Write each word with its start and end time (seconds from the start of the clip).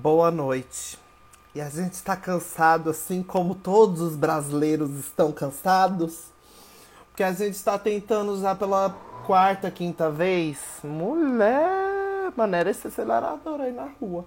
Boa 0.00 0.30
noite. 0.30 0.98
E 1.54 1.60
a 1.60 1.68
gente 1.68 1.92
está 1.92 2.16
cansado, 2.16 2.88
assim 2.88 3.22
como 3.22 3.54
todos 3.54 4.00
os 4.00 4.16
brasileiros 4.16 4.90
estão 4.92 5.30
cansados, 5.30 6.28
porque 7.08 7.22
a 7.22 7.30
gente 7.30 7.56
está 7.56 7.78
tentando 7.78 8.32
usar 8.32 8.54
pela 8.54 8.88
quarta, 9.26 9.70
quinta 9.70 10.10
vez. 10.10 10.58
Mulher, 10.82 12.32
maneira 12.34 12.70
esse 12.70 12.86
acelerador 12.86 13.60
aí 13.60 13.70
na 13.70 13.90
rua. 14.00 14.24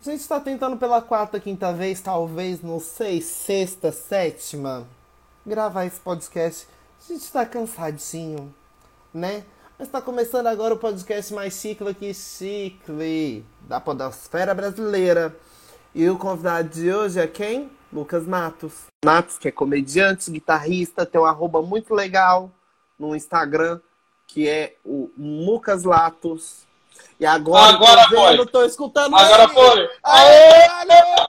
A 0.00 0.02
gente 0.02 0.20
está 0.20 0.40
tentando 0.40 0.78
pela 0.78 1.02
quarta, 1.02 1.38
quinta 1.38 1.74
vez, 1.74 2.00
talvez, 2.00 2.62
não 2.62 2.80
sei, 2.80 3.20
sexta, 3.20 3.92
sétima, 3.92 4.86
gravar 5.44 5.84
esse 5.84 6.00
podcast. 6.00 6.66
A 7.04 7.12
gente 7.12 7.22
está 7.22 7.44
cansadinho, 7.44 8.52
né? 9.12 9.44
Está 9.82 10.00
começando 10.00 10.46
agora 10.46 10.74
o 10.74 10.78
podcast 10.78 11.34
mais 11.34 11.54
ciclo 11.54 11.92
que 11.92 12.14
chicle 12.14 13.44
da 13.62 13.80
podosfera 13.80 14.54
brasileira. 14.54 15.36
E 15.92 16.08
o 16.08 16.16
convidado 16.16 16.68
de 16.68 16.90
hoje 16.94 17.18
é 17.18 17.26
quem? 17.26 17.68
Lucas 17.92 18.24
Matos. 18.24 18.86
Matos, 19.04 19.38
que 19.38 19.48
é 19.48 19.50
comediante, 19.52 20.30
guitarrista, 20.30 21.04
tem 21.04 21.20
um 21.20 21.24
arroba 21.24 21.60
muito 21.60 21.92
legal 21.94 22.50
no 22.96 23.14
Instagram, 23.14 23.80
que 24.28 24.48
é 24.48 24.76
o 24.84 25.10
Lucas 25.18 25.82
Latos. 25.82 26.64
E 27.18 27.26
agora, 27.26 27.74
agora 27.74 28.08
tô 28.08 28.28
vendo, 28.28 28.46
tô 28.46 28.64
escutando 28.64 29.16
Agora 29.16 29.42
ele. 29.44 29.52
foi! 29.52 29.90
Aê, 30.04 30.68
valeu! 30.68 31.26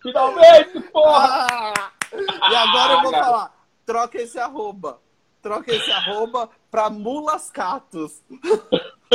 Finalmente, 0.00 0.80
porra! 0.92 1.46
Ah! 1.50 1.92
E 2.16 2.54
agora 2.54 2.92
eu 2.94 3.02
vou 3.02 3.10
cara. 3.10 3.24
falar, 3.24 3.54
troca 3.84 4.18
esse 4.22 4.38
arroba. 4.38 5.00
Troca 5.46 5.72
esse 5.72 5.92
arroba 5.92 6.50
pra 6.72 6.90
mulascatos. 6.90 8.20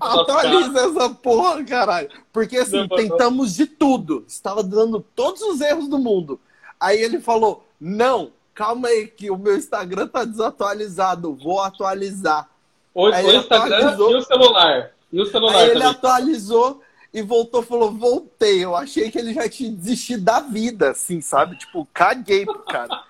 Atualiza 0.00 0.80
essa 0.80 1.10
porra, 1.10 1.62
caralho. 1.62 2.08
Porque 2.32 2.56
assim, 2.56 2.78
Não, 2.78 2.86
não. 2.86 2.96
tentamos 2.96 3.54
de 3.54 3.66
tudo. 3.66 4.24
Estava 4.26 4.62
dando 4.62 5.00
todos 5.14 5.42
os 5.42 5.60
erros 5.60 5.88
do 5.88 5.98
mundo. 5.98 6.40
Aí 6.80 7.02
ele 7.02 7.20
falou: 7.20 7.66
não, 7.78 8.32
calma 8.54 8.88
aí, 8.88 9.06
que 9.06 9.30
o 9.30 9.36
meu 9.36 9.58
Instagram 9.58 10.06
tá 10.08 10.24
desatualizado. 10.24 11.34
Vou 11.34 11.60
atualizar. 11.60 12.48
O, 12.94 13.06
Aí 13.08 13.26
o 13.26 13.32
Instagram 13.34 13.76
atualizou. 13.76 14.10
e 14.10 14.14
o 14.14 14.22
celular. 14.22 14.90
E 15.12 15.20
o 15.20 15.26
celular 15.26 15.56
Aí 15.56 15.68
ele 15.68 15.84
atualizou 15.84 16.80
e 17.12 17.20
voltou 17.20 17.62
falou: 17.62 17.90
voltei. 17.92 18.64
Eu 18.64 18.74
achei 18.74 19.10
que 19.10 19.18
ele 19.18 19.34
já 19.34 19.46
tinha 19.50 19.70
desistido 19.70 20.24
da 20.24 20.40
vida, 20.40 20.92
assim, 20.92 21.20
sabe? 21.20 21.58
Tipo, 21.58 21.86
caguei 21.92 22.46
pro 22.46 22.60
cara. 22.60 23.02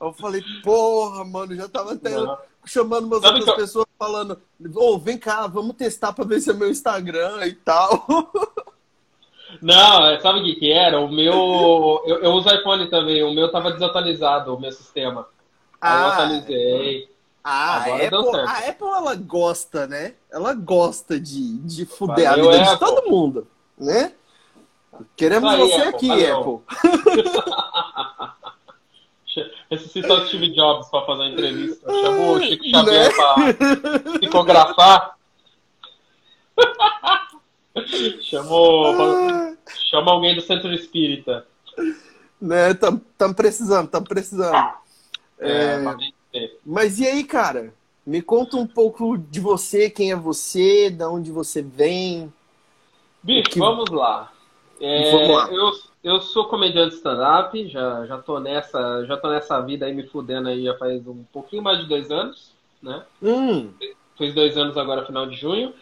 Eu 0.00 0.12
falei, 0.12 0.42
porra, 0.62 1.24
mano, 1.24 1.54
já 1.54 1.68
tava 1.68 1.94
até 1.94 2.10
Não. 2.10 2.38
chamando 2.64 3.06
umas 3.06 3.22
Sabe 3.22 3.38
outras 3.38 3.54
que 3.54 3.60
pessoas 3.62 3.86
falando, 3.98 4.40
ô, 4.74 4.98
vem 4.98 5.16
cá, 5.18 5.46
vamos 5.46 5.76
testar 5.76 6.12
pra 6.12 6.24
ver 6.24 6.40
se 6.40 6.50
é 6.50 6.54
meu 6.54 6.70
Instagram 6.70 7.46
e 7.46 7.54
tal. 7.54 8.06
Não, 9.62 10.06
é, 10.06 10.20
sabe 10.20 10.40
o 10.40 10.44
que 10.44 10.56
que 10.56 10.72
era? 10.72 11.00
O 11.00 11.08
meu... 11.08 12.02
Eu, 12.04 12.18
eu 12.18 12.30
uso 12.32 12.48
iPhone 12.50 12.90
também. 12.90 13.22
O 13.22 13.32
meu 13.32 13.50
tava 13.50 13.72
desatualizado, 13.72 14.54
o 14.54 14.60
meu 14.60 14.70
sistema. 14.72 15.26
Aí 15.80 16.02
eu 16.02 16.06
atualizei. 16.08 17.08
Ah, 17.48 17.76
a 17.76 17.84
Agora 17.84 18.10
deu 18.10 18.20
Apple, 18.20 18.40
a 18.40 18.70
Apple, 18.70 18.88
ela 18.88 19.14
gosta, 19.14 19.86
né? 19.86 20.14
Ela 20.32 20.52
gosta 20.52 21.18
de, 21.20 21.58
de 21.58 21.86
fuder 21.86 22.28
Valeu, 22.28 22.48
a 22.48 22.52
vida 22.52 22.64
de 22.64 22.70
Apple. 22.70 22.86
todo 22.86 23.08
mundo, 23.08 23.46
né? 23.78 24.12
Queremos 25.14 25.48
aí, 25.52 25.60
você 25.60 25.74
Apple, 25.74 25.88
aqui, 25.94 26.08
valeu. 26.08 26.62
Apple. 26.66 27.52
Ressuscita 29.70 30.12
o 30.14 30.26
Steve 30.26 30.50
Jobs 30.54 30.88
pra 30.88 31.02
fazer 31.06 31.22
uma 31.22 31.28
entrevista. 31.30 31.90
Chamou 31.90 32.36
o 32.36 32.42
Chico 32.42 32.64
Né? 32.64 32.70
Xavier 32.70 33.14
pra 33.14 34.12
psicografar. 34.12 35.16
Chamou... 38.22 39.56
Chama 39.90 40.12
alguém 40.12 40.34
do 40.34 40.40
centro 40.40 40.72
espírita. 40.72 41.46
né? 42.40 42.74
Tam, 42.74 43.00
tam 43.18 43.32
precisando, 43.34 43.88
tam 43.88 44.02
precisando. 44.02 44.56
É, 45.38 45.84
É. 46.34 46.50
Mas 46.64 46.98
e 46.98 47.06
aí, 47.06 47.24
cara? 47.24 47.72
Me 48.06 48.22
conta 48.22 48.56
um 48.56 48.66
pouco 48.66 49.16
de 49.18 49.40
você, 49.40 49.90
quem 49.90 50.12
é 50.12 50.16
você, 50.16 50.90
de 50.90 51.04
onde 51.04 51.30
você 51.32 51.60
vem. 51.60 52.32
Bicho, 53.22 53.50
Que- 53.50 53.58
vamos 53.58 53.90
lá. 53.90 54.32
É, 54.80 55.10
Vamos 55.10 55.28
lá. 55.36 55.48
Eu, 55.50 55.72
eu 56.06 56.20
sou 56.20 56.44
comediante 56.44 56.94
stand-up, 56.94 57.68
já, 57.68 58.06
já, 58.06 58.18
tô 58.18 58.38
nessa, 58.38 59.04
já 59.06 59.16
tô 59.16 59.28
nessa 59.28 59.60
vida 59.60 59.86
aí 59.86 59.92
me 59.92 60.06
fudendo 60.06 60.48
aí 60.48 60.62
já 60.62 60.78
faz 60.78 61.04
um 61.06 61.24
pouquinho 61.32 61.62
mais 61.64 61.80
de 61.80 61.86
dois 61.86 62.12
anos, 62.12 62.52
né? 62.80 63.02
Hum, 63.20 63.72
Fiz 64.16 64.32
dois 64.32 64.56
anos 64.56 64.78
agora, 64.78 65.04
final 65.04 65.26
de 65.26 65.34
junho. 65.34 65.74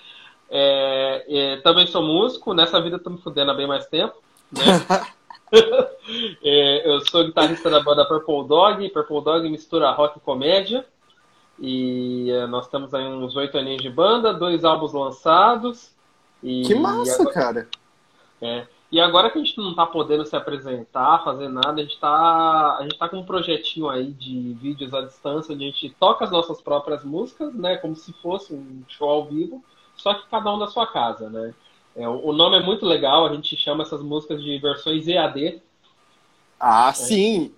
É, 0.50 1.24
é, 1.28 1.56
também 1.58 1.86
sou 1.86 2.02
músico, 2.02 2.54
nessa 2.54 2.80
vida 2.80 2.98
tô 2.98 3.10
me 3.10 3.18
fudendo 3.18 3.50
há 3.50 3.54
bem 3.54 3.66
mais 3.66 3.86
tempo, 3.86 4.14
né? 4.50 4.62
É, 6.42 6.90
eu 6.90 7.00
sou 7.08 7.24
guitarrista 7.24 7.70
da 7.70 7.80
banda 7.80 8.04
Purple 8.04 8.48
Dog. 8.48 8.88
Purple 8.88 9.22
Dog 9.22 9.48
mistura 9.48 9.92
rock 9.92 10.18
e 10.18 10.20
comédia. 10.20 10.84
E 11.60 12.28
é, 12.30 12.46
nós 12.46 12.66
temos 12.66 12.92
aí 12.92 13.04
uns 13.04 13.36
oito 13.36 13.56
aninhos 13.56 13.80
de 13.80 13.88
banda, 13.88 14.34
dois 14.34 14.64
álbuns 14.64 14.92
lançados. 14.92 15.92
E 16.42 16.62
que 16.62 16.74
massa, 16.74 17.22
agora- 17.22 17.32
cara. 17.34 17.68
é. 18.42 18.66
E 18.92 19.00
agora 19.00 19.30
que 19.30 19.38
a 19.38 19.42
gente 19.42 19.56
não 19.58 19.74
tá 19.74 19.86
podendo 19.86 20.24
se 20.24 20.36
apresentar, 20.36 21.24
fazer 21.24 21.48
nada, 21.48 21.80
a 21.80 21.84
gente 21.84 21.98
tá, 21.98 22.76
a 22.78 22.82
gente 22.82 22.96
tá 22.96 23.08
com 23.08 23.18
um 23.18 23.24
projetinho 23.24 23.88
aí 23.88 24.12
de 24.12 24.52
vídeos 24.54 24.94
à 24.94 25.00
distância, 25.00 25.54
onde 25.54 25.64
a 25.64 25.66
gente 25.66 25.90
toca 25.98 26.24
as 26.24 26.30
nossas 26.30 26.60
próprias 26.60 27.04
músicas, 27.04 27.52
né? 27.54 27.76
Como 27.76 27.96
se 27.96 28.12
fosse 28.14 28.54
um 28.54 28.84
show 28.88 29.08
ao 29.08 29.24
vivo, 29.24 29.64
só 29.96 30.14
que 30.14 30.28
cada 30.28 30.52
um 30.54 30.58
da 30.58 30.68
sua 30.68 30.86
casa, 30.86 31.28
né? 31.28 31.54
É, 31.96 32.08
o 32.08 32.32
nome 32.32 32.58
é 32.58 32.62
muito 32.62 32.84
legal, 32.84 33.26
a 33.26 33.34
gente 33.34 33.56
chama 33.56 33.82
essas 33.82 34.02
músicas 34.02 34.42
de 34.42 34.58
versões 34.58 35.06
EAD. 35.06 35.62
Ah, 36.58 36.92
sim. 36.92 37.52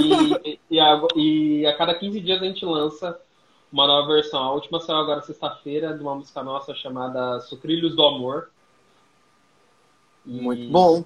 E, 0.00 0.58
e, 0.70 0.80
a, 0.80 1.02
e 1.14 1.66
a 1.66 1.76
cada 1.76 1.94
15 1.94 2.20
dias 2.20 2.40
a 2.40 2.44
gente 2.44 2.64
lança 2.64 3.18
uma 3.72 3.86
nova 3.86 4.14
versão. 4.14 4.42
A 4.42 4.52
última 4.52 4.80
saiu 4.80 4.98
agora 4.98 5.20
sexta-feira, 5.20 5.94
de 5.94 6.02
uma 6.02 6.14
música 6.14 6.42
nossa 6.42 6.74
chamada 6.74 7.40
Sucrilhos 7.40 7.94
do 7.94 8.04
Amor. 8.04 8.50
E 10.28 10.40
Muito 10.40 10.70
bom. 10.70 11.04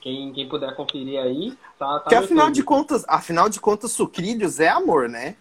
Quem, 0.00 0.32
quem 0.32 0.48
puder 0.48 0.74
conferir 0.76 1.20
aí, 1.20 1.50
tá, 1.78 1.86
tá 1.86 2.00
Porque 2.00 2.14
no 2.14 2.22
afinal 2.24 2.46
YouTube. 2.46 2.54
de 2.54 2.62
contas, 2.62 3.04
afinal 3.06 3.48
de 3.50 3.60
contas, 3.60 3.92
sucrilhos 3.92 4.58
é 4.60 4.68
amor, 4.68 5.08
né? 5.10 5.36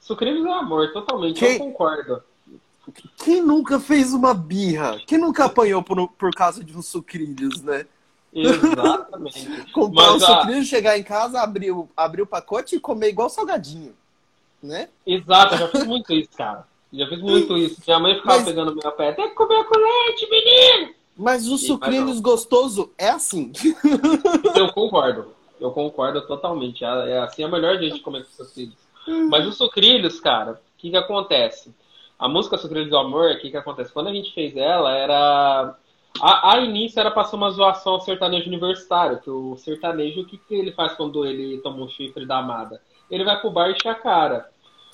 Sucrilhos 0.00 0.46
é 0.46 0.52
amor, 0.52 0.90
totalmente, 0.92 1.38
Quem- 1.38 1.54
eu 1.54 1.58
concordo. 1.58 2.22
Quem 3.18 3.42
nunca 3.42 3.78
fez 3.78 4.14
uma 4.14 4.32
birra? 4.32 4.98
Quem 5.06 5.18
nunca 5.18 5.44
apanhou 5.44 5.82
por, 5.82 6.08
por 6.12 6.30
causa 6.32 6.64
de 6.64 6.74
uns 6.76 6.86
sucrilhos, 6.86 7.60
né? 7.62 7.84
Exatamente. 8.32 9.48
Comprar 9.72 10.10
um 10.10 10.12
Mas, 10.14 10.22
ah, 10.22 10.40
sucrilho, 10.40 10.64
chegar 10.64 10.98
em 10.98 11.02
casa, 11.02 11.40
abrir 11.40 11.70
o, 11.72 11.88
abrir 11.96 12.22
o 12.22 12.26
pacote 12.26 12.76
e 12.76 12.80
comer 12.80 13.08
igual 13.10 13.28
salgadinho, 13.28 13.94
né? 14.62 14.88
Exato, 15.06 15.54
eu 15.54 15.58
já 15.58 15.68
fiz 15.68 15.84
muito 15.86 16.12
isso, 16.12 16.30
cara. 16.36 16.66
Já 16.92 17.06
fiz 17.06 17.20
muito 17.20 17.56
isso. 17.58 17.80
Minha 17.86 17.98
mãe 18.00 18.14
ficava 18.16 18.36
Mas- 18.36 18.44
pegando 18.46 18.74
meu 18.74 18.92
pé, 18.92 19.12
tem 19.12 19.28
que 19.28 19.34
comer 19.34 19.64
com 19.64 19.78
leite, 19.78 20.28
menino! 20.30 20.94
Mas 21.16 21.42
Sim, 21.42 21.56
sucrilhos 21.58 22.06
mas 22.12 22.20
gostoso 22.20 22.92
é 22.96 23.10
assim. 23.10 23.52
Eu 24.56 24.72
concordo. 24.72 25.34
Eu 25.60 25.70
concordo 25.72 26.26
totalmente. 26.26 26.84
É 26.84 27.10
é 27.10 27.18
assim 27.18 27.44
a 27.44 27.48
melhor 27.48 27.78
gente 27.78 28.00
comer 28.00 28.24
com 28.24 28.44
sucrilhos. 28.44 28.74
Mas 29.28 29.46
os 29.46 29.56
sucrilhos, 29.56 30.20
cara, 30.20 30.52
o 30.52 30.56
que 30.78 30.90
que 30.90 30.96
acontece? 30.96 31.74
A 32.18 32.28
música 32.28 32.58
Sucrilhos 32.58 32.90
do 32.90 32.98
Amor, 32.98 33.30
o 33.30 33.38
que 33.40 33.50
que 33.50 33.56
acontece? 33.56 33.92
Quando 33.92 34.08
a 34.08 34.12
gente 34.12 34.32
fez 34.34 34.54
ela, 34.56 34.94
era... 34.94 35.74
A, 36.20 36.52
a 36.52 36.60
início 36.60 37.00
era 37.00 37.10
pra 37.10 37.24
ser 37.24 37.36
uma 37.36 37.50
zoação 37.50 37.94
ao 37.94 38.00
sertanejo 38.00 38.46
universitário, 38.48 39.20
que 39.20 39.30
o 39.30 39.56
sertanejo, 39.56 40.20
o 40.22 40.26
que, 40.26 40.36
que 40.36 40.54
ele 40.54 40.72
faz 40.72 40.92
quando 40.94 41.24
ele 41.24 41.58
toma 41.62 41.82
um 41.84 41.88
chifre 41.88 42.26
da 42.26 42.38
amada? 42.38 42.82
Ele 43.10 43.24
vai 43.24 43.40
pro 43.40 43.50
bar 43.50 43.68
e 43.68 43.72
enche 43.72 43.88
a 43.88 43.94
cara. 43.94 44.50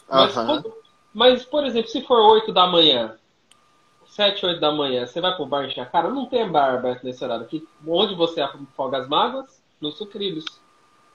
Mas, 0.08 0.34
quando- 0.46 0.74
mas, 1.12 1.44
por 1.44 1.64
exemplo, 1.64 1.88
se 1.90 2.02
for 2.02 2.20
8 2.20 2.52
da 2.52 2.66
manhã, 2.68 3.16
7, 4.16 4.46
8 4.46 4.58
da 4.60 4.72
manhã, 4.72 5.06
você 5.06 5.20
vai 5.20 5.36
pro 5.36 5.44
bar 5.44 5.66
encher 5.66 5.82
a 5.82 5.86
cara? 5.86 6.08
Não 6.08 6.24
tem 6.24 6.50
bar 6.50 6.74
aberto 6.74 7.04
nesse 7.04 7.22
horário. 7.22 7.46
Que, 7.46 7.68
onde 7.86 8.14
você 8.14 8.40
afoga 8.40 8.96
as 8.96 9.06
mágoas? 9.06 9.60
Nos 9.78 9.98
sucrilhos. 9.98 10.46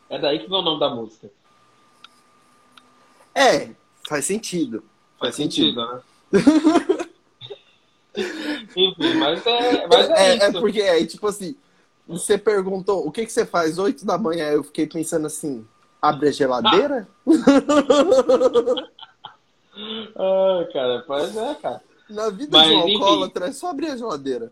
É 0.08 0.20
daí 0.20 0.38
que 0.38 0.48
vem 0.48 0.60
o 0.60 0.62
nome 0.62 0.80
da 0.80 0.88
música. 0.88 1.32
É, 3.34 3.72
faz 4.08 4.26
sentido. 4.26 4.84
Faz 5.20 5.36
sentido. 5.36 5.84
né? 5.84 6.02
Enfim, 8.76 9.16
mas 9.18 9.48
é, 9.48 9.88
mas 9.88 10.10
é, 10.12 10.14
É, 10.14 10.36
isso. 10.36 10.46
é 10.46 10.52
porque 10.60 10.82
aí, 10.84 11.08
tipo 11.08 11.26
assim, 11.26 11.56
você 12.08 12.38
perguntou 12.38 13.08
o 13.08 13.12
que, 13.12 13.26
que 13.26 13.32
você 13.32 13.48
faz 13.48 13.80
8 13.80 14.06
da 14.06 14.18
manhã, 14.18 14.50
eu 14.50 14.64
fiquei 14.64 14.86
pensando 14.86 15.26
assim, 15.26 15.66
abre 16.00 16.28
a 16.28 16.32
geladeira? 16.32 17.08
Ah, 20.16 20.68
cara, 20.72 21.04
mas 21.08 21.36
é, 21.36 21.56
cara. 21.56 21.82
Na 22.12 22.30
vida 22.30 22.58
Mas, 22.58 22.68
de 22.68 22.74
um 22.76 22.80
alcoólatra 22.80 23.48
é 23.48 23.52
só 23.52 23.70
abrir 23.70 23.92
a 23.92 23.98
geladeira. 23.98 24.52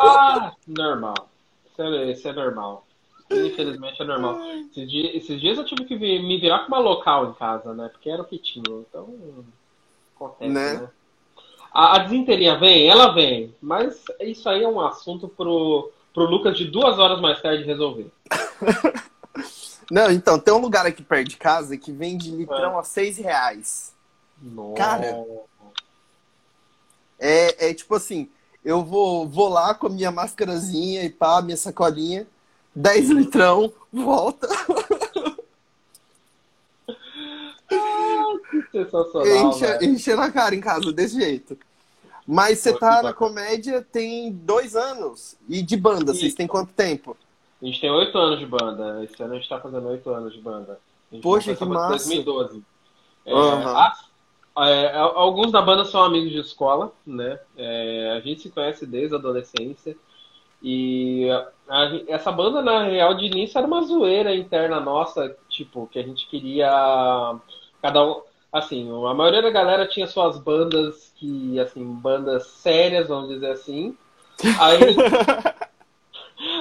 Ah, 0.00 0.52
normal. 0.66 1.28
Isso 1.66 1.82
é, 1.82 2.12
isso 2.12 2.28
é 2.28 2.32
normal. 2.32 2.86
Infelizmente 3.30 4.02
é 4.02 4.04
normal. 4.04 4.40
Esses 4.70 4.90
dias, 4.90 5.14
esses 5.14 5.40
dias 5.40 5.58
eu 5.58 5.64
tive 5.64 5.84
que 5.84 5.96
vi- 5.96 6.20
me 6.20 6.38
virar 6.38 6.60
com 6.60 6.68
uma 6.68 6.78
local 6.78 7.30
em 7.30 7.34
casa, 7.34 7.72
né? 7.74 7.88
Porque 7.88 8.10
era 8.10 8.22
o 8.22 8.24
que 8.24 8.38
tinha. 8.38 8.62
Então, 8.68 9.14
acontece, 10.16 10.50
Né? 10.50 10.74
né? 10.74 10.88
A, 11.72 11.96
a 11.96 11.98
desinteria 11.98 12.58
vem? 12.58 12.88
Ela 12.88 13.12
vem. 13.12 13.54
Mas 13.60 14.04
isso 14.20 14.48
aí 14.48 14.62
é 14.64 14.68
um 14.68 14.80
assunto 14.80 15.28
pro, 15.28 15.92
pro 16.12 16.24
Lucas 16.24 16.58
de 16.58 16.64
duas 16.64 16.98
horas 16.98 17.20
mais 17.20 17.40
tarde 17.40 17.62
resolver. 17.64 18.10
Não, 19.90 20.10
então, 20.10 20.38
tem 20.38 20.54
um 20.54 20.60
lugar 20.60 20.86
aqui 20.86 21.02
perto 21.02 21.28
de 21.30 21.36
casa 21.36 21.76
que 21.76 21.90
vende 21.90 22.30
litrão 22.30 22.76
é. 22.76 22.78
a 22.78 22.82
seis 22.84 23.18
reais. 23.18 23.92
Nossa. 24.40 24.74
Cara, 24.74 25.24
é, 27.20 27.70
é 27.70 27.74
tipo 27.74 27.94
assim, 27.94 28.28
eu 28.64 28.82
vou, 28.82 29.28
vou 29.28 29.48
lá 29.48 29.74
com 29.74 29.86
a 29.86 29.90
minha 29.90 30.10
máscarazinha 30.10 31.04
e 31.04 31.10
pá, 31.10 31.40
minha 31.42 31.56
sacolinha, 31.56 32.26
10 32.74 33.10
litrão, 33.10 33.72
volta. 33.92 34.48
Sensacional. 38.72 39.26
Enche, 39.26 39.84
enche 39.84 40.14
na 40.14 40.30
cara 40.30 40.54
em 40.54 40.60
casa, 40.60 40.92
desse 40.92 41.20
jeito. 41.20 41.58
Mas 42.26 42.58
você 42.60 42.72
tá 42.76 43.02
na 43.02 43.12
comédia 43.12 43.82
tem 43.82 44.32
dois 44.32 44.76
anos. 44.76 45.36
E 45.48 45.62
de 45.62 45.76
banda, 45.76 46.14
vocês 46.14 46.34
têm 46.34 46.46
quanto 46.46 46.72
tempo? 46.72 47.16
A 47.60 47.66
gente 47.66 47.80
tem 47.80 47.90
oito 47.90 48.16
anos 48.16 48.38
de 48.38 48.46
banda. 48.46 49.04
Esse 49.04 49.22
ano 49.22 49.34
a 49.34 49.36
gente 49.36 49.48
tá 49.48 49.60
fazendo 49.60 49.88
oito 49.88 50.10
anos 50.10 50.32
de 50.32 50.40
banda. 50.40 50.78
Poxa, 51.22 51.54
que 51.54 51.64
massa. 51.64 52.08
2012. 52.08 52.62
É, 53.26 53.34
uhum. 53.34 53.68
a, 53.68 53.96
é, 54.68 54.96
alguns 54.96 55.52
da 55.52 55.62
banda 55.62 55.84
são 55.84 56.02
amigos 56.02 56.30
de 56.30 56.40
escola, 56.40 56.92
né? 57.06 57.38
É, 57.56 58.14
a 58.16 58.20
gente 58.20 58.42
se 58.42 58.50
conhece 58.50 58.86
desde 58.86 59.14
a 59.14 59.18
adolescência. 59.18 59.96
E 60.62 61.30
a, 61.30 61.48
a, 61.68 62.00
essa 62.08 62.30
banda, 62.30 62.60
na 62.60 62.84
real, 62.84 63.14
de 63.14 63.26
início 63.26 63.58
era 63.58 63.66
uma 63.66 63.82
zoeira 63.82 64.34
interna 64.34 64.80
nossa, 64.80 65.34
tipo, 65.48 65.86
que 65.86 65.98
a 65.98 66.02
gente 66.02 66.28
queria. 66.28 66.68
Cada 67.80 68.04
um. 68.04 68.22
Assim, 68.52 68.90
a 69.06 69.14
maioria 69.14 69.42
da 69.42 69.50
galera 69.50 69.86
tinha 69.86 70.08
suas 70.08 70.36
bandas 70.36 71.12
que, 71.16 71.58
assim, 71.60 71.84
bandas 71.84 72.46
sérias, 72.46 73.06
vamos 73.06 73.28
dizer 73.28 73.52
assim. 73.52 73.96
Aí. 74.58 74.96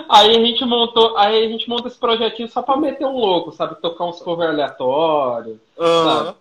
Aí 0.09 0.35
a 0.35 0.45
gente 0.45 0.65
montou, 0.65 1.15
aí 1.17 1.45
a 1.45 1.47
gente 1.47 1.69
monta 1.69 1.87
esse 1.87 1.97
projetinho 1.97 2.49
só 2.49 2.61
pra 2.61 2.75
meter 2.75 3.05
um 3.05 3.17
louco, 3.17 3.51
sabe? 3.51 3.79
Tocar 3.79 4.05
uns 4.05 4.21
cover 4.21 4.49
aleatórios, 4.49 5.57
uhum. 5.77 6.03
sabe? 6.03 6.37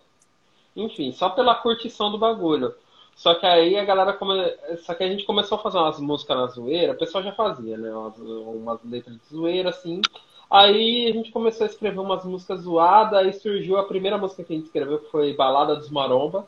Enfim, 0.78 1.12
só 1.12 1.28
pela 1.30 1.54
curtição 1.56 2.10
do 2.10 2.18
bagulho. 2.18 2.74
Só 3.16 3.34
que 3.34 3.44
aí 3.44 3.76
a 3.76 3.84
galera 3.84 4.12
come... 4.12 4.34
Só 4.84 4.94
que 4.94 5.02
a 5.02 5.08
gente 5.08 5.24
começou 5.24 5.58
a 5.58 5.60
fazer 5.60 5.78
umas 5.78 5.98
músicas 5.98 6.36
na 6.36 6.46
zoeira, 6.46 6.92
o 6.92 6.98
pessoal 6.98 7.24
já 7.24 7.32
fazia, 7.32 7.76
né? 7.76 7.90
Umas, 7.90 8.18
umas 8.18 8.84
letras 8.84 9.16
de 9.16 9.34
zoeira, 9.34 9.70
assim. 9.70 10.00
Aí 10.48 11.08
a 11.08 11.12
gente 11.12 11.32
começou 11.32 11.64
a 11.66 11.68
escrever 11.68 11.98
umas 11.98 12.24
músicas 12.24 12.60
zoadas, 12.60 13.18
aí 13.18 13.32
surgiu 13.32 13.76
a 13.76 13.84
primeira 13.84 14.16
música 14.16 14.44
que 14.44 14.52
a 14.52 14.56
gente 14.56 14.66
escreveu, 14.66 15.00
que 15.00 15.10
foi 15.10 15.34
Balada 15.34 15.74
dos 15.74 15.90
Maromba. 15.90 16.46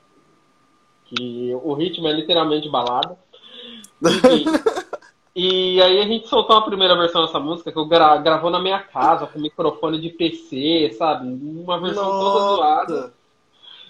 Que 1.07 1.53
o 1.65 1.75
ritmo 1.75 2.07
é 2.07 2.13
literalmente 2.13 2.69
balada. 2.69 3.19
Enfim, 4.01 4.45
e 5.35 5.83
aí 5.83 6.01
a 6.01 6.05
gente 6.05 6.29
soltou 6.29 6.57
a 6.57 6.63
primeira 6.63 6.97
versão 6.97 7.23
dessa 7.23 7.41
música, 7.41 7.71
que 7.71 7.79
eu 7.79 7.87
gra 7.87 8.17
gravou 8.17 8.51
na 8.51 8.61
minha 8.61 8.79
casa, 8.79 9.27
com 9.27 9.39
microfone 9.39 10.01
de 10.01 10.11
PC, 10.11 10.95
sabe? 10.97 11.27
Uma 11.27 11.81
versão 11.81 12.05
Nossa. 12.05 12.21
toda 12.21 12.57
zoada. 12.57 13.20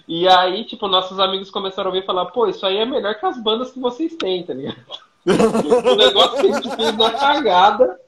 E 0.07 0.27
aí, 0.27 0.65
tipo, 0.65 0.87
nossos 0.87 1.19
amigos 1.19 1.49
começaram 1.49 1.89
a 1.89 1.93
ouvir 1.93 2.03
e 2.03 2.05
falar, 2.05 2.25
pô, 2.27 2.47
isso 2.47 2.65
aí 2.65 2.77
é 2.77 2.85
melhor 2.85 3.15
que 3.15 3.25
as 3.25 3.41
bandas 3.41 3.71
que 3.71 3.79
vocês 3.79 4.15
têm, 4.15 4.43
tá 4.43 4.53
ligado? 4.53 4.77
o 5.25 5.95
negócio 5.95 6.41
que 6.41 6.47
a 6.47 6.53
gente 6.53 6.75
fez 6.75 6.97
na 6.97 7.11
cagada. 7.11 7.99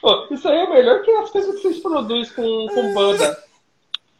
Pô, 0.00 0.26
isso 0.30 0.46
aí 0.48 0.58
é 0.58 0.70
melhor 0.70 1.02
que 1.02 1.10
as 1.10 1.30
coisas 1.30 1.56
que 1.56 1.62
vocês 1.62 1.80
produzem 1.80 2.32
com, 2.34 2.74
com 2.74 2.94
banda. 2.94 3.44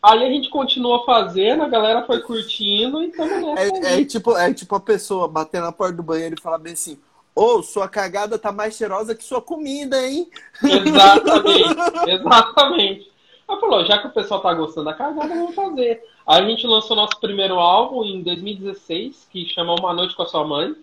Aí 0.02 0.24
a 0.24 0.30
gente 0.30 0.48
continuou 0.50 1.04
fazendo, 1.04 1.62
a 1.62 1.68
galera 1.68 2.06
foi 2.06 2.20
curtindo 2.20 3.02
e 3.02 3.10
tamo 3.10 3.54
nessa. 3.54 3.86
É, 3.88 4.00
é, 4.00 4.04
tipo, 4.04 4.36
é 4.36 4.54
tipo 4.54 4.74
a 4.74 4.80
pessoa 4.80 5.26
bater 5.26 5.60
na 5.60 5.72
porta 5.72 5.96
do 5.96 6.02
banheiro 6.02 6.36
e 6.38 6.40
falar 6.40 6.58
bem 6.58 6.74
assim: 6.74 6.98
Ô, 7.34 7.56
oh, 7.56 7.62
sua 7.62 7.88
cagada 7.88 8.38
tá 8.38 8.50
mais 8.50 8.74
cheirosa 8.76 9.14
que 9.14 9.24
sua 9.24 9.42
comida, 9.42 10.00
hein? 10.06 10.30
Exatamente, 10.62 12.08
exatamente. 12.08 13.12
Ela 13.48 13.60
falou, 13.60 13.84
já 13.84 13.98
que 13.98 14.08
o 14.08 14.12
pessoal 14.12 14.40
tá 14.40 14.52
gostando 14.52 14.86
da 14.86 14.94
cagada, 14.94 15.28
vamos 15.28 15.54
fazer. 15.54 16.02
Aí 16.26 16.42
a 16.42 16.48
gente 16.48 16.66
lançou 16.66 16.96
nosso 16.96 17.20
primeiro 17.20 17.54
álbum 17.54 18.04
em 18.04 18.22
2016, 18.22 19.28
que 19.30 19.48
chama 19.48 19.74
Uma 19.74 19.92
Noite 19.92 20.16
com 20.16 20.22
a 20.22 20.26
Sua 20.26 20.44
Mãe. 20.44 20.74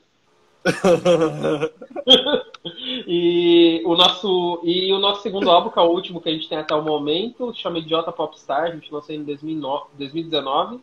e, 3.05 3.83
o 3.85 3.95
nosso, 3.95 4.61
e 4.63 4.93
o 4.93 4.99
nosso 4.99 5.21
segundo 5.21 5.51
álbum, 5.51 5.69
que 5.69 5.77
é 5.77 5.81
o 5.81 5.89
último 5.89 6.21
que 6.21 6.29
a 6.29 6.31
gente 6.31 6.47
tem 6.47 6.57
até 6.57 6.73
o 6.73 6.81
momento, 6.81 7.53
chama 7.53 7.79
Idiota 7.79 8.13
Popstar, 8.13 8.63
a 8.63 8.71
gente 8.71 8.93
lançou 8.93 9.13
em 9.13 9.23
2019. 9.23 10.79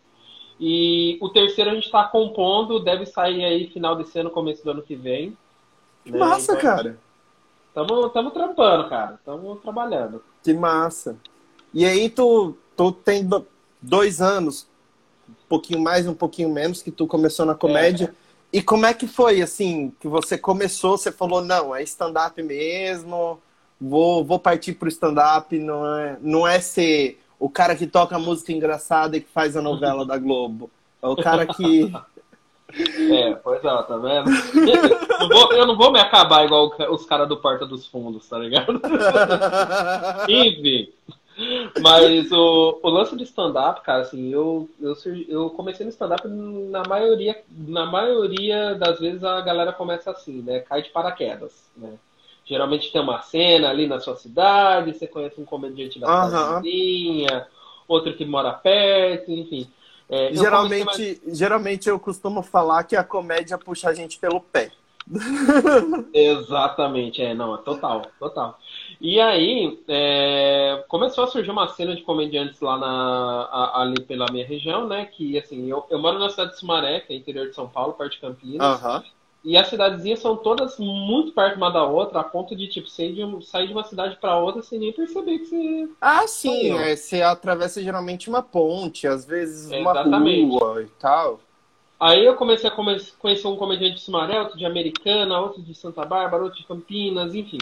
E 0.63 1.17
o 1.23 1.31
terceiro 1.31 1.71
a 1.71 1.75
gente 1.75 1.87
está 1.87 2.05
compondo, 2.05 2.79
deve 2.79 3.07
sair 3.07 3.43
aí 3.43 3.69
final 3.69 3.97
desse 3.97 4.19
ano, 4.19 4.29
começo 4.29 4.63
do 4.63 4.73
ano 4.73 4.83
que 4.83 4.95
vem. 4.95 5.35
Que 6.05 6.13
né? 6.13 6.19
massa, 6.19 6.53
então, 6.53 6.63
cara! 6.63 6.99
Estamos 7.69 8.33
trampando, 8.35 8.91
cara. 8.91 9.15
Estamos 9.15 9.59
trabalhando. 9.61 10.23
Que 10.43 10.53
massa. 10.53 11.17
E 11.73 11.85
aí 11.85 12.11
tu, 12.11 12.57
tu 12.77 12.93
tem 12.93 13.29
dois 13.81 14.21
anos, 14.21 14.67
um 15.29 15.49
pouquinho 15.49 15.81
mais, 15.81 16.07
um 16.07 16.15
pouquinho 16.15 16.51
menos, 16.51 16.83
que 16.83 16.91
tu 16.91 17.07
começou 17.07 17.47
na 17.47 17.55
comédia. 17.55 18.15
É. 18.53 18.59
E 18.59 18.63
como 18.63 18.85
é 18.85 18.93
que 18.93 19.07
foi, 19.07 19.41
assim, 19.41 19.93
que 20.01 20.09
você 20.09 20.37
começou, 20.37 20.99
você 20.99 21.13
falou, 21.13 21.41
não, 21.41 21.75
é 21.75 21.83
stand-up 21.85 22.43
mesmo, 22.43 23.41
vou, 23.81 24.25
vou 24.25 24.39
partir 24.41 24.75
pro 24.75 24.89
stand-up, 24.89 25.57
não 25.57 25.99
é, 25.99 26.19
não 26.21 26.47
é 26.47 26.61
ser 26.61 27.21
o 27.39 27.49
cara 27.49 27.77
que 27.77 27.87
toca 27.87 28.19
música 28.19 28.53
engraçada 28.53 29.17
e 29.17 29.21
que 29.21 29.31
faz 29.31 29.57
a 29.57 29.63
novela 29.63 30.05
da 30.05 30.19
Globo. 30.19 30.69
É 31.01 31.07
o 31.07 31.17
cara 31.17 31.47
que... 31.47 31.93
É, 32.73 33.35
pois 33.35 33.59
é, 33.59 33.63
tá 33.63 33.97
vendo? 33.97 34.31
Eu 34.31 35.19
não 35.19 35.29
vou, 35.29 35.53
eu 35.53 35.67
não 35.67 35.77
vou 35.77 35.91
me 35.91 35.99
acabar 35.99 36.45
igual 36.45 36.71
os 36.91 37.05
caras 37.05 37.29
do 37.29 37.37
Porta 37.37 37.67
dos 37.67 37.85
Fundos, 37.85 38.29
tá 38.29 38.39
ligado? 38.39 38.81
Enfim... 40.29 40.89
Mas 41.81 42.31
o, 42.33 42.81
o 42.83 42.89
lance 42.89 43.17
de 43.17 43.25
stand-up, 43.25 43.83
cara, 43.83 44.03
assim, 44.03 44.33
eu, 44.33 44.69
eu, 44.81 44.95
eu 45.29 45.51
comecei 45.51 45.85
no 45.85 45.91
stand-up 45.91 46.27
na 46.27 46.83
maioria, 46.89 47.43
na 47.51 47.87
maioria 47.87 48.75
das 48.75 48.99
vezes 48.99 49.25
a 49.25 49.41
galera 49.41 49.73
começa 49.73 50.11
assim, 50.11 50.43
né? 50.43 50.61
Cai 50.61 50.83
de 50.83 50.91
paraquedas, 50.91 51.53
né? 51.77 51.95
Geralmente 52.45 52.93
tem 52.93 53.01
uma 53.01 53.23
cena 53.23 53.71
ali 53.71 53.87
na 53.87 54.01
sua 54.01 54.17
cidade, 54.17 54.93
você 54.93 55.07
conhece 55.07 55.41
um 55.41 55.45
comediante 55.45 55.99
da 56.01 56.27
uhum. 56.27 56.61
vizinha, 56.61 57.47
outro 57.87 58.15
que 58.15 58.25
mora 58.25 58.53
perto, 58.53 59.31
enfim. 59.31 59.69
É, 60.09 60.35
geralmente, 60.35 60.85
mais... 60.85 61.39
geralmente 61.39 61.89
eu 61.89 61.99
costumo 62.01 62.43
falar 62.43 62.83
que 62.83 62.97
a 62.97 63.05
comédia 63.05 63.57
puxa 63.57 63.89
a 63.89 63.95
gente 63.95 64.19
pelo 64.19 64.41
pé. 64.41 64.73
Exatamente, 66.15 67.21
é, 67.21 67.35
não, 67.35 67.55
é 67.55 67.59
total, 67.59 68.03
total. 68.19 68.59
E 69.01 69.21
aí, 69.21 69.79
é, 69.89 70.85
começou 70.89 71.25
a 71.25 71.27
surgir 71.27 71.51
uma 71.51 71.69
cena 71.69 71.97
de 71.97 72.03
comediantes 72.03 72.61
lá 72.61 72.79
na, 72.79 73.49
a, 73.51 73.83
ali 73.83 74.01
pela 74.03 74.27
minha 74.31 74.47
região, 74.47 74.87
né? 74.87 75.07
Que, 75.07 75.39
assim, 75.39 75.69
eu, 75.69 75.85
eu 75.91 75.99
moro 75.99 76.19
na 76.19 76.31
cidade 76.31 76.53
de 76.53 76.61
Sumaré, 76.61 77.01
que 77.01 77.13
é 77.13 77.17
interior 77.17 77.49
de 77.49 77.55
São 77.55 77.69
Paulo, 77.69 77.95
perto 77.95 78.13
de 78.13 78.21
Campinas. 78.21 78.83
Uhum. 78.83 79.03
E 79.43 79.57
as 79.57 79.69
cidadezinhas 79.69 80.21
são 80.21 80.37
todas 80.37 80.79
muito 80.79 81.33
perto 81.33 81.57
uma 81.57 81.71
da 81.71 81.83
outra, 81.83 82.21
a 82.21 82.25
ponto 82.25 82.55
de, 82.55 82.69
tipo, 82.69 82.89
sair 82.89 83.15
de, 83.15 83.47
sair 83.47 83.67
de 83.67 83.73
uma 83.73 83.85
cidade 83.85 84.19
para 84.21 84.39
outra 84.39 84.63
sem 84.63 84.79
nem 84.79 84.93
perceber 84.93 85.39
que 85.39 85.47
você. 85.47 85.89
Ah, 86.01 86.27
sim, 86.27 86.73
é, 86.79 86.95
você 86.95 87.23
atravessa 87.23 87.83
geralmente 87.83 88.29
uma 88.29 88.43
ponte, 88.43 89.07
às 89.07 89.25
vezes 89.25 89.71
uma 89.71 89.93
Exatamente. 89.93 90.51
rua 90.51 90.83
e 90.83 90.89
tal. 91.01 91.41
Aí 92.01 92.25
eu 92.25 92.35
comecei 92.35 92.71
a 92.71 92.73
conhecer 92.73 93.47
um 93.47 93.57
comediante 93.57 93.97
de 93.97 94.01
Sumaré, 94.01 94.41
outro 94.41 94.57
de 94.57 94.65
Americana, 94.65 95.39
outro 95.39 95.61
de 95.61 95.75
Santa 95.75 96.03
Bárbara, 96.07 96.43
outro 96.43 96.59
de 96.59 96.67
Campinas, 96.67 97.35
enfim. 97.35 97.59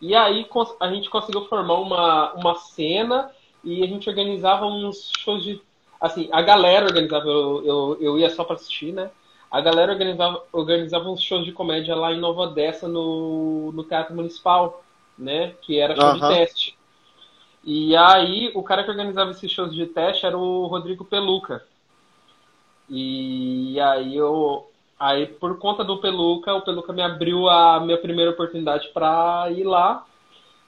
E 0.00 0.12
aí 0.12 0.44
a 0.80 0.88
gente 0.92 1.08
conseguiu 1.08 1.44
formar 1.44 1.74
uma, 1.74 2.32
uma 2.32 2.56
cena 2.56 3.30
e 3.62 3.84
a 3.84 3.86
gente 3.86 4.08
organizava 4.08 4.66
uns 4.66 5.12
shows 5.18 5.44
de. 5.44 5.62
Assim, 6.00 6.28
a 6.32 6.42
galera 6.42 6.84
organizava, 6.84 7.26
eu, 7.26 7.64
eu, 7.64 7.98
eu 8.00 8.18
ia 8.18 8.28
só 8.28 8.42
para 8.42 8.56
assistir, 8.56 8.92
né? 8.92 9.10
A 9.48 9.60
galera 9.60 9.92
organizava, 9.92 10.42
organizava 10.52 11.08
uns 11.08 11.22
shows 11.22 11.44
de 11.44 11.52
comédia 11.52 11.94
lá 11.94 12.12
em 12.12 12.18
Nova 12.18 12.42
Odessa, 12.42 12.88
no, 12.88 13.70
no 13.72 13.84
Teatro 13.84 14.16
Municipal, 14.16 14.82
né? 15.16 15.54
Que 15.62 15.78
era 15.78 15.94
show 15.94 16.06
uhum. 16.06 16.14
de 16.14 16.28
teste. 16.28 16.76
E 17.62 17.96
aí, 17.96 18.50
o 18.52 18.64
cara 18.64 18.82
que 18.82 18.90
organizava 18.90 19.30
esses 19.30 19.50
shows 19.50 19.72
de 19.72 19.86
teste 19.86 20.26
era 20.26 20.36
o 20.36 20.66
Rodrigo 20.66 21.04
Peluca. 21.04 21.64
E 22.88 23.78
aí 23.80 24.16
eu, 24.16 24.66
Aí, 24.98 25.26
por 25.26 25.58
conta 25.58 25.84
do 25.84 25.98
Peluca, 25.98 26.54
o 26.54 26.62
Peluca 26.62 26.92
me 26.92 27.02
abriu 27.02 27.48
a 27.48 27.80
minha 27.80 27.98
primeira 27.98 28.30
oportunidade 28.30 28.88
para 28.88 29.50
ir 29.50 29.64
lá. 29.64 30.06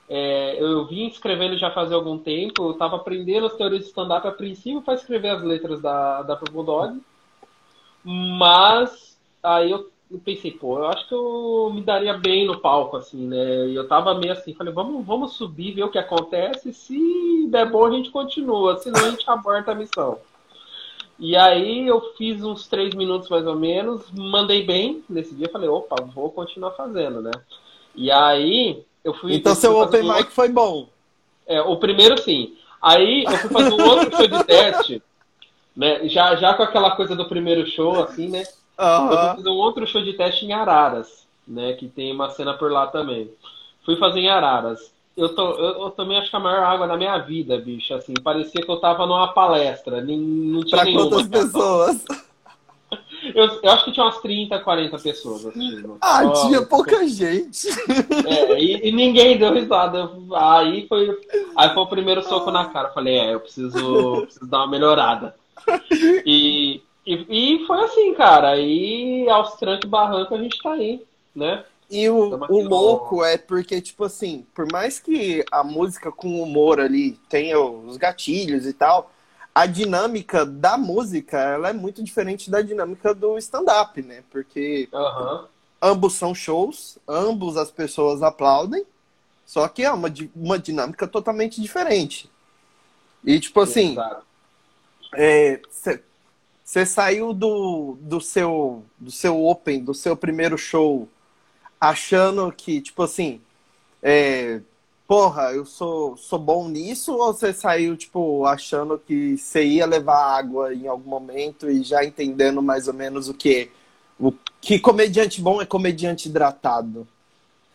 É, 0.08 0.62
eu 0.62 0.84
vim 0.86 1.06
escrevendo 1.06 1.56
já 1.56 1.70
faz 1.70 1.90
algum 1.90 2.18
tempo, 2.18 2.64
eu 2.64 2.70
estava 2.72 2.96
aprendendo 2.96 3.46
as 3.46 3.56
teorias 3.56 3.82
de 3.82 3.88
stand-up 3.88 4.26
a 4.26 4.30
princípio 4.30 4.82
para 4.82 4.94
escrever 4.94 5.30
as 5.30 5.42
letras 5.42 5.80
da, 5.80 6.22
da 6.22 6.36
Purple 6.36 6.64
Dog. 6.64 7.00
Mas 8.04 9.18
aí 9.42 9.70
eu, 9.70 9.90
pensei, 10.24 10.52
pô, 10.52 10.78
eu 10.78 10.86
acho 10.88 11.08
que 11.08 11.14
eu 11.14 11.70
me 11.74 11.80
daria 11.80 12.14
bem 12.18 12.46
no 12.46 12.60
palco, 12.60 12.96
assim, 12.96 13.26
né? 13.26 13.68
E 13.68 13.74
eu 13.74 13.88
tava 13.88 14.14
meio 14.14 14.32
assim, 14.32 14.54
falei, 14.54 14.72
vamos, 14.72 15.04
vamos 15.04 15.32
subir, 15.32 15.72
ver 15.72 15.84
o 15.84 15.90
que 15.90 15.98
acontece. 15.98 16.72
Se 16.72 17.48
der 17.48 17.70
bom, 17.70 17.86
a 17.86 17.90
gente 17.90 18.10
continua, 18.10 18.76
senão 18.76 19.04
a 19.04 19.10
gente 19.10 19.28
aborta 19.28 19.72
a 19.72 19.74
missão. 19.74 20.18
E 21.18 21.34
aí 21.34 21.86
eu 21.86 22.00
fiz 22.16 22.42
uns 22.44 22.66
três 22.66 22.94
minutos 22.94 23.28
mais 23.28 23.46
ou 23.46 23.56
menos, 23.56 24.04
mandei 24.12 24.64
bem 24.64 25.02
nesse 25.08 25.34
dia, 25.34 25.48
falei, 25.48 25.68
opa, 25.68 25.96
vou 26.02 26.30
continuar 26.30 26.72
fazendo, 26.72 27.22
né? 27.22 27.30
E 27.94 28.10
aí 28.10 28.84
eu 29.02 29.14
fui. 29.14 29.34
Então 29.34 29.52
eu 29.52 29.56
fui 29.56 29.60
seu 29.60 29.78
open 29.78 30.02
um 30.02 30.14
mic 30.14 30.30
foi 30.30 30.48
bom. 30.48 30.88
É, 31.46 31.60
o 31.62 31.76
primeiro 31.76 32.18
sim. 32.20 32.54
Aí 32.82 33.24
eu 33.24 33.38
fui 33.38 33.50
fazer 33.50 33.72
um 33.72 33.88
outro 33.88 34.16
show 34.16 34.26
de 34.26 34.44
teste, 34.44 35.02
né? 35.74 36.06
Já, 36.08 36.36
já 36.36 36.54
com 36.54 36.62
aquela 36.62 36.94
coisa 36.96 37.16
do 37.16 37.28
primeiro 37.28 37.66
show, 37.66 38.02
assim, 38.02 38.28
né? 38.28 38.42
Eu 38.78 39.08
fui 39.08 39.16
fazer 39.16 39.48
um 39.48 39.56
outro 39.56 39.86
show 39.86 40.02
de 40.02 40.12
teste 40.12 40.44
em 40.44 40.52
Araras, 40.52 41.26
né? 41.48 41.72
Que 41.72 41.88
tem 41.88 42.12
uma 42.12 42.28
cena 42.28 42.52
por 42.54 42.70
lá 42.70 42.86
também. 42.88 43.30
Fui 43.84 43.96
fazer 43.96 44.20
em 44.20 44.28
Araras. 44.28 44.92
Eu, 45.16 45.34
tô, 45.34 45.52
eu, 45.52 45.82
eu 45.84 45.90
tomei 45.90 46.18
acho 46.18 46.28
que 46.28 46.36
a 46.36 46.40
maior 46.40 46.62
água 46.62 46.86
da 46.86 46.96
minha 46.96 47.16
vida, 47.18 47.56
bicho. 47.58 47.94
Assim, 47.94 48.12
parecia 48.22 48.60
que 48.62 48.70
eu 48.70 48.76
tava 48.78 49.06
numa 49.06 49.28
palestra. 49.28 50.00
Nem, 50.02 50.18
não 50.18 50.60
tinha 50.60 50.82
Pra 50.82 50.84
nenhuma. 50.84 51.08
quantas 51.08 51.28
pessoas? 51.28 52.04
Eu, 53.34 53.60
eu 53.62 53.70
acho 53.72 53.84
que 53.84 53.92
tinha 53.92 54.04
umas 54.04 54.20
30, 54.20 54.60
40 54.60 54.98
pessoas 54.98 55.46
assistindo. 55.46 55.98
Ah, 56.00 56.22
Só- 56.22 56.46
tinha 56.46 56.62
pouca 56.64 57.06
gente. 57.08 57.66
É, 58.24 58.58
e, 58.60 58.88
e 58.88 58.92
ninguém 58.92 59.36
deu 59.36 59.52
risada. 59.52 60.08
Aí 60.34 60.86
foi, 60.86 61.10
aí 61.56 61.74
foi 61.74 61.82
o 61.82 61.86
primeiro 61.88 62.22
soco 62.22 62.50
na 62.52 62.66
cara. 62.66 62.88
Eu 62.88 62.94
Falei, 62.94 63.18
é, 63.18 63.34
eu 63.34 63.40
preciso, 63.40 64.22
preciso 64.22 64.46
dar 64.46 64.58
uma 64.58 64.68
melhorada. 64.68 65.34
E, 66.24 66.80
e, 67.04 67.26
e 67.62 67.66
foi 67.66 67.82
assim, 67.84 68.14
cara. 68.14 68.50
Aí 68.50 69.28
aos 69.28 69.54
trancos 69.56 69.86
e 69.86 69.90
barranco 69.90 70.34
a 70.34 70.38
gente 70.38 70.62
tá 70.62 70.72
aí, 70.72 71.02
né? 71.34 71.64
E 71.88 72.08
o, 72.08 72.34
aqui 72.34 72.52
o 72.52 72.68
louco 72.68 73.24
é 73.24 73.38
porque, 73.38 73.80
tipo 73.80 74.04
assim, 74.04 74.44
por 74.54 74.70
mais 74.70 74.98
que 74.98 75.44
a 75.50 75.62
música 75.62 76.10
com 76.10 76.42
humor 76.42 76.80
ali 76.80 77.12
tenha 77.28 77.60
os 77.60 77.96
gatilhos 77.96 78.66
e 78.66 78.72
tal, 78.72 79.12
a 79.54 79.66
dinâmica 79.66 80.44
da 80.44 80.76
música, 80.76 81.38
ela 81.38 81.70
é 81.70 81.72
muito 81.72 82.02
diferente 82.02 82.50
da 82.50 82.60
dinâmica 82.60 83.14
do 83.14 83.38
stand-up, 83.38 84.02
né? 84.02 84.22
Porque 84.30 84.88
ambos 85.80 86.14
são 86.14 86.34
shows, 86.34 86.98
ambos 87.08 87.56
as 87.56 87.70
pessoas 87.70 88.22
aplaudem, 88.22 88.84
só 89.46 89.68
que 89.68 89.84
é 89.84 89.90
uma, 89.90 90.12
uma 90.34 90.58
dinâmica 90.58 91.06
totalmente 91.06 91.60
diferente. 91.60 92.28
E, 93.24 93.38
tipo 93.38 93.60
assim, 93.60 93.96
você 96.62 96.84
saiu 96.84 97.32
do, 97.32 97.96
do, 98.00 98.20
seu, 98.20 98.84
do 98.98 99.10
seu 99.10 99.44
open, 99.46 99.84
do 99.84 99.94
seu 99.94 100.16
primeiro 100.16 100.58
show, 100.58 101.08
achando 101.88 102.50
que, 102.52 102.80
tipo 102.80 103.02
assim, 103.02 103.40
é, 104.02 104.60
porra, 105.06 105.52
eu 105.52 105.64
sou, 105.64 106.16
sou 106.16 106.38
bom 106.38 106.68
nisso, 106.68 107.14
ou 107.14 107.32
você 107.32 107.52
saiu, 107.52 107.96
tipo, 107.96 108.44
achando 108.46 108.98
que 108.98 109.36
você 109.36 109.64
ia 109.64 109.86
levar 109.86 110.36
água 110.36 110.74
em 110.74 110.86
algum 110.86 111.10
momento 111.10 111.70
e 111.70 111.82
já 111.82 112.04
entendendo 112.04 112.62
mais 112.62 112.88
ou 112.88 112.94
menos 112.94 113.28
o 113.28 113.34
que 113.34 113.70
o 114.18 114.32
que 114.60 114.78
comediante 114.78 115.40
bom 115.40 115.60
é 115.60 115.66
comediante 115.66 116.28
hidratado? 116.28 117.06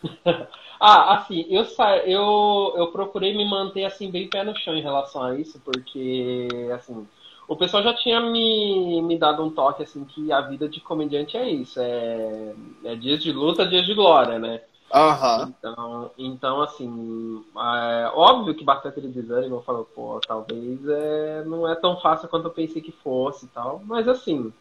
Ah, 0.84 1.18
assim, 1.18 1.46
eu, 1.48 1.64
sa... 1.64 1.98
eu, 1.98 2.74
eu 2.76 2.88
procurei 2.88 3.38
me 3.38 3.48
manter 3.48 3.86
assim 3.86 4.10
bem 4.10 4.28
pé 4.28 4.44
no 4.44 4.58
chão 4.58 4.76
em 4.76 4.82
relação 4.82 5.22
a 5.22 5.40
isso, 5.40 5.62
porque 5.64 6.48
assim, 6.74 7.08
o 7.48 7.56
pessoal 7.56 7.84
já 7.84 7.94
tinha 7.94 8.20
me, 8.20 9.02
me 9.02 9.18
dado 9.18 9.44
um 9.44 9.50
toque 9.50 9.84
assim 9.84 10.06
que 10.06 10.32
a 10.32 10.42
vida 10.42 10.70
de 10.70 10.80
comediante 10.80 11.38
é 11.38 11.50
isso, 11.50 11.80
é, 11.80 12.54
é 12.86 12.96
dias 12.96 13.22
de 13.22 13.32
luta, 13.32 13.68
dias 13.68 13.86
de 13.86 13.94
glória, 13.94 14.40
né? 14.40 14.62
Aham. 14.94 15.54
Então, 15.58 16.12
então 16.18 16.62
assim, 16.62 17.44
é, 17.58 18.12
óbvio 18.14 18.54
que 18.54 18.64
bateu 18.64 18.90
aquele 18.92 19.08
desânimo, 19.08 19.56
eu 19.56 19.62
falo, 19.62 19.88
pô, 19.96 20.20
talvez 20.26 20.80
é, 20.88 21.44
não 21.46 21.68
é 21.68 21.76
tão 21.76 21.98
fácil 22.00 22.28
quanto 22.28 22.48
eu 22.48 22.52
pensei 22.52 22.82
que 22.82 22.92
fosse 22.92 23.46
e 23.46 23.50
tal, 23.50 23.82
mas 23.86 24.08
assim, 24.08 24.52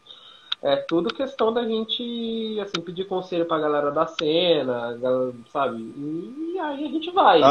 é 0.61 0.75
tudo 0.75 1.13
questão 1.13 1.51
da 1.51 1.65
gente, 1.65 2.59
assim, 2.61 2.81
pedir 2.81 3.05
conselho 3.05 3.45
pra 3.45 3.59
galera 3.59 3.89
da 3.91 4.05
cena, 4.05 4.97
sabe? 5.51 5.81
E 5.97 6.59
aí 6.59 6.85
a 6.85 6.87
gente 6.87 7.09
vai, 7.11 7.41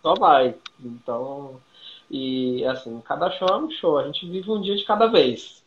só 0.00 0.14
vai. 0.14 0.54
Então, 0.78 1.60
e 2.10 2.64
assim, 2.66 3.00
cada 3.02 3.30
show 3.32 3.48
é 3.48 3.56
um 3.58 3.70
show, 3.70 3.98
a 3.98 4.06
gente 4.06 4.28
vive 4.30 4.50
um 4.50 4.60
dia 4.60 4.76
de 4.76 4.84
cada 4.84 5.06
vez. 5.06 5.62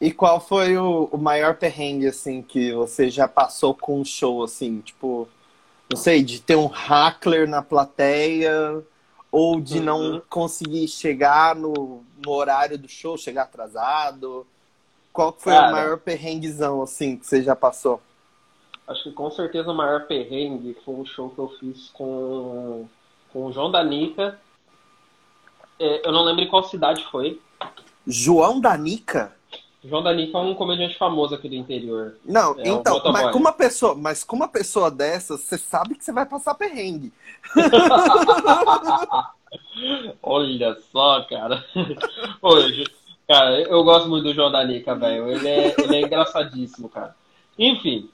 E 0.00 0.12
qual 0.12 0.40
foi 0.40 0.76
o, 0.76 1.04
o 1.12 1.18
maior 1.18 1.56
perrengue, 1.56 2.06
assim, 2.08 2.42
que 2.42 2.72
você 2.72 3.10
já 3.10 3.28
passou 3.28 3.74
com 3.74 4.00
um 4.00 4.04
show, 4.04 4.42
assim? 4.42 4.80
Tipo, 4.80 5.28
não 5.88 5.96
sei, 5.96 6.22
de 6.24 6.40
ter 6.42 6.56
um 6.56 6.66
hackler 6.66 7.48
na 7.48 7.62
plateia 7.62 8.82
ou 9.32 9.60
de 9.60 9.80
não 9.80 10.18
Uhum. 10.18 10.22
conseguir 10.30 10.88
chegar 10.88 11.56
no, 11.56 12.04
no 12.18 12.30
horário 12.32 12.78
do 12.78 12.88
show, 12.88 13.18
chegar 13.18 13.44
atrasado? 13.44 14.46
Qual 15.12 15.32
foi 15.38 15.54
Cara. 15.54 15.60
o 15.60 15.66
maior 15.66 15.98
perrenguezão, 16.00 16.82
assim, 16.82 17.16
que 17.18 17.26
você 17.26 17.42
já 17.42 17.56
passou? 17.56 18.02
Acho 18.86 19.02
que 19.04 19.12
com 19.12 19.30
certeza 19.30 19.70
o 19.70 19.74
maior 19.74 20.06
perrengue 20.06 20.74
foi 20.84 20.94
um 20.94 21.04
show 21.06 21.30
que 21.30 21.38
eu 21.38 21.48
fiz 21.58 21.88
com, 21.90 22.88
com 23.32 23.46
o 23.46 23.52
João 23.52 23.70
Danica. 23.70 24.38
É, 25.78 26.06
eu 26.06 26.12
não 26.12 26.24
lembro 26.24 26.42
em 26.42 26.48
qual 26.48 26.62
cidade 26.64 27.04
foi. 27.10 27.40
João 28.06 28.60
Danica? 28.60 29.32
João 29.84 30.02
Danica 30.02 30.38
é 30.38 30.40
um 30.40 30.54
comediante 30.54 30.96
famoso 30.96 31.34
aqui 31.34 31.48
do 31.48 31.54
interior. 31.54 32.16
Não, 32.24 32.58
É, 32.58 32.68
então, 32.68 32.94
motoboy. 32.94 33.12
mas 33.12 33.30
com 33.32 33.38
uma 33.38 33.52
pessoa, 33.52 33.94
mas 33.94 34.24
com 34.24 34.36
uma 34.36 34.48
pessoa 34.48 34.90
dessa, 34.90 35.36
você 35.36 35.58
sabe 35.58 35.94
que 35.94 36.04
você 36.04 36.12
vai 36.12 36.24
passar 36.24 36.54
perrengue. 36.54 37.12
Olha 40.22 40.76
só, 40.92 41.22
cara. 41.24 41.64
Hoje, 42.40 42.84
cara, 43.28 43.60
eu 43.62 43.82
gosto 43.84 44.08
muito 44.08 44.24
do 44.24 44.34
João 44.34 44.50
Danica, 44.50 44.94
velho. 44.94 45.30
Ele 45.30 45.48
é, 45.48 45.74
ele 45.78 45.96
é 45.96 46.00
engraçadíssimo, 46.02 46.88
cara. 46.88 47.14
Enfim, 47.58 48.08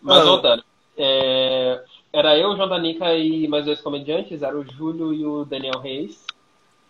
mas 0.00 0.18
Ah. 0.18 0.24
voltando. 0.24 0.64
É, 0.96 1.82
era 2.12 2.36
eu, 2.38 2.50
o 2.50 2.56
João 2.56 2.68
Danica 2.68 3.14
e 3.14 3.48
mais 3.48 3.64
dois 3.64 3.80
comediantes, 3.80 4.42
era 4.42 4.56
o 4.56 4.64
Júlio 4.64 5.12
e 5.14 5.24
o 5.24 5.44
Daniel 5.44 5.80
Reis, 5.80 6.24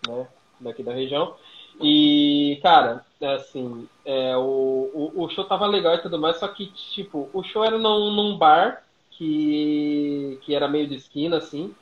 né, 0.07 0.27
daqui 0.61 0.83
da 0.83 0.93
região. 0.93 1.35
E, 1.81 2.59
cara, 2.63 3.05
assim, 3.23 3.89
é, 4.05 4.37
o, 4.37 5.13
o, 5.15 5.25
o 5.25 5.31
show 5.31 5.45
tava 5.45 5.67
legal 5.67 5.95
e 5.95 6.03
tudo 6.03 6.19
mais, 6.19 6.39
só 6.39 6.49
que, 6.49 6.67
tipo, 6.67 7.31
o 7.33 7.43
show 7.43 7.65
era 7.65 7.79
num, 7.79 8.11
num 8.11 8.37
bar 8.37 8.83
que, 9.13 10.39
que 10.43 10.55
era 10.55 10.69
meio 10.69 10.87
de 10.87 10.97
esquina, 10.97 11.39
assim. 11.39 11.75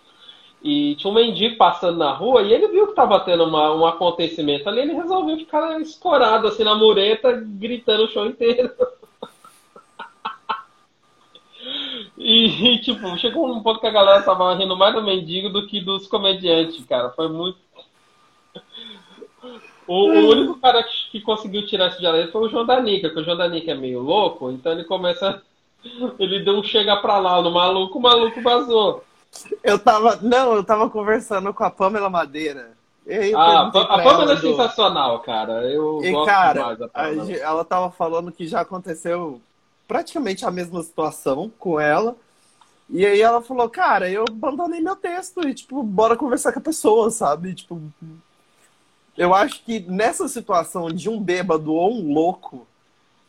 E 0.63 0.97
tinha 0.97 1.11
um 1.11 1.15
mendigo 1.15 1.57
passando 1.57 1.99
na 1.99 2.13
rua 2.13 2.43
e 2.43 2.53
ele 2.53 2.67
viu 2.69 2.89
que 2.89 2.95
tava 2.95 3.21
tendo 3.21 3.45
uma, 3.45 3.73
um 3.75 3.87
acontecimento 3.87 4.69
ali. 4.69 4.81
Ele 4.81 4.93
resolveu 4.93 5.37
ficar 5.37 5.81
escorado 5.81 6.49
assim 6.49 6.65
na 6.65 6.75
mureta, 6.75 7.33
gritando 7.33 8.05
o 8.05 8.09
show 8.09 8.27
inteiro. 8.27 8.71
E, 12.17 12.79
tipo, 12.79 13.17
chegou 13.19 13.49
um 13.49 13.63
ponto 13.63 13.81
que 13.81 13.87
a 13.87 13.91
galera 13.93 14.23
tava 14.23 14.53
rindo 14.55 14.77
mais 14.77 14.93
do 14.95 15.03
mendigo 15.03 15.49
do 15.49 15.67
que 15.67 15.81
dos 15.81 16.07
comediantes, 16.09 16.85
cara. 16.85 17.11
Foi 17.11 17.29
muito. 17.29 17.59
O, 19.87 19.95
o 20.11 20.29
único 20.31 20.61
cara 20.61 20.83
que, 20.83 21.11
que 21.13 21.21
conseguiu 21.21 21.67
tirar 21.67 21.89
isso 21.89 21.99
de 22.01 22.31
foi 22.31 22.43
o 22.43 22.49
João 22.49 22.67
Danica, 22.67 23.09
que 23.09 23.19
o 23.19 23.25
João 23.25 23.37
Danica 23.37 23.71
é 23.71 23.75
meio 23.75 24.01
louco, 24.01 24.51
então 24.51 24.73
ele 24.73 24.85
começa. 24.85 25.43
Ele 26.19 26.41
deu 26.41 26.55
um 26.59 26.63
chega 26.63 26.97
pra 26.97 27.19
lá 27.19 27.41
no 27.41 27.53
maluco, 27.53 27.99
o 27.99 28.03
maluco 28.03 28.43
vazou. 28.43 29.05
Eu 29.63 29.79
tava, 29.79 30.17
não, 30.21 30.55
eu 30.55 30.65
tava 30.65 30.91
conversando 30.91 31.55
com 31.55 31.63
a 31.63 31.71
Pamela 31.71 32.11
Madeira. 32.11 32.73
Ah, 33.37 33.69
a 33.69 33.71
Pamela 33.71 34.23
ela 34.25 34.33
é 34.33 34.35
do- 34.35 34.41
sensacional, 34.41 35.21
cara. 35.21 35.65
Eu 35.71 36.01
E 36.03 36.11
gosto 36.11 36.27
cara, 36.27 36.61
demais 36.61 36.79
da 36.79 36.89
Pamela. 36.89 37.33
ela 37.33 37.65
tava 37.65 37.91
falando 37.93 38.33
que 38.33 38.47
já 38.47 38.61
aconteceu 38.61 39.41
praticamente 39.87 40.45
a 40.45 40.51
mesma 40.51 40.83
situação 40.83 41.51
com 41.59 41.79
ela. 41.79 42.17
E 42.91 43.07
aí 43.07 43.21
ela 43.21 43.41
falou, 43.41 43.69
cara, 43.69 44.11
eu 44.11 44.25
abandonei 44.29 44.81
meu 44.81 44.97
texto 44.97 45.47
e, 45.47 45.55
tipo, 45.55 45.83
bora 45.83 46.17
conversar 46.17 46.53
com 46.53 46.59
a 46.59 46.63
pessoa, 46.63 47.11
sabe? 47.11 47.55
Tipo, 47.55 47.81
eu 49.19 49.35
acho 49.35 49.63
que 49.65 49.81
nessa 49.81 50.29
situação 50.29 50.89
de 50.89 51.11
um 51.11 51.21
bêbado 51.21 51.75
ou 51.75 51.93
um 51.93 52.15
louco, 52.15 52.67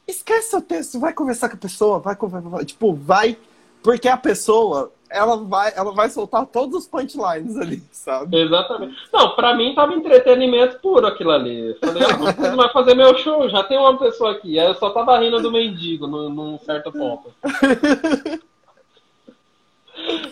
esquece 0.07 0.51
seu 0.51 0.61
texto, 0.61 0.99
vai 0.99 1.11
conversar 1.11 1.49
com 1.49 1.55
a 1.55 1.59
pessoa, 1.59 1.99
vai 1.99 2.15
conversar, 2.15 2.63
tipo, 2.63 2.93
vai, 2.93 3.35
porque 3.81 4.07
a 4.07 4.15
pessoa, 4.15 4.91
ela 5.09 5.35
vai, 5.37 5.73
ela 5.75 5.91
vai 5.91 6.07
soltar 6.09 6.45
todos 6.45 6.83
os 6.83 6.87
punchlines 6.87 7.57
ali, 7.57 7.81
sabe? 7.91 8.37
Exatamente. 8.39 8.95
Não, 9.11 9.35
pra 9.35 9.55
mim 9.55 9.73
tava 9.73 9.95
entretenimento 9.95 10.79
puro 10.79 11.07
aquilo 11.07 11.31
ali. 11.31 11.69
Eu 11.69 11.77
Falei, 11.79 12.03
ah, 12.03 12.17
não 12.17 12.33
preciso 12.33 12.55
mais 12.55 12.71
fazer 12.71 12.93
meu 12.93 13.17
show, 13.17 13.49
já 13.49 13.63
tem 13.63 13.79
uma 13.79 13.97
pessoa 13.97 14.33
aqui. 14.33 14.59
Aí 14.59 14.67
eu 14.67 14.75
só 14.75 14.91
tava 14.91 15.17
rindo 15.17 15.41
do 15.41 15.51
mendigo 15.51 16.05
num, 16.05 16.29
num 16.29 16.59
certo 16.59 16.91
ponto. 16.91 17.33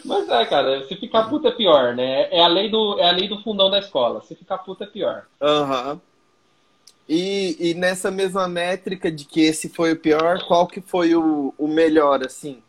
Mas 0.05 0.27
é, 0.29 0.45
cara, 0.45 0.87
se 0.87 0.95
ficar 0.95 1.29
puta 1.29 1.49
é 1.49 1.51
pior, 1.51 1.95
né? 1.95 2.29
É 2.31 2.41
a 2.43 2.47
lei 2.47 2.69
do, 2.69 2.99
é 2.99 3.07
a 3.09 3.11
lei 3.11 3.27
do 3.27 3.41
fundão 3.43 3.69
da 3.69 3.79
escola. 3.79 4.21
Se 4.21 4.35
ficar 4.35 4.59
puta 4.59 4.83
é 4.85 4.87
pior. 4.87 5.25
Aham. 5.41 6.01
E, 7.09 7.55
e 7.71 7.73
nessa 7.73 8.11
mesma 8.11 8.47
métrica 8.47 9.11
de 9.11 9.25
que 9.25 9.41
esse 9.41 9.69
foi 9.69 9.93
o 9.93 9.99
pior, 9.99 10.45
qual 10.45 10.67
que 10.67 10.81
foi 10.81 11.15
o, 11.15 11.53
o 11.57 11.67
melhor, 11.67 12.25
assim? 12.25 12.61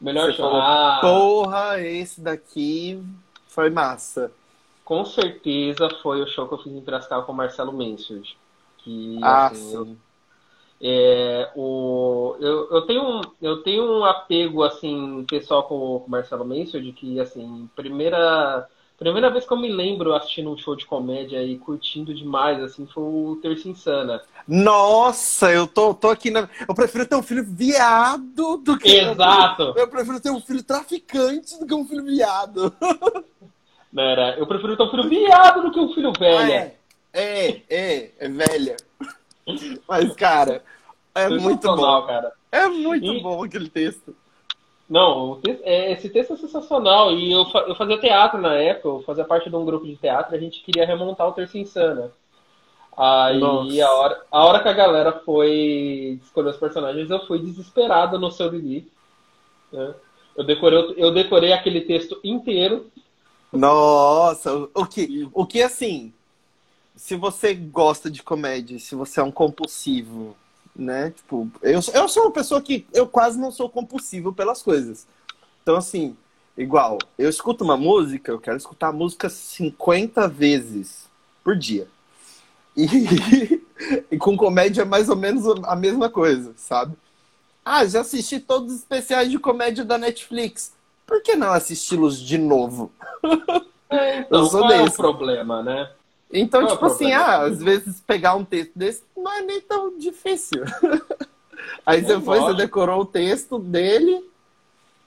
Melhor 0.00 0.30
Você 0.30 0.36
show. 0.36 0.46
falou, 0.46 0.60
Ah, 0.62 1.00
Porra, 1.00 1.80
esse 1.80 2.20
daqui 2.20 3.02
foi 3.48 3.70
massa. 3.70 4.30
com 4.84 5.04
certeza 5.04 5.88
foi 6.02 6.22
o 6.22 6.26
show 6.26 6.46
que 6.48 6.54
eu 6.54 6.58
fiz 6.58 6.72
em 6.72 6.80
Piracicaba 6.80 7.24
com 7.24 7.32
o 7.32 7.36
Marcelo 7.36 7.72
Mansfield. 7.72 8.36
Que, 8.78 9.18
Ah, 9.22 9.46
assim, 9.48 9.54
sim. 9.54 9.98
É, 10.80 11.50
o, 11.56 12.36
eu, 12.38 12.70
eu, 12.70 12.82
tenho 12.82 13.02
um, 13.02 13.20
eu 13.40 13.62
tenho 13.62 13.82
um 13.82 14.04
apego 14.04 14.62
assim 14.62 15.24
pessoal 15.28 15.62
com 15.62 15.74
o 15.74 16.04
Marcelo 16.06 16.44
Mansell 16.44 16.82
de 16.82 16.92
que 16.92 17.18
assim 17.18 17.66
primeira 17.74 18.68
primeira 18.98 19.30
vez 19.30 19.46
que 19.46 19.52
eu 19.52 19.56
me 19.56 19.72
lembro 19.72 20.14
assistindo 20.14 20.50
um 20.50 20.56
show 20.58 20.76
de 20.76 20.84
comédia 20.84 21.42
e 21.42 21.56
curtindo 21.56 22.12
demais 22.14 22.62
assim 22.62 22.86
foi 22.86 23.04
o 23.04 23.38
Terça 23.40 23.68
Insana 23.68 24.20
Nossa, 24.46 25.50
eu 25.50 25.66
tô, 25.66 25.94
tô 25.94 26.10
aqui 26.10 26.30
na. 26.30 26.46
Eu 26.68 26.74
prefiro 26.74 27.06
ter 27.06 27.16
um 27.16 27.22
filho 27.22 27.42
viado 27.42 28.58
do 28.58 28.78
que. 28.78 28.98
exato 28.98 29.72
Eu 29.76 29.88
prefiro 29.88 30.20
ter 30.20 30.30
um 30.30 30.42
filho 30.42 30.62
traficante 30.62 31.58
do 31.58 31.66
que 31.66 31.74
um 31.74 31.86
filho 31.86 32.04
viado. 32.04 32.70
Não 33.90 34.02
era, 34.02 34.36
eu 34.36 34.46
prefiro 34.46 34.76
ter 34.76 34.82
um 34.82 34.90
filho 34.90 35.08
viado 35.08 35.62
do 35.62 35.72
que 35.72 35.80
um 35.80 35.94
filho 35.94 36.12
velha 36.18 36.76
É, 37.14 37.48
é, 37.48 37.62
é, 37.70 38.10
é 38.18 38.28
velha. 38.28 38.76
Mas, 39.88 40.14
cara, 40.14 40.62
é 41.14 41.28
muito 41.28 41.66
bom. 41.76 42.02
cara 42.06 42.32
É 42.50 42.66
muito 42.68 43.06
E- 43.06 43.20
bom 43.20 43.42
aquele 43.44 43.68
texto. 43.68 44.14
Não, 44.88 45.40
texto- 45.40 45.62
é, 45.64 45.92
esse 45.92 46.08
texto 46.08 46.34
é 46.34 46.36
sensacional. 46.36 47.12
E 47.12 47.32
eu, 47.32 47.44
eu 47.66 47.74
fazia 47.74 47.98
teatro 47.98 48.40
na 48.40 48.54
época, 48.54 48.88
eu 48.88 49.02
fazia 49.02 49.24
parte 49.24 49.50
de 49.50 49.56
um 49.56 49.64
grupo 49.64 49.84
de 49.86 49.96
teatro 49.96 50.34
e 50.34 50.38
a 50.38 50.40
gente 50.40 50.62
queria 50.62 50.86
remontar 50.86 51.26
o 51.28 51.32
Terça 51.32 51.58
Insana. 51.58 52.12
Aí 52.96 53.38
Nossa. 53.38 53.84
a 53.84 53.92
hora, 53.94 54.22
a 54.30 54.44
hora 54.44 54.62
que 54.62 54.68
a 54.68 54.72
galera 54.72 55.12
foi 55.24 56.18
escolher 56.22 56.50
os 56.50 56.56
personagens, 56.56 57.10
eu 57.10 57.26
fui 57.26 57.38
desesperado 57.38 58.18
no 58.18 58.30
seu 58.30 58.48
Lili. 58.48 58.90
né? 59.72 59.94
Eu, 60.36 60.44
decorei, 60.44 60.94
eu 60.96 61.12
decorei 61.12 61.52
aquele 61.52 61.82
texto 61.82 62.18
inteiro. 62.24 62.86
Nossa, 63.52 64.68
o 64.74 64.86
que, 64.86 65.28
o 65.32 65.46
que 65.46 65.62
assim, 65.62 66.12
se 66.96 67.14
você 67.14 67.54
gosta 67.54 68.10
de 68.10 68.22
comédia, 68.22 68.78
se 68.78 68.94
você 68.94 69.20
é 69.20 69.22
um 69.22 69.30
compulsivo, 69.30 70.34
né? 70.74 71.10
Tipo, 71.10 71.48
eu, 71.62 71.80
eu 71.94 72.08
sou 72.08 72.24
uma 72.24 72.32
pessoa 72.32 72.60
que 72.62 72.86
eu 72.92 73.06
quase 73.06 73.38
não 73.38 73.50
sou 73.52 73.68
compulsivo 73.68 74.32
pelas 74.32 74.62
coisas. 74.62 75.06
Então, 75.62 75.76
assim, 75.76 76.16
igual, 76.56 76.98
eu 77.18 77.28
escuto 77.28 77.62
uma 77.64 77.76
música, 77.76 78.32
eu 78.32 78.40
quero 78.40 78.56
escutar 78.56 78.88
a 78.88 78.92
música 78.92 79.28
50 79.28 80.26
vezes 80.28 81.06
por 81.44 81.56
dia. 81.56 81.86
E, 82.76 82.86
e 84.10 84.18
com 84.18 84.36
comédia 84.36 84.82
é 84.82 84.84
mais 84.84 85.08
ou 85.08 85.16
menos 85.16 85.44
a 85.64 85.76
mesma 85.76 86.08
coisa, 86.08 86.52
sabe? 86.56 86.96
Ah, 87.64 87.84
já 87.84 88.00
assisti 88.00 88.40
todos 88.40 88.72
os 88.72 88.78
especiais 88.78 89.30
de 89.30 89.38
comédia 89.38 89.84
da 89.84 89.98
Netflix. 89.98 90.72
Por 91.06 91.22
que 91.22 91.36
não 91.36 91.52
assisti-los 91.52 92.20
de 92.20 92.38
novo? 92.38 92.90
Então, 93.88 94.40
Eu 94.40 94.46
sou 94.46 94.60
qual 94.60 94.72
é 94.72 94.82
o 94.82 94.84
desse. 94.84 94.96
problema, 94.96 95.62
né? 95.62 95.88
Então, 96.32 96.60
Qual 96.60 96.70
é 96.70 96.74
tipo 96.74 96.86
assim, 96.86 97.12
ah, 97.12 97.42
às 97.42 97.62
vezes 97.62 98.00
pegar 98.00 98.34
um 98.34 98.44
texto 98.44 98.72
desse 98.76 99.04
não 99.16 99.30
é 99.32 99.42
nem 99.42 99.60
tão 99.60 99.96
difícil. 99.96 100.62
aí 101.86 102.02
você 102.04 102.20
foi, 102.20 102.40
você 102.40 102.54
decorou 102.54 103.00
o 103.02 103.06
texto 103.06 103.58
dele 103.58 104.24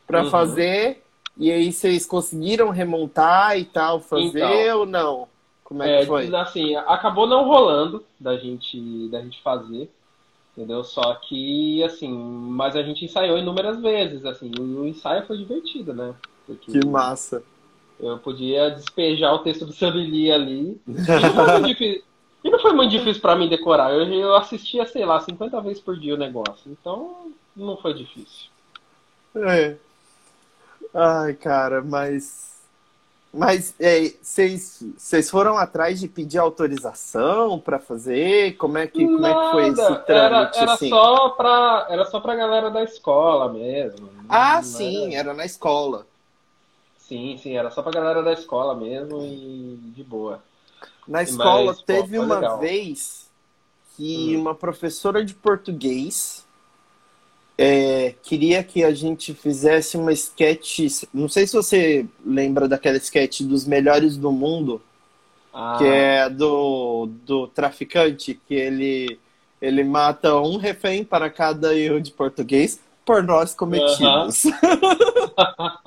pra 0.08 0.24
Uhum. 0.24 0.30
fazer, 0.32 1.04
e 1.38 1.52
aí 1.52 1.72
vocês 1.72 2.06
conseguiram 2.06 2.70
remontar 2.70 3.58
e 3.58 3.66
tal, 3.66 4.00
fazer 4.00 4.28
Então. 4.28 4.80
ou 4.80 4.86
não? 4.86 5.28
Como 5.64 5.84
é, 5.84 5.98
É, 5.98 6.02
que 6.02 6.08
foi? 6.08 6.36
assim, 6.36 6.76
acabou 6.76 7.28
não 7.28 7.46
rolando 7.46 8.04
da 8.20 8.38
gente, 8.38 9.08
da 9.10 9.22
gente 9.22 9.42
fazer, 9.42 9.90
entendeu? 10.58 10.84
Só 10.84 11.14
que, 11.16 11.84
assim, 11.84 12.10
mas 12.12 12.76
a 12.76 12.82
gente 12.82 13.06
ensaiou 13.06 13.38
inúmeras 13.38 13.80
vezes, 13.80 14.26
assim, 14.26 14.52
e 14.58 14.60
o 14.60 14.88
ensaio 14.88 15.26
foi 15.28 15.38
divertido, 15.38 15.94
né? 15.94 16.14
Porque 16.48 16.72
Que 16.72 16.84
massa. 16.86 17.44
Eu 18.00 18.18
podia 18.18 18.70
despejar 18.72 19.34
o 19.34 19.40
texto 19.40 19.66
do 19.66 19.74
seu 19.74 19.90
Lili 19.90 20.32
ali. 20.32 20.80
E 22.44 22.50
não 22.50 22.60
foi 22.60 22.72
muito 22.72 22.92
difícil, 22.92 23.22
pra 23.22 23.36
mim 23.36 23.50
decorar. 23.50 23.92
Eu, 23.92 24.04
eu 24.14 24.36
assistia, 24.36 24.86
sei 24.88 25.06
lá, 25.06 25.20
50 25.20 25.60
vezes 25.62 25.82
por 25.82 25.98
dia 26.00 26.14
o 26.16 26.18
negócio. 26.18 26.62
Então, 26.68 27.32
não 27.56 27.76
foi 27.78 27.94
difícil. 27.94 28.48
É. 29.36 29.76
Ai, 30.94 31.34
cara, 31.34 31.82
mas. 31.84 32.48
Mas 33.32 33.76
é, 33.80 34.12
vocês 34.24 34.82
vocês 34.98 35.30
foram 35.30 35.56
atrás 35.56 36.00
de 36.00 36.08
pedir 36.08 36.40
autorização 36.40 37.60
pra 37.60 37.78
fazer? 37.78 38.56
Como 38.58 38.76
é 38.80 38.88
que, 38.88 39.06
como 39.06 39.24
é 39.28 39.34
que 39.36 39.52
foi 39.52 39.68
esse 39.68 39.76
trâmite? 39.76 40.12
era, 40.12 40.52
era 40.56 40.74
assim? 40.74 40.90
só 40.90 41.30
pra, 41.30 41.88
era 41.92 42.06
só 42.06 42.20
pra 42.20 42.36
galera 42.36 42.72
da 42.72 42.84
escola 42.84 43.54
mesmo. 43.54 44.10
Ah, 44.28 44.56
Não 44.56 44.64
sim, 44.64 45.14
era- 45.14 45.30
era 45.30 45.34
na 45.36 45.46
escola. 45.46 46.08
Sim, 47.10 47.40
sim, 47.40 47.58
era 47.58 47.72
só 47.72 47.82
pra 47.82 47.92
galera 47.92 48.22
da 48.22 48.34
escola 48.34 48.76
mesmo 48.76 49.20
e 49.26 49.78
de 49.96 50.04
boa. 50.04 50.44
Na 51.08 51.24
escola 51.24 51.74
Mas, 51.74 51.82
pô, 51.82 51.86
teve 51.86 52.18
foi 52.18 52.26
uma 52.26 52.36
legal. 52.36 52.60
vez 52.60 53.28
que 53.98 54.36
Hum. 54.36 54.42
uma 54.42 54.54
professora 54.54 55.26
de 55.26 55.34
português 55.34 56.46
é, 57.58 58.16
queria 58.24 58.64
que 58.64 58.84
a 58.84 58.94
gente 58.94 59.34
fizesse 59.34 59.98
uma 59.98 60.14
sketch. 60.14 60.80
Não 61.14 61.28
sei 61.28 61.46
se 61.48 61.56
você 61.56 62.06
lembra 62.26 62.68
daquela 62.68 62.98
sketch 62.98 63.42
dos 63.42 63.66
melhores 63.66 64.16
do 64.16 64.32
mundo, 64.32 64.82
Ah, 65.54 65.78
que 65.78 65.86
é 65.86 66.30
do, 66.30 67.08
do 67.26 67.48
traficante, 67.48 68.40
que 68.48 68.54
ele, 68.54 69.20
ele 69.62 69.84
mata 69.84 70.36
um 70.40 70.58
refém 70.58 71.04
para 71.04 71.30
cada 71.30 71.76
erro 71.76 72.00
de 72.02 72.12
português 72.12 72.80
por 73.06 73.24
nós 73.24 73.56
cometidos. 73.56 74.44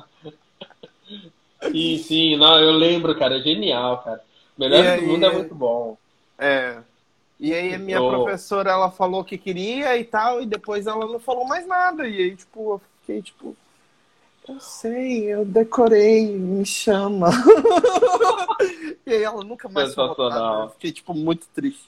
Sim, 1.70 1.98
sim, 1.98 2.36
não, 2.36 2.58
eu 2.60 2.72
lembro, 2.72 3.16
cara, 3.18 3.38
é 3.38 3.42
genial, 3.42 4.02
cara. 4.02 4.20
Melhor 4.58 4.84
aí- 4.84 5.00
do 5.00 5.06
mundo 5.06 5.26
é 5.26 5.32
muito 5.32 5.54
bom. 5.54 5.96
É. 6.38 6.78
E 7.38 7.52
aí 7.52 7.74
a 7.74 7.78
minha 7.78 7.98
Eu- 7.98 8.08
professora, 8.08 8.70
ela 8.70 8.90
falou 8.90 9.24
que 9.24 9.36
queria 9.38 9.96
e 9.96 10.04
tal, 10.04 10.40
e 10.42 10.46
depois 10.46 10.86
ela 10.86 11.06
não 11.06 11.18
falou 11.18 11.46
mais 11.46 11.66
nada. 11.66 12.06
E 12.06 12.16
aí, 12.16 12.36
tipo, 12.36 12.74
eu 12.74 12.80
fiquei, 13.00 13.22
tipo, 13.22 13.56
eu 14.48 14.60
sei, 14.60 15.24
eu 15.32 15.44
decorei, 15.44 16.26
me 16.26 16.64
chama. 16.66 17.30
e 19.06 19.12
aí 19.12 19.22
ela 19.22 19.42
nunca 19.44 19.68
mais 19.68 19.94
falou 19.94 20.16
nada. 20.28 20.64
Eu 20.64 20.68
fiquei, 20.70 20.92
tipo, 20.92 21.14
muito 21.14 21.46
triste. 21.54 21.84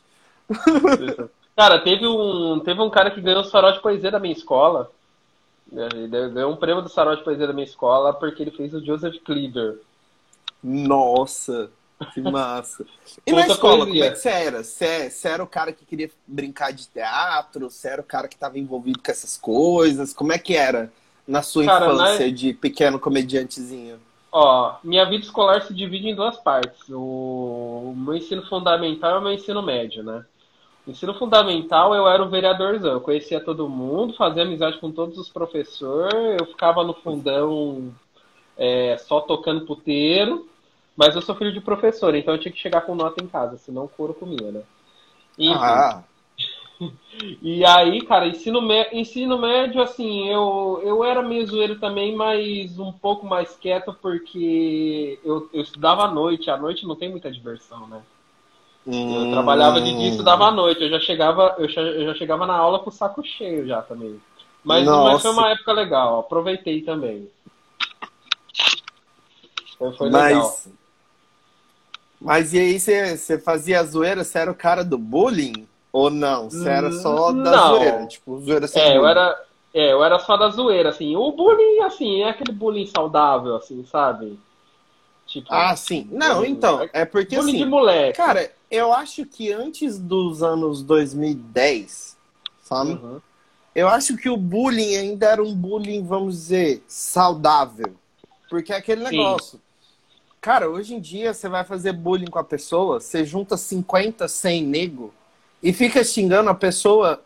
Cara, 1.57 1.79
teve 1.81 2.07
um, 2.07 2.61
teve 2.61 2.81
um 2.81 2.91
cara 2.91 3.11
que 3.11 3.21
ganhou 3.21 3.41
o 3.41 3.45
Sarau 3.45 3.73
de 3.73 3.81
Poesia 3.81 4.11
da 4.11 4.19
minha 4.19 4.35
escola. 4.35 4.91
Ele 5.71 6.09
ganhou 6.31 6.53
um 6.53 6.57
prêmio 6.57 6.83
do 6.83 6.89
Sarau 6.89 7.17
de 7.17 7.23
Poesia 7.25 7.47
da 7.47 7.53
minha 7.53 7.67
escola 7.67 8.15
porque 8.15 8.43
ele 8.43 8.51
fez 8.51 8.73
o 8.75 8.83
Joseph 8.85 9.17
Cleaver. 9.25 9.81
Nossa, 10.63 11.71
que 12.11 12.21
massa. 12.23 12.87
E 13.27 13.33
na 13.33 13.47
escola, 13.47 13.87
poesia. 13.87 13.87
como 13.87 14.03
é 14.05 14.11
que 14.11 14.19
você 14.19 14.29
era? 14.29 14.65
Você, 14.65 15.11
você 15.11 15.29
era 15.29 15.43
o 15.43 15.47
cara 15.47 15.73
que 15.73 15.85
queria 15.85 16.11
brincar 16.27 16.73
de 16.73 16.89
teatro? 16.89 17.71
Você 17.71 17.89
era 17.89 18.01
o 18.01 18.05
cara 18.05 18.29
que 18.29 18.35
estava 18.35 18.59
envolvido 18.59 19.01
com 19.03 19.11
essas 19.11 19.37
coisas? 19.37 20.13
Como 20.15 20.33
é 20.33 20.39
que 20.39 20.57
era 20.57 20.93
na 21.27 21.43
sua 21.43 21.65
Cara, 21.65 21.91
infância 21.91 22.31
na- 22.31 22.33
de 22.33 22.53
pequeno 22.55 22.99
comediantezinho? 22.99 24.01
Ó, 24.33 24.79
minha 24.83 25.05
vida 25.09 25.25
escolar 25.25 25.63
se 25.63 25.73
divide 25.73 26.09
em 26.09 26.15
duas 26.15 26.37
partes. 26.43 26.89
O, 26.91 27.93
o 27.93 27.97
meu 27.97 28.15
ensino 28.17 28.45
fundamental 28.47 29.17
e 29.17 29.19
o 29.19 29.23
meu 29.23 29.33
ensino 29.33 29.63
médio, 29.63 30.03
né? 30.03 30.27
No 30.87 30.93
ensino 30.93 31.15
fundamental 31.15 31.95
eu 31.95 32.07
era 32.07 32.23
o 32.23 32.29
vereadorzão, 32.29 32.93
eu 32.93 33.01
conhecia 33.01 33.41
todo 33.41 33.69
mundo, 33.69 34.15
fazia 34.15 34.43
amizade 34.43 34.79
com 34.79 34.91
todos 34.91 35.17
os 35.19 35.29
professores, 35.29 36.37
eu 36.39 36.47
ficava 36.47 36.85
no 36.85 36.93
fundão 36.93 37.93
é, 38.57 38.97
só 38.99 39.21
tocando 39.21 39.65
puteiro, 39.65 40.47
mas 40.97 41.15
eu 41.15 41.23
sou 41.23 41.35
filho 41.35 41.53
de 41.53 41.61
professor, 41.61 42.15
então 42.15 42.35
eu 42.35 42.41
tinha 42.41 42.53
que 42.53 42.61
chegar 42.61 42.83
com 42.83 42.95
nota 42.95 43.23
em 43.23 43.27
casa, 43.27 43.57
senão 43.57 43.85
o 43.85 43.89
couro 43.89 44.15
comia, 44.15 44.53
né? 44.53 44.63
Enfim. 45.39 45.59
Ah, 45.59 46.05
E 47.43 47.65
aí, 47.65 48.05
cara, 48.05 48.27
ensino, 48.27 48.61
ensino 48.93 49.39
médio, 49.39 49.81
assim, 49.81 50.29
eu, 50.29 50.81
eu 50.85 51.05
era 51.05 51.23
meio 51.23 51.47
zoeiro 51.47 51.79
também, 51.79 52.15
mas 52.15 52.79
um 52.79 52.93
pouco 52.93 53.27
mais 53.27 53.57
quieto, 53.57 53.95
porque 53.95 55.19
eu, 55.25 55.49
eu 55.53 55.63
estudava 55.63 56.05
à 56.05 56.11
noite. 56.11 56.51
À 56.51 56.57
noite 56.57 56.87
não 56.87 56.97
tem 56.97 57.09
muita 57.09 57.31
diversão, 57.31 57.87
né? 57.87 58.03
Eu 58.87 59.31
trabalhava 59.31 59.81
de 59.81 59.93
dia 59.97 60.07
e 60.07 60.11
estudava 60.11 60.47
à 60.47 60.51
noite. 60.51 60.83
Eu 60.83 60.91
já 60.91 61.01
chegava, 61.01 61.55
eu 61.59 61.69
já, 61.69 61.81
eu 61.81 62.07
já 62.07 62.15
chegava 62.15 62.47
na 62.47 62.55
aula 62.55 62.79
com 62.79 62.91
o 62.91 62.93
saco 62.93 63.25
cheio 63.25 63.67
já 63.67 63.81
também. 63.81 64.21
Mas, 64.63 64.87
mas 64.87 65.23
foi 65.23 65.31
uma 65.31 65.51
época 65.51 65.73
legal, 65.73 66.21
aproveitei 66.21 66.83
também. 66.83 67.29
Foi, 69.79 69.93
foi 69.93 70.09
legal. 70.09 70.43
Mas, 70.43 70.69
mas 72.21 72.55
e 72.55 72.59
aí, 72.59 72.79
você, 72.81 73.39
fazia 73.39 73.83
zoeira? 73.85 74.25
Você 74.25 74.39
era 74.39 74.51
o 74.51 74.55
cara 74.55 74.85
do 74.85 74.99
bullying? 74.99 75.69
Ou 75.93 76.11
não? 76.11 76.51
Você 76.51 76.69
era 76.69 76.91
só 76.91 77.31
da 77.33 77.51
Não. 77.51 77.77
zoeira? 77.77 78.07
Tipo, 78.07 78.41
zoeira 78.41 78.67
sem 78.67 78.83
É, 78.83 78.97
eu 78.97 79.07
era, 79.07 79.45
é, 79.73 79.93
eu 79.93 80.03
era 80.03 80.19
só 80.19 80.37
da 80.37 80.49
zoeira, 80.49 80.91
assim. 80.91 81.15
O 81.17 81.33
bullying, 81.33 81.81
assim, 81.81 82.23
é 82.23 82.31
aquele 82.31 82.53
bullying 82.53 82.87
saudável, 82.87 83.57
assim, 83.57 83.85
sabe? 83.87 84.39
Tipo, 85.35 85.49
Ah, 85.51 85.75
sim. 85.75 86.07
Não, 86.13 86.45
então, 86.45 86.89
é 86.93 87.05
porque 87.05 87.35
bullying 87.35 87.57
de 87.57 87.63
assim, 87.63 87.69
moleque. 87.69 88.17
cara, 88.17 88.53
eu 88.71 88.93
acho 88.93 89.27
que 89.27 89.53
antes 89.53 89.99
dos 89.99 90.45
anos 90.45 90.81
2010, 90.81 92.17
sabe? 92.63 92.93
Uhum. 92.93 93.21
Eu 93.75 93.89
acho 93.89 94.17
que 94.17 94.29
o 94.29 94.37
bullying 94.37 94.95
ainda 94.95 95.27
era 95.27 95.43
um 95.43 95.53
bullying, 95.53 96.07
vamos 96.07 96.37
dizer, 96.37 96.85
saudável. 96.87 97.97
Porque 98.49 98.73
é 98.73 98.77
aquele 98.77 99.05
Sim. 99.09 99.17
negócio. 99.17 99.61
Cara, 100.41 100.71
hoje 100.71 100.95
em 100.95 101.01
dia 101.01 101.35
você 101.35 101.49
vai 101.49 101.65
fazer 101.65 101.93
bullying 101.95 102.31
com 102.31 102.39
a 102.39 102.45
pessoa, 102.45 103.01
você 103.01 103.25
junta 103.25 103.57
50, 103.57 104.29
100 104.29 104.63
nego 104.63 105.13
e 105.61 105.73
fica 105.73 106.05
xingando 106.05 106.49
a 106.49 106.55
pessoa 106.55 107.21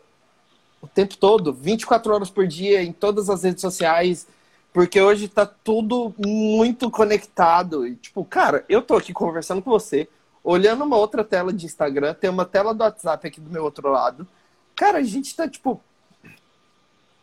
o 0.81 0.87
tempo 0.87 1.15
todo, 1.15 1.53
24 1.53 2.11
horas 2.11 2.31
por 2.31 2.47
dia, 2.47 2.81
em 2.81 2.91
todas 2.91 3.29
as 3.29 3.43
redes 3.43 3.61
sociais, 3.61 4.25
porque 4.73 5.01
hoje 5.01 5.27
tá 5.27 5.45
tudo 5.45 6.13
muito 6.17 6.89
conectado. 6.91 7.87
E, 7.87 7.95
tipo, 7.95 8.23
cara, 8.23 8.63
eu 8.69 8.81
tô 8.81 8.95
aqui 8.95 9.13
conversando 9.13 9.61
com 9.61 9.69
você, 9.69 10.07
olhando 10.43 10.83
uma 10.83 10.97
outra 10.97 11.23
tela 11.23 11.51
de 11.51 11.65
Instagram, 11.65 12.13
tem 12.13 12.29
uma 12.29 12.45
tela 12.45 12.73
do 12.73 12.83
WhatsApp 12.83 13.27
aqui 13.27 13.41
do 13.41 13.49
meu 13.49 13.63
outro 13.63 13.89
lado. 13.91 14.27
Cara, 14.75 14.99
a 14.99 15.03
gente 15.03 15.35
tá, 15.35 15.47
tipo, 15.47 15.81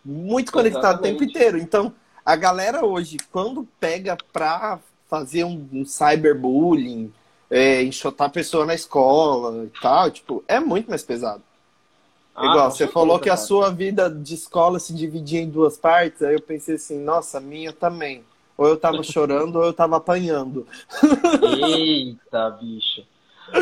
muito 0.04 0.52
conectado 0.52 0.84
Exatamente. 0.84 1.14
o 1.14 1.18
tempo 1.18 1.30
inteiro. 1.30 1.58
Então, 1.58 1.94
a 2.24 2.36
galera 2.36 2.84
hoje, 2.84 3.18
quando 3.30 3.66
pega 3.78 4.16
pra 4.32 4.78
fazer 5.08 5.44
um, 5.44 5.68
um 5.72 5.84
cyberbullying, 5.84 7.12
é, 7.50 7.82
enxotar 7.82 8.26
a 8.26 8.30
pessoa 8.30 8.66
na 8.66 8.74
escola 8.74 9.64
e 9.64 9.80
tal, 9.80 10.10
tipo, 10.10 10.44
é 10.48 10.58
muito 10.58 10.88
mais 10.88 11.02
pesado. 11.02 11.42
Ah, 12.36 12.46
Igual, 12.46 12.70
você 12.70 12.86
falou 12.86 13.18
que 13.18 13.30
a 13.30 13.36
sua 13.36 13.70
vida 13.70 14.10
de 14.10 14.34
escola 14.34 14.78
se 14.78 14.94
dividia 14.94 15.40
em 15.40 15.48
duas 15.48 15.78
partes, 15.78 16.22
aí 16.22 16.34
eu 16.34 16.40
pensei 16.40 16.74
assim, 16.74 17.02
nossa, 17.02 17.38
a 17.38 17.40
minha 17.40 17.72
também. 17.72 18.22
Ou 18.58 18.66
eu 18.68 18.76
tava 18.76 19.02
chorando 19.02 19.56
ou 19.56 19.64
eu 19.64 19.72
tava 19.72 19.96
apanhando. 19.96 20.66
Eita, 21.66 22.50
bicho. 22.50 23.02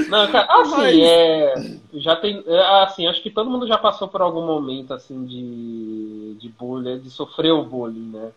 Não, 0.08 0.30
cara, 0.30 0.46
assim, 0.60 0.76
Mas... 0.76 0.98
é, 0.98 1.54
já 1.94 2.16
tem, 2.16 2.42
é, 2.46 2.82
assim, 2.82 3.06
acho 3.06 3.22
que 3.22 3.30
todo 3.30 3.48
mundo 3.50 3.66
já 3.66 3.78
passou 3.78 4.08
por 4.08 4.22
algum 4.22 4.44
momento, 4.44 4.92
assim, 4.92 5.24
de, 5.24 6.34
de 6.40 6.48
bullying, 6.48 6.98
de 6.98 7.10
sofrer 7.10 7.52
o 7.52 7.64
bullying, 7.64 8.10
né? 8.10 8.32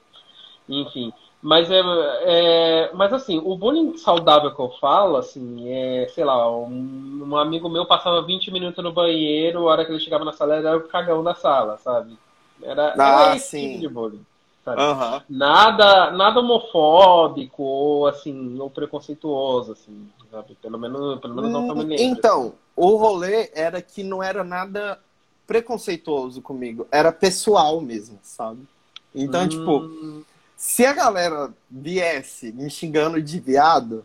Enfim, 0.69 1.11
mas 1.47 1.71
é, 1.71 1.79
é, 2.25 2.91
mas 2.93 3.13
assim, 3.13 3.41
o 3.41 3.55
bullying 3.55 3.95
saudável 3.95 4.53
que 4.53 4.59
eu 4.59 4.69
falo, 4.81 5.15
assim, 5.15 5.71
é, 5.71 6.05
sei 6.13 6.25
lá, 6.25 6.51
um, 6.51 7.25
um, 7.25 7.37
amigo 7.37 7.69
meu 7.69 7.85
passava 7.85 8.21
20 8.21 8.51
minutos 8.51 8.83
no 8.83 8.91
banheiro, 8.91 9.59
a 9.59 9.71
hora 9.71 9.85
que 9.85 9.91
ele 9.93 10.01
chegava 10.01 10.25
na 10.25 10.33
sala 10.33 10.55
era 10.55 10.75
o 10.75 10.89
cagão 10.89 11.23
da 11.23 11.33
sala, 11.33 11.77
sabe? 11.77 12.19
Era, 12.61 12.93
ah, 12.97 13.21
era 13.27 13.35
esse 13.37 13.51
sim. 13.51 13.67
tipo 13.69 13.79
de 13.79 13.87
bullying. 13.87 14.25
Uhum. 14.67 15.21
Nada, 15.29 16.11
nada 16.11 16.41
homofóbico 16.41 17.63
ou 17.63 18.07
assim, 18.07 18.59
ou 18.59 18.69
preconceituoso, 18.69 19.71
assim, 19.71 20.05
sabe? 20.29 20.53
Pelo 20.61 20.77
menos, 20.77 21.17
pelo 21.21 21.33
menos 21.33 21.49
não 21.49 21.75
me 21.77 21.95
Então, 21.95 22.55
o 22.75 22.97
rolê 22.97 23.49
era 23.55 23.81
que 23.81 24.03
não 24.03 24.21
era 24.21 24.43
nada 24.43 24.99
preconceituoso 25.47 26.41
comigo, 26.41 26.85
era 26.91 27.09
pessoal 27.09 27.79
mesmo, 27.79 28.19
sabe? 28.21 28.67
Então, 29.15 29.43
hum... 29.43 29.47
tipo, 29.47 30.25
se 30.57 30.83
a 30.87 30.91
galera 30.91 31.53
viesse 31.69 32.51
me 32.51 32.67
xingando 32.67 33.21
de 33.21 33.39
viado, 33.39 34.03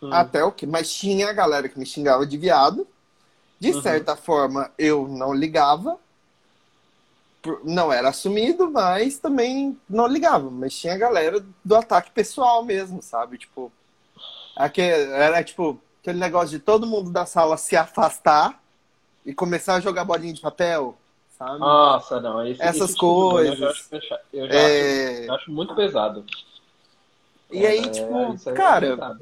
hum. 0.00 0.08
até 0.12 0.44
o 0.44 0.52
que, 0.52 0.64
mas 0.64 0.90
tinha 0.90 1.28
a 1.28 1.32
galera 1.32 1.68
que 1.68 1.76
me 1.76 1.84
xingava 1.84 2.24
de 2.24 2.38
viado. 2.38 2.86
De 3.58 3.72
uhum. 3.72 3.82
certa 3.82 4.14
forma, 4.14 4.70
eu 4.78 5.08
não 5.08 5.34
ligava, 5.34 5.98
não 7.64 7.92
era 7.92 8.10
assumido, 8.10 8.70
mas 8.70 9.18
também 9.18 9.76
não 9.90 10.06
ligava. 10.06 10.48
Mas 10.48 10.78
tinha 10.78 10.94
a 10.94 10.98
galera 10.98 11.44
do 11.64 11.74
ataque 11.74 12.12
pessoal 12.12 12.64
mesmo, 12.64 13.02
sabe? 13.02 13.36
Tipo, 13.36 13.72
aquele, 14.54 15.10
era 15.10 15.42
tipo 15.42 15.80
aquele 16.00 16.20
negócio 16.20 16.50
de 16.50 16.60
todo 16.60 16.86
mundo 16.86 17.10
da 17.10 17.26
sala 17.26 17.56
se 17.56 17.76
afastar 17.76 18.62
e 19.26 19.34
começar 19.34 19.74
a 19.74 19.80
jogar 19.80 20.04
bolinha 20.04 20.32
de 20.32 20.40
papel, 20.40 20.96
sabe? 21.38 21.58
Nossa, 21.58 22.20
não. 22.20 22.46
Esse, 22.46 22.62
Essas 22.62 22.90
esse 22.90 22.98
coisas. 22.98 23.54
Tipo 23.54 23.64
eu 23.94 24.00
já 24.00 24.14
acho, 24.16 24.24
eu 24.32 24.46
já 24.48 24.54
é... 24.54 25.20
acho, 25.22 25.32
acho 25.32 25.50
muito 25.52 25.74
pesado. 25.74 26.24
E 27.50 27.64
é, 27.64 27.68
aí, 27.68 27.90
tipo, 27.90 28.36
é 28.46 28.52
cara, 28.52 29.16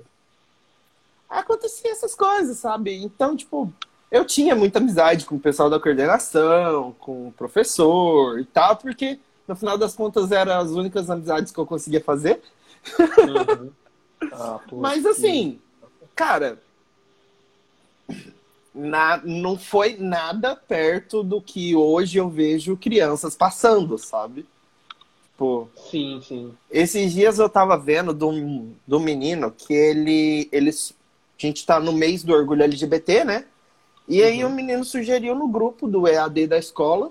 acontecia 1.28 1.92
essas 1.92 2.14
coisas, 2.14 2.56
sabe? 2.56 2.96
Então, 2.96 3.36
tipo, 3.36 3.72
eu 4.10 4.24
tinha 4.24 4.54
muita 4.56 4.78
amizade 4.78 5.26
com 5.26 5.36
o 5.36 5.40
pessoal 5.40 5.70
da 5.70 5.78
coordenação, 5.78 6.94
com 6.98 7.28
o 7.28 7.32
professor 7.32 8.40
e 8.40 8.44
tal, 8.44 8.76
porque 8.76 9.18
no 9.46 9.54
final 9.54 9.78
das 9.78 9.94
contas 9.94 10.32
eram 10.32 10.58
as 10.58 10.70
únicas 10.70 11.08
amizades 11.08 11.52
que 11.52 11.58
eu 11.58 11.66
conseguia 11.66 12.00
fazer. 12.00 12.40
Uhum. 12.98 13.70
Ah, 14.32 14.58
Mas 14.72 15.04
assim, 15.04 15.60
cara, 16.14 16.58
na, 18.76 19.20
não 19.24 19.58
foi 19.58 19.96
nada 19.98 20.54
perto 20.54 21.22
do 21.22 21.40
que 21.40 21.74
hoje 21.74 22.18
eu 22.18 22.28
vejo 22.28 22.76
crianças 22.76 23.34
passando, 23.34 23.96
sabe? 23.96 24.46
Pô, 25.36 25.66
sim, 25.90 26.20
sim. 26.22 26.54
Esses 26.70 27.12
dias 27.12 27.38
eu 27.38 27.48
tava 27.48 27.78
vendo 27.78 28.12
de 28.12 28.24
um, 28.24 28.74
de 28.86 28.94
um 28.94 29.00
menino 29.00 29.50
que 29.50 29.72
ele, 29.72 30.48
ele. 30.52 30.70
A 30.70 30.72
gente 31.38 31.64
tá 31.64 31.80
no 31.80 31.92
mês 31.92 32.22
do 32.22 32.32
orgulho 32.32 32.62
LGBT, 32.62 33.24
né? 33.24 33.46
E 34.06 34.22
aí 34.22 34.44
uhum. 34.44 34.50
o 34.50 34.54
menino 34.54 34.84
sugeriu 34.84 35.34
no 35.34 35.48
grupo 35.48 35.88
do 35.88 36.06
EAD 36.06 36.46
da 36.46 36.58
escola 36.58 37.10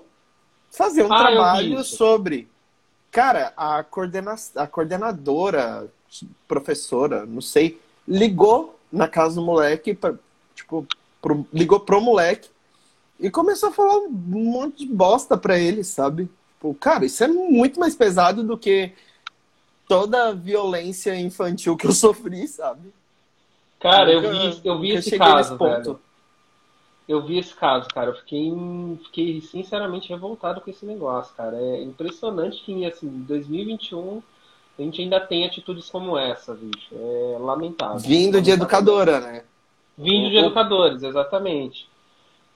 fazer 0.70 1.02
um 1.02 1.12
ah, 1.12 1.18
trabalho 1.18 1.84
sobre. 1.84 2.48
Cara, 3.10 3.52
a, 3.56 3.82
coordena... 3.82 4.34
a 4.56 4.66
coordenadora, 4.66 5.88
professora, 6.46 7.24
não 7.26 7.40
sei, 7.40 7.80
ligou 8.06 8.78
na 8.90 9.08
casa 9.08 9.36
do 9.36 9.42
moleque, 9.42 9.94
pra, 9.94 10.14
tipo, 10.54 10.86
pro... 11.26 11.46
ligou 11.52 11.80
pro 11.80 12.00
moleque 12.00 12.48
e 13.18 13.30
começou 13.30 13.70
a 13.70 13.72
falar 13.72 13.98
um 13.98 14.10
monte 14.10 14.86
de 14.86 14.92
bosta 14.92 15.36
pra 15.36 15.58
ele, 15.58 15.82
sabe? 15.82 16.28
Tipo, 16.54 16.74
cara, 16.74 17.04
isso 17.04 17.24
é 17.24 17.28
muito 17.28 17.80
mais 17.80 17.96
pesado 17.96 18.42
do 18.42 18.56
que 18.56 18.92
toda 19.88 20.28
a 20.28 20.32
violência 20.32 21.18
infantil 21.18 21.76
que 21.76 21.86
eu 21.86 21.92
sofri, 21.92 22.46
sabe? 22.46 22.92
Cara, 23.80 24.10
eu, 24.10 24.22
eu 24.22 24.32
vi, 24.32 24.60
eu 24.64 24.80
vi 24.80 24.90
esse 24.92 25.18
caso, 25.18 25.56
velho 25.56 25.98
eu 27.08 27.24
vi 27.24 27.38
esse 27.38 27.54
caso, 27.54 27.88
cara. 27.88 28.10
Eu 28.10 28.14
fiquei, 28.16 28.52
fiquei 29.04 29.40
sinceramente 29.40 30.08
revoltado 30.08 30.60
com 30.60 30.70
esse 30.70 30.84
negócio, 30.84 31.34
cara. 31.36 31.56
É 31.56 31.82
impressionante 31.82 32.62
que, 32.64 32.84
assim, 32.84 33.06
em 33.06 33.22
2021 33.22 34.22
a 34.78 34.82
gente 34.82 35.00
ainda 35.00 35.20
tem 35.20 35.46
atitudes 35.46 35.88
como 35.88 36.18
essa, 36.18 36.54
bicho. 36.54 36.88
É 36.92 37.38
lamentável. 37.38 37.98
Vindo 37.98 38.42
de 38.42 38.50
educadora, 38.50 39.20
né? 39.20 39.44
Vindo 39.96 40.30
de 40.30 40.36
educadores, 40.36 41.02
exatamente. 41.02 41.88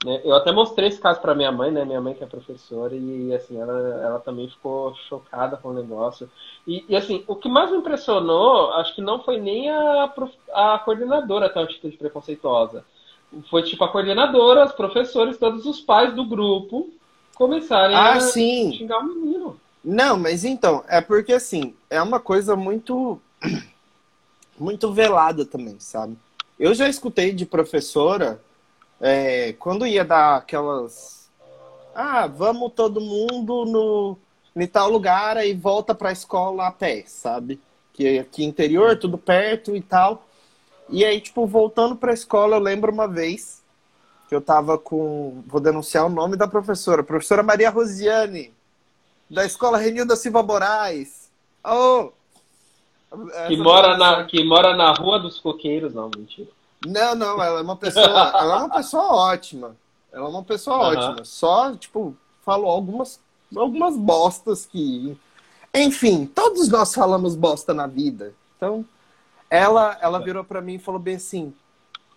Né, 0.05 0.21
eu 0.23 0.35
até 0.35 0.51
mostrei 0.51 0.89
esse 0.89 0.99
caso 0.99 1.19
para 1.21 1.35
minha 1.35 1.51
mãe, 1.51 1.71
né? 1.71 1.85
Minha 1.85 2.01
mãe 2.01 2.13
que 2.13 2.23
é 2.23 2.27
professora 2.27 2.95
e 2.95 3.33
assim 3.33 3.59
ela, 3.59 4.01
ela 4.03 4.19
também 4.19 4.47
ficou 4.47 4.95
chocada 5.07 5.57
com 5.57 5.69
o 5.69 5.73
negócio. 5.73 6.29
E, 6.67 6.85
e 6.87 6.95
assim, 6.95 7.23
o 7.27 7.35
que 7.35 7.49
mais 7.49 7.71
me 7.71 7.77
impressionou, 7.77 8.71
acho 8.73 8.95
que 8.95 9.01
não 9.01 9.23
foi 9.23 9.39
nem 9.39 9.69
a, 9.69 10.11
a 10.53 10.79
coordenadora 10.79 11.49
ter 11.49 11.59
uma 11.59 11.65
atitude 11.65 11.97
preconceituosa 11.97 12.83
foi 13.49 13.63
tipo 13.63 13.83
a 13.83 13.89
coordenadora, 13.89 14.65
os 14.65 14.73
professores, 14.73 15.37
todos 15.37 15.65
os 15.65 15.79
pais 15.79 16.13
do 16.13 16.25
grupo 16.25 16.89
começarem 17.35 17.95
ah, 17.95 18.13
a 18.13 18.19
sim. 18.19 18.73
xingar 18.73 18.99
o 18.99 19.05
menino. 19.05 19.59
Não, 19.83 20.17
mas 20.17 20.43
então, 20.43 20.83
é 20.87 21.01
porque 21.01 21.33
assim, 21.33 21.73
é 21.89 22.01
uma 22.01 22.19
coisa 22.19 22.55
muito 22.55 23.19
muito 24.59 24.91
velada 24.91 25.45
também, 25.45 25.79
sabe? 25.79 26.17
Eu 26.61 26.75
já 26.75 26.87
escutei 26.87 27.33
de 27.33 27.43
professora 27.43 28.39
é, 28.99 29.51
quando 29.53 29.83
ia 29.83 30.05
dar 30.05 30.35
aquelas 30.35 31.27
ah, 31.95 32.27
vamos 32.27 32.73
todo 32.73 33.01
mundo 33.01 33.65
no 33.65 34.17
em 34.55 34.67
tal 34.67 34.87
lugar 34.91 35.43
e 35.43 35.55
volta 35.55 35.95
para 35.95 36.09
a 36.09 36.13
escola 36.13 36.67
a 36.67 36.71
pé, 36.71 37.03
sabe? 37.07 37.59
Que 37.91 38.19
aqui 38.19 38.43
interior, 38.43 38.95
tudo 38.95 39.17
perto 39.17 39.75
e 39.75 39.81
tal. 39.81 40.23
E 40.87 41.03
aí, 41.03 41.19
tipo, 41.19 41.47
voltando 41.47 41.95
pra 41.95 42.13
escola, 42.13 42.57
eu 42.57 42.61
lembro 42.61 42.91
uma 42.91 43.07
vez 43.07 43.63
que 44.29 44.35
eu 44.35 44.41
tava 44.41 44.77
com. 44.77 45.41
Vou 45.47 45.59
denunciar 45.59 46.05
o 46.05 46.09
nome 46.09 46.37
da 46.37 46.47
professora, 46.47 47.01
professora 47.01 47.41
Maria 47.41 47.71
Rosiane, 47.71 48.53
da 49.27 49.43
escola 49.45 49.79
Renilda 49.79 50.15
Silva 50.15 50.43
Moraes. 50.43 51.31
Oh! 51.65 52.11
Que 53.47 53.57
mora, 53.57 53.97
na, 53.97 54.23
que 54.23 54.43
mora 54.43 54.75
na 54.75 54.93
Rua 54.93 55.19
dos 55.19 55.37
Coqueiros, 55.37 55.93
não, 55.93 56.09
mentira. 56.15 56.47
Não, 56.85 57.13
não, 57.13 57.41
ela 57.43 57.59
é 57.59 57.61
uma 57.61 57.75
pessoa. 57.75 58.05
ela 58.33 58.55
é 58.55 58.57
uma 58.59 58.69
pessoa 58.69 59.13
ótima. 59.13 59.75
Ela 60.11 60.25
é 60.25 60.29
uma 60.29 60.43
pessoa 60.43 60.77
uhum. 60.77 60.83
ótima. 60.83 61.25
Só, 61.25 61.75
tipo, 61.75 62.15
falou 62.43 62.69
algumas, 62.69 63.19
algumas 63.55 63.97
bostas 63.97 64.65
que. 64.65 65.17
Enfim, 65.73 66.25
todos 66.25 66.69
nós 66.69 66.93
falamos 66.93 67.35
bosta 67.35 67.73
na 67.73 67.87
vida. 67.87 68.33
Então, 68.57 68.85
ela, 69.49 69.97
ela 70.01 70.19
virou 70.19 70.43
para 70.43 70.61
mim 70.61 70.75
e 70.75 70.79
falou 70.79 70.99
bem 70.99 71.15
assim: 71.15 71.53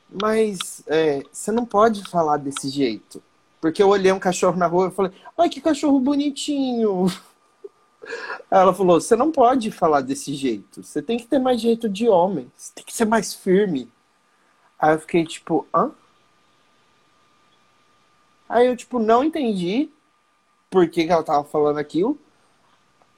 Mas 0.08 0.82
é, 0.86 1.24
você 1.32 1.50
não 1.50 1.66
pode 1.66 2.04
falar 2.08 2.36
desse 2.36 2.68
jeito. 2.68 3.22
Porque 3.60 3.82
eu 3.82 3.88
olhei 3.88 4.12
um 4.12 4.18
cachorro 4.18 4.56
na 4.56 4.66
rua 4.66 4.88
e 4.88 4.94
falei: 4.94 5.12
Ai, 5.36 5.48
que 5.48 5.60
cachorro 5.60 5.98
bonitinho. 5.98 7.06
Ela 8.50 8.74
falou: 8.74 9.00
Você 9.00 9.16
não 9.16 9.30
pode 9.30 9.70
falar 9.70 10.00
desse 10.00 10.34
jeito. 10.34 10.82
Você 10.82 11.02
tem 11.02 11.18
que 11.18 11.26
ter 11.26 11.38
mais 11.38 11.60
jeito 11.60 11.88
de 11.88 12.08
homem. 12.08 12.50
Você 12.56 12.72
tem 12.74 12.84
que 12.84 12.94
ser 12.94 13.04
mais 13.04 13.34
firme. 13.34 13.90
Aí 14.78 14.94
eu 14.94 15.00
fiquei 15.00 15.24
tipo: 15.24 15.66
Hã? 15.74 15.90
Aí 18.48 18.66
eu, 18.66 18.76
tipo, 18.76 18.98
não 18.98 19.24
entendi 19.24 19.90
por 20.70 20.88
que, 20.88 21.04
que 21.04 21.12
ela 21.12 21.22
tava 21.22 21.44
falando 21.44 21.78
aquilo. 21.78 22.18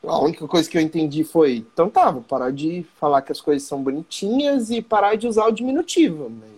A 0.03 0.18
única 0.20 0.46
coisa 0.46 0.70
que 0.70 0.79
eu 0.79 0.83
entendi 0.83 1.25
foi, 1.25 1.57
então 1.57 1.90
tá, 1.90 2.11
vou 2.11 2.22
parar 2.22 2.53
de 2.53 2.87
falar 3.01 3.22
que 3.22 3.33
as 3.33 3.40
coisas 3.40 3.66
são 3.66 3.83
bonitinhas 3.83 4.70
e 4.70 4.81
parar 4.81 5.16
de 5.16 5.27
usar 5.27 5.46
o 5.46 5.51
diminutivo, 5.51 6.31
mas 6.31 6.57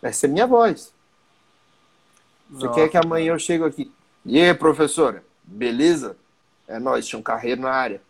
essa 0.00 0.26
é 0.26 0.28
minha 0.28 0.46
voz. 0.46 0.92
Você 2.50 2.68
quer 2.68 2.88
que 2.88 2.96
amanhã 2.96 3.32
eu 3.32 3.38
chego 3.38 3.64
aqui? 3.64 3.90
E 4.24 4.40
aí, 4.40 4.54
professora? 4.54 5.24
Beleza? 5.42 6.16
É 6.66 6.78
nóis, 6.78 7.06
tinha 7.06 7.18
um 7.18 7.22
carreiro 7.22 7.60
na 7.60 7.70
área. 7.70 8.02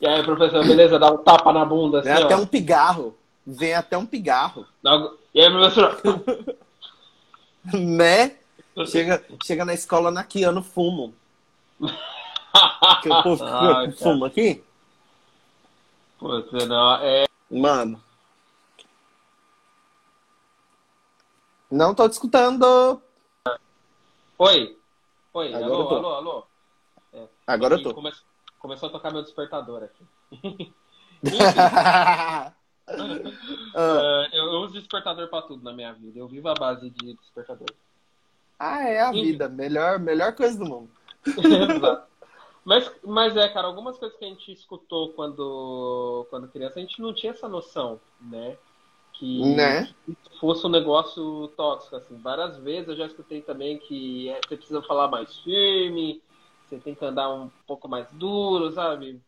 E 0.00 0.06
aí, 0.06 0.22
professor, 0.22 0.66
beleza? 0.66 0.98
Dá 0.98 1.10
um 1.10 1.18
tapa 1.18 1.52
na 1.52 1.64
bunda. 1.64 2.00
Assim, 2.00 2.08
Vem 2.08 2.22
até 2.22 2.36
ó. 2.36 2.38
um 2.38 2.46
pigarro. 2.46 3.16
Vem 3.46 3.74
até 3.74 3.98
um 3.98 4.06
pigarro. 4.06 4.66
E 5.34 5.40
aí, 5.40 5.50
professor? 5.50 6.00
né? 7.74 8.36
Chega, 8.86 9.24
chega 9.44 9.64
na 9.64 9.74
escola 9.74 10.10
naqueando 10.10 10.62
fumo. 10.62 11.14
Que 13.02 13.08
o 13.10 13.22
povo 13.22 13.44
cara. 13.44 13.92
fuma 13.98 14.26
aqui. 14.26 14.62
Putz, 16.18 16.66
não, 16.66 16.96
é... 16.96 17.26
Mano. 17.50 18.02
Não 21.70 21.94
tô 21.94 22.08
te 22.08 22.12
escutando. 22.12 23.02
Oi? 24.38 24.78
Oi, 25.34 25.54
Agora 25.54 25.64
alô, 25.64 25.88
alô, 25.88 26.14
alô? 26.14 26.46
Agora 27.46 27.74
eu 27.76 27.82
tô. 27.82 27.94
come- 27.94 28.12
Começou 28.58 28.88
a 28.88 28.92
tocar 28.92 29.12
meu 29.12 29.22
despertador 29.22 29.82
aqui. 29.82 30.72
É, 33.74 34.28
eu, 34.38 34.44
eu 34.52 34.60
uso 34.60 34.74
despertador 34.74 35.28
pra 35.28 35.42
tudo 35.42 35.62
na 35.64 35.72
minha 35.72 35.92
vida. 35.92 36.18
Eu 36.18 36.28
vivo 36.28 36.48
à 36.48 36.54
base 36.54 36.90
de 36.90 37.14
despertador. 37.14 37.66
ah, 38.58 38.82
é 38.82 39.00
a 39.00 39.10
vida. 39.10 39.48
Melhor, 39.48 39.98
melhor 39.98 40.34
coisa 40.34 40.58
do 40.58 40.64
mundo. 40.66 40.90
Exato. 41.26 42.06
Mas, 42.64 42.90
mas 43.02 43.36
é, 43.36 43.48
cara, 43.48 43.66
algumas 43.66 43.98
coisas 43.98 44.16
que 44.18 44.24
a 44.24 44.28
gente 44.28 44.52
escutou 44.52 45.12
quando, 45.12 46.26
quando 46.30 46.48
criança, 46.48 46.78
a 46.78 46.82
gente 46.82 47.00
não 47.00 47.12
tinha 47.14 47.32
essa 47.32 47.48
noção, 47.48 48.00
né? 48.20 48.56
Que 49.14 49.54
Né? 49.54 49.94
fosse 50.40 50.66
um 50.66 50.70
negócio 50.70 51.48
tóxico, 51.56 51.96
assim. 51.96 52.16
Várias 52.18 52.56
vezes 52.58 52.88
eu 52.88 52.96
já 52.96 53.06
escutei 53.06 53.42
também 53.42 53.78
que 53.78 54.28
é, 54.30 54.40
você 54.46 54.56
precisa 54.56 54.82
falar 54.82 55.08
mais 55.08 55.38
firme, 55.40 56.22
você 56.74 56.78
tem 56.82 56.94
que 56.94 57.04
andar 57.04 57.32
um 57.32 57.50
pouco 57.66 57.88
mais 57.88 58.10
duro, 58.12 58.72
sabe? 58.72 59.20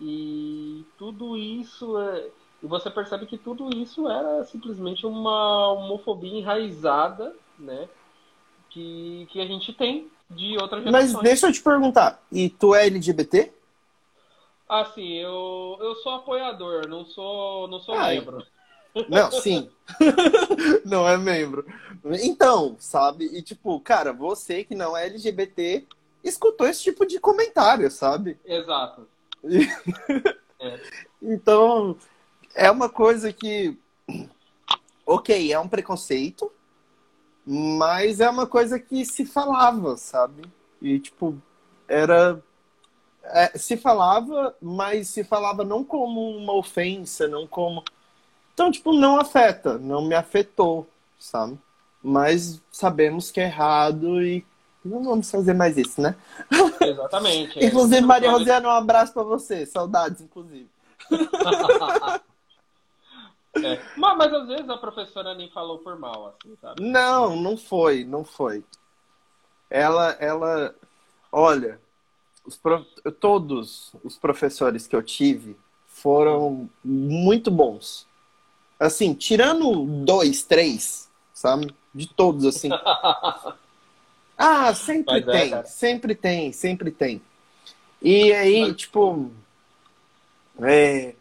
E 0.00 0.84
tudo 0.98 1.36
isso 1.36 1.98
é. 1.98 2.28
E 2.62 2.66
você 2.66 2.90
percebe 2.90 3.26
que 3.26 3.38
tudo 3.38 3.68
isso 3.74 4.08
era 4.08 4.44
simplesmente 4.44 5.06
uma 5.06 5.72
homofobia 5.72 6.38
enraizada, 6.38 7.34
né? 7.58 7.88
Que, 8.70 9.26
que 9.30 9.40
a 9.40 9.46
gente 9.46 9.72
tem 9.72 10.10
de 10.30 10.56
outras 10.58 10.84
Mas 10.84 11.08
gerações. 11.08 11.24
deixa 11.24 11.46
eu 11.46 11.52
te 11.52 11.62
perguntar. 11.62 12.22
E 12.30 12.48
tu 12.48 12.74
é 12.74 12.86
LGBT? 12.86 13.52
Assim, 14.68 15.14
eu, 15.14 15.78
eu 15.80 15.94
sou 15.96 16.14
apoiador, 16.14 16.88
não 16.88 17.06
sou, 17.06 17.68
não 17.68 17.78
sou 17.80 17.96
Ai. 17.96 18.16
membro. 18.16 18.44
Não, 19.10 19.30
sim. 19.30 19.68
não 20.82 21.06
é 21.06 21.18
membro. 21.18 21.66
Então, 22.22 22.76
sabe? 22.78 23.26
E 23.26 23.42
tipo, 23.42 23.78
cara, 23.78 24.10
você 24.10 24.64
que 24.64 24.74
não 24.74 24.96
é 24.96 25.04
LGBT 25.04 25.86
escutou 26.28 26.66
esse 26.66 26.82
tipo 26.82 27.06
de 27.06 27.18
comentário, 27.18 27.90
sabe? 27.90 28.38
Exato. 28.44 29.06
Então, 31.20 31.96
é 32.54 32.70
uma 32.70 32.88
coisa 32.88 33.32
que. 33.32 33.76
Ok, 35.04 35.52
é 35.52 35.58
um 35.58 35.68
preconceito, 35.68 36.50
mas 37.44 38.20
é 38.20 38.28
uma 38.28 38.46
coisa 38.46 38.78
que 38.78 39.04
se 39.04 39.24
falava, 39.24 39.96
sabe? 39.96 40.42
E, 40.80 40.98
tipo, 40.98 41.40
era. 41.86 42.42
é, 43.22 43.56
se 43.58 43.76
falava, 43.76 44.56
mas 44.60 45.08
se 45.08 45.22
falava 45.22 45.64
não 45.64 45.84
como 45.84 46.36
uma 46.36 46.54
ofensa, 46.54 47.28
não 47.28 47.46
como. 47.46 47.84
Então, 48.52 48.70
tipo, 48.70 48.92
não 48.92 49.18
afeta, 49.20 49.78
não 49.78 50.04
me 50.06 50.14
afetou, 50.14 50.88
sabe? 51.18 51.58
Mas 52.02 52.60
sabemos 52.70 53.30
que 53.30 53.40
é 53.40 53.44
errado 53.44 54.22
e 54.22 54.44
não 54.86 55.02
vamos 55.04 55.30
fazer 55.30 55.54
mais 55.54 55.76
isso, 55.76 56.00
né? 56.00 56.16
Exatamente. 56.80 57.58
é. 57.60 57.66
Inclusive, 57.66 58.00
Maria 58.00 58.30
Rosiana, 58.30 58.68
um 58.68 58.72
abraço 58.72 59.12
pra 59.12 59.22
você. 59.22 59.66
Saudades, 59.66 60.20
inclusive. 60.20 60.68
É. 63.62 63.80
Mas, 63.96 64.18
mas 64.18 64.34
às 64.34 64.46
vezes 64.48 64.68
a 64.68 64.76
professora 64.76 65.34
nem 65.34 65.48
falou 65.50 65.78
por 65.78 65.98
mal, 65.98 66.28
assim, 66.28 66.54
sabe? 66.60 66.82
Não, 66.82 67.36
não 67.36 67.56
foi, 67.56 68.04
não 68.04 68.22
foi. 68.22 68.62
Ela, 69.70 70.10
ela, 70.20 70.74
olha, 71.32 71.80
os 72.44 72.56
pro- 72.56 72.84
todos 73.18 73.92
os 74.04 74.18
professores 74.18 74.86
que 74.86 74.94
eu 74.94 75.02
tive 75.02 75.56
foram 75.86 76.68
muito 76.84 77.50
bons. 77.50 78.06
Assim, 78.78 79.14
tirando 79.14 79.86
dois, 80.04 80.42
três, 80.42 81.10
sabe? 81.32 81.74
De 81.94 82.06
todos, 82.06 82.44
assim. 82.44 82.68
Ah, 84.38 84.74
sempre 84.74 85.22
Mas 85.22 85.26
é, 85.28 85.40
tem, 85.40 85.50
cara. 85.50 85.64
sempre 85.64 86.14
tem, 86.14 86.52
sempre 86.52 86.90
tem. 86.90 87.20
E 88.02 88.32
aí, 88.32 88.74
tipo, 88.74 89.30
é, 90.62 91.14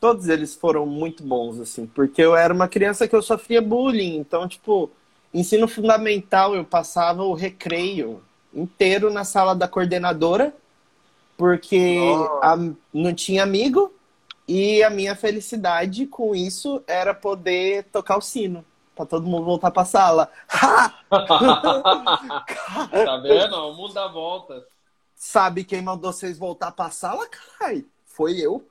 todos 0.00 0.28
eles 0.28 0.54
foram 0.54 0.86
muito 0.86 1.22
bons, 1.22 1.58
assim, 1.60 1.86
porque 1.86 2.22
eu 2.22 2.36
era 2.36 2.52
uma 2.52 2.68
criança 2.68 3.06
que 3.06 3.14
eu 3.14 3.22
sofria 3.22 3.60
bullying, 3.60 4.16
então, 4.16 4.48
tipo, 4.48 4.90
ensino 5.32 5.68
fundamental 5.68 6.54
eu 6.54 6.64
passava 6.64 7.22
o 7.22 7.34
recreio 7.34 8.22
inteiro 8.54 9.10
na 9.12 9.24
sala 9.24 9.54
da 9.54 9.68
coordenadora, 9.68 10.54
porque 11.36 12.32
Nossa. 12.32 12.40
a- 12.40 12.56
não 12.94 13.14
tinha 13.14 13.42
amigo, 13.44 13.92
e 14.48 14.82
a 14.82 14.90
minha 14.90 15.16
felicidade 15.16 16.06
com 16.06 16.34
isso 16.36 16.82
era 16.86 17.14
poder 17.14 17.84
tocar 17.92 18.18
o 18.18 18.22
sino, 18.22 18.64
pra 18.98 19.06
todo 19.06 19.26
mundo 19.26 19.44
voltar 19.44 19.70
pra 19.70 19.84
sala. 19.84 20.28
tá 21.08 21.16
vendo? 23.22 23.54
O 23.54 23.74
mundo 23.74 23.94
dá 23.94 24.08
voltas. 24.08 24.64
Sabe 25.14 25.64
quem 25.64 25.80
mandou 25.80 26.12
vocês 26.12 26.36
voltar 26.36 26.72
pra 26.72 26.90
sala, 26.90 27.26
caralho? 27.28 27.86
Foi 28.04 28.36
eu. 28.36 28.66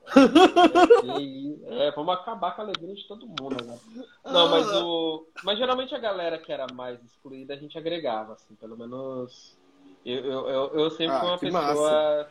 É, 1.68 1.90
vamos 1.92 2.14
acabar 2.14 2.54
com 2.54 2.60
a 2.60 2.64
alegria 2.64 2.94
de 2.94 3.08
todo 3.08 3.26
mundo 3.26 3.56
agora. 3.58 3.80
Não, 4.24 4.50
mas 4.50 4.66
o. 4.74 5.26
Mas 5.42 5.58
geralmente 5.58 5.94
a 5.94 5.98
galera 5.98 6.38
que 6.38 6.52
era 6.52 6.66
mais 6.74 7.02
excluída 7.02 7.54
a 7.54 7.56
gente 7.56 7.78
agregava, 7.78 8.34
assim, 8.34 8.54
pelo 8.56 8.76
menos. 8.76 9.56
Eu, 10.04 10.24
eu, 10.24 10.48
eu, 10.48 10.70
eu 10.74 10.90
sempre 10.90 11.16
Ah, 11.16 11.20
fui 11.20 11.28
uma 11.28 11.38
pessoa. 11.38 12.28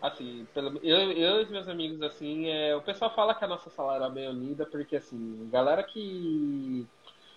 Assim, 0.00 0.46
pelo, 0.54 0.78
eu, 0.82 1.12
eu 1.12 1.42
e 1.42 1.50
meus 1.50 1.68
amigos, 1.68 2.00
assim, 2.02 2.48
é, 2.48 2.76
o 2.76 2.82
pessoal 2.82 3.14
fala 3.14 3.34
que 3.34 3.44
a 3.44 3.48
nossa 3.48 3.70
sala 3.70 3.96
era 3.96 4.08
bem 4.08 4.28
unida, 4.28 4.66
porque 4.66 4.96
assim, 4.96 5.48
galera 5.50 5.82
que. 5.82 6.86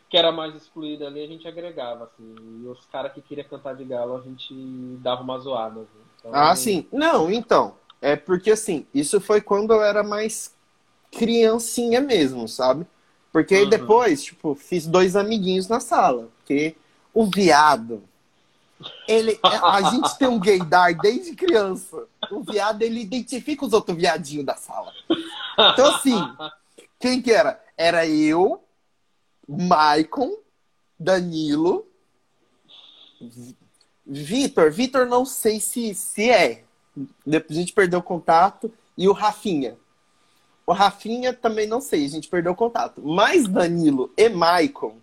Que 0.10 0.18
era 0.18 0.32
mais 0.32 0.56
excluída 0.56 1.06
ali, 1.08 1.24
a 1.24 1.28
gente 1.28 1.48
agregava, 1.48 2.06
assim. 2.06 2.36
E 2.64 2.68
os 2.68 2.84
caras 2.88 3.14
que 3.14 3.22
queriam 3.22 3.48
cantar 3.48 3.76
de 3.76 3.84
galo, 3.86 4.18
a 4.18 4.22
gente 4.22 4.54
dava 5.02 5.22
uma 5.22 5.38
zoada. 5.40 5.82
assim. 5.82 6.00
Então, 6.20 6.32
Ah, 6.34 6.56
sim. 6.56 6.88
Não, 6.92 7.32
então. 7.32 7.76
É 8.02 8.16
porque 8.16 8.52
assim, 8.52 8.88
isso 8.94 9.20
foi 9.20 9.42
quando 9.42 9.74
eu 9.74 9.84
era 9.84 10.02
mais 10.04 10.56
criancinha 11.12 12.02
mesmo, 12.02 12.48
sabe? 12.48 12.86
Porque 13.32 13.54
aí 13.56 13.64
Uhum. 13.64 13.70
depois, 13.70 14.24
tipo, 14.24 14.56
fiz 14.56 14.88
dois 14.88 15.16
amiguinhos 15.16 15.68
na 15.68 15.80
sala. 15.80 16.30
Porque 16.40 16.76
o 17.14 17.26
viado. 17.26 18.02
Ele, 19.08 19.34
é, 19.44 19.56
a 19.58 19.82
gente 19.82 20.18
tem 20.18 20.28
um 20.28 20.40
gaydar 20.40 20.94
desde 21.00 21.36
criança. 21.36 22.06
O 22.32 22.42
viado, 22.44 22.82
ele 22.82 23.02
identifica 23.02 23.66
os 23.66 23.74
outros 23.74 23.98
viadinhos 23.98 24.46
da 24.46 24.56
sala. 24.56 24.94
Então, 25.74 25.88
assim, 25.88 26.16
quem 27.00 27.22
que 27.22 27.32
era? 27.32 27.62
Era 27.78 28.08
eu, 28.08 28.64
Maicon, 29.58 30.38
Danilo, 31.00 31.88
Vi- 33.20 33.58
Vitor. 34.06 34.72
Vitor 34.72 35.06
não 35.08 35.26
sei 35.26 35.60
se, 35.60 35.94
se 35.96 36.30
é. 36.30 36.64
Depois 37.26 37.58
a 37.58 37.62
gente 37.62 37.74
perdeu 37.74 38.00
o 38.00 38.04
contato. 38.04 38.72
E 38.98 39.08
o 39.08 39.14
Rafinha. 39.14 39.78
O 40.68 40.74
Rafinha 40.74 41.34
também 41.34 41.66
não 41.66 41.82
sei, 41.82 42.06
a 42.06 42.10
gente 42.10 42.28
perdeu 42.28 42.52
o 42.52 42.56
contato. 42.56 43.02
Mas 43.02 43.48
Danilo 43.48 44.12
e 44.16 44.30
Maicon, 44.30 44.98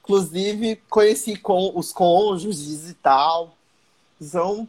inclusive 0.00 0.76
conheci 0.88 1.34
com 1.34 1.72
os 1.74 1.92
cônjuges 1.92 2.88
e 2.88 2.94
tal. 2.94 3.56
São 4.20 4.68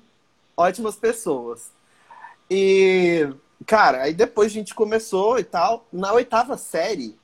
ótimas 0.56 0.96
pessoas. 0.96 1.72
E, 2.50 3.30
cara, 3.66 4.04
aí 4.04 4.14
depois 4.14 4.52
a 4.52 4.56
gente 4.56 4.74
começou 4.74 5.38
e 5.38 5.44
tal. 5.44 5.86
Na 5.92 6.14
oitava 6.14 6.58
série, 6.58 7.16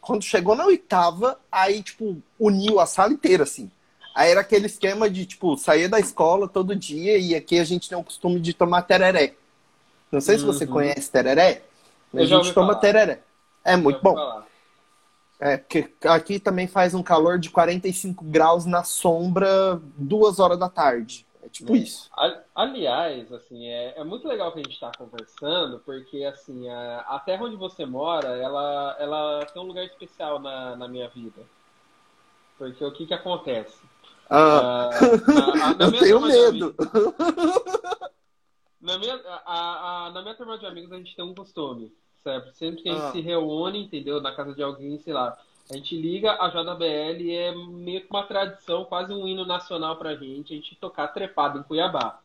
quando 0.00 0.22
chegou 0.22 0.54
na 0.54 0.66
oitava, 0.66 1.38
aí, 1.50 1.82
tipo, 1.82 2.20
uniu 2.38 2.80
a 2.80 2.86
sala 2.86 3.12
inteira, 3.12 3.44
assim. 3.44 3.70
Aí 4.14 4.30
era 4.30 4.40
aquele 4.40 4.66
esquema 4.66 5.08
de, 5.08 5.24
tipo, 5.24 5.56
sair 5.56 5.88
da 5.88 6.00
escola 6.00 6.48
todo 6.48 6.74
dia 6.74 7.16
e 7.18 7.34
aqui 7.34 7.58
a 7.58 7.64
gente 7.64 7.88
tem 7.88 7.96
o 7.96 8.02
costume 8.04 8.40
de 8.40 8.52
tomar 8.52 8.82
tereré. 8.82 9.34
Não 10.10 10.20
sei 10.20 10.38
se 10.38 10.44
você 10.44 10.64
Uhum. 10.64 10.70
conhece 10.72 11.10
tereré, 11.10 11.62
mas 12.12 12.24
a 12.32 12.36
gente 12.36 12.52
toma 12.52 12.68
falar. 12.68 12.80
tereré. 12.80 13.20
É 13.64 13.76
muito 13.76 14.02
bom. 14.02 14.14
falar. 14.14 14.46
É, 15.40 15.56
porque 15.56 15.88
aqui 16.04 16.40
também 16.40 16.66
faz 16.66 16.94
um 16.94 17.02
calor 17.02 17.38
de 17.38 17.48
45 17.48 18.24
graus 18.24 18.64
na 18.64 18.82
sombra 18.82 19.80
duas 19.96 20.40
horas 20.40 20.58
da 20.58 20.68
tarde. 20.68 21.24
É 21.48 21.50
tipo 21.50 21.74
isso. 21.74 22.10
Aliás, 22.54 23.32
assim, 23.32 23.66
é, 23.68 23.98
é 23.98 24.04
muito 24.04 24.28
legal 24.28 24.52
que 24.52 24.60
a 24.60 24.62
gente 24.62 24.74
está 24.74 24.92
conversando, 24.96 25.78
porque 25.80 26.22
assim, 26.24 26.68
a, 26.68 27.00
a 27.00 27.18
terra 27.20 27.44
onde 27.46 27.56
você 27.56 27.86
mora, 27.86 28.28
ela, 28.36 28.94
ela 29.00 29.46
tem 29.46 29.62
um 29.62 29.66
lugar 29.66 29.84
especial 29.86 30.38
na, 30.38 30.76
na 30.76 30.86
minha 30.86 31.08
vida. 31.08 31.40
Porque 32.58 32.84
o 32.84 32.92
que 32.92 33.06
que 33.06 33.14
acontece? 33.14 33.80
Ah, 34.28 34.90
Ah, 34.92 35.74
na- 35.74 35.86
eu 35.88 35.98
tenho 35.98 36.20
medo. 36.20 36.74
Na 38.80 38.98
minha, 38.98 39.14
a, 39.46 40.06
a- 40.06 40.10
na 40.10 40.22
minha 40.22 40.34
turma 40.34 40.58
de 40.58 40.66
amigos 40.66 40.92
a 40.92 40.96
gente 40.98 41.16
tem 41.16 41.24
um 41.24 41.34
costume, 41.34 41.92
certo? 42.22 42.52
Sempre 42.52 42.82
que 42.82 42.88
a 42.90 42.92
gente 42.92 43.04
Ah. 43.04 43.12
se 43.12 43.20
reúne, 43.22 43.84
entendeu? 43.84 44.20
Na 44.20 44.34
casa 44.34 44.54
de 44.54 44.62
alguém, 44.62 44.98
sei 44.98 45.12
lá, 45.14 45.36
a 45.70 45.76
gente 45.76 45.96
liga 45.96 46.32
a 46.40 46.48
JBL 46.48 47.20
e 47.22 47.34
é 47.36 47.54
meio 47.54 48.00
que 48.00 48.06
uma 48.10 48.22
tradição, 48.24 48.84
quase 48.84 49.12
um 49.12 49.26
hino 49.28 49.44
nacional 49.44 49.96
pra 49.96 50.14
gente, 50.16 50.52
a 50.52 50.56
gente 50.56 50.74
tocar 50.76 51.08
trepado 51.08 51.58
em 51.58 51.62
Cuiabá. 51.62 52.20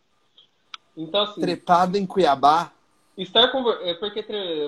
Então, 0.95 1.21
assim, 1.23 1.41
Trepado 1.41 1.97
em 1.97 2.05
Cuiabá. 2.05 2.71
estar 3.17 3.49
conver... 3.49 3.79
é 3.81 3.93
porque 3.95 4.23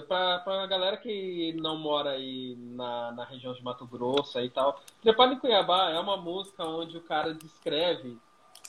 pra, 0.07 0.39
pra 0.39 0.65
galera 0.67 0.97
que 0.97 1.53
não 1.61 1.77
mora 1.77 2.11
aí 2.11 2.55
na, 2.57 3.11
na 3.13 3.23
região 3.23 3.53
de 3.53 3.63
Mato 3.63 3.85
Grosso 3.85 4.39
e 4.39 4.49
tal, 4.49 4.81
Trepado 5.01 5.33
em 5.33 5.39
Cuiabá 5.39 5.91
é 5.91 5.99
uma 5.99 6.17
música 6.17 6.65
onde 6.65 6.97
o 6.97 7.01
cara 7.01 7.33
descreve 7.33 8.17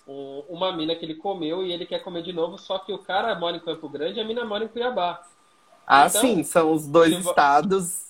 um- 0.07 0.45
uma 0.49 0.71
mina 0.71 0.95
que 0.95 1.05
ele 1.05 1.15
comeu 1.17 1.65
e 1.67 1.73
ele 1.73 1.85
quer 1.85 1.99
comer 1.99 2.23
de 2.23 2.33
novo, 2.33 2.59
só 2.59 2.79
que 2.79 2.93
o 2.93 2.99
cara 2.99 3.35
mora 3.35 3.57
em 3.57 3.61
Campo 3.61 3.89
Grande 3.89 4.19
e 4.19 4.23
a 4.23 4.25
mina 4.25 4.45
mora 4.45 4.65
em 4.65 4.69
Cuiabá. 4.69 5.23
Ah, 5.85 6.07
Então, 6.07 6.21
sim, 6.21 6.43
são 6.45 6.73
os 6.73 6.87
dois 6.87 7.13
estados 7.27 8.06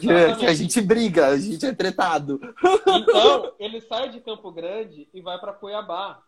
Que 0.00 0.46
a 0.46 0.54
gente 0.54 0.80
briga, 0.80 1.28
a 1.28 1.38
gente 1.38 1.64
é 1.64 1.74
tretado. 1.74 2.40
Então, 2.86 3.52
ele 3.58 3.80
sai 3.80 4.10
de 4.10 4.20
Campo 4.20 4.50
Grande 4.50 5.08
e 5.14 5.20
vai 5.20 5.38
pra 5.38 5.52
Cuiabá 5.52 6.22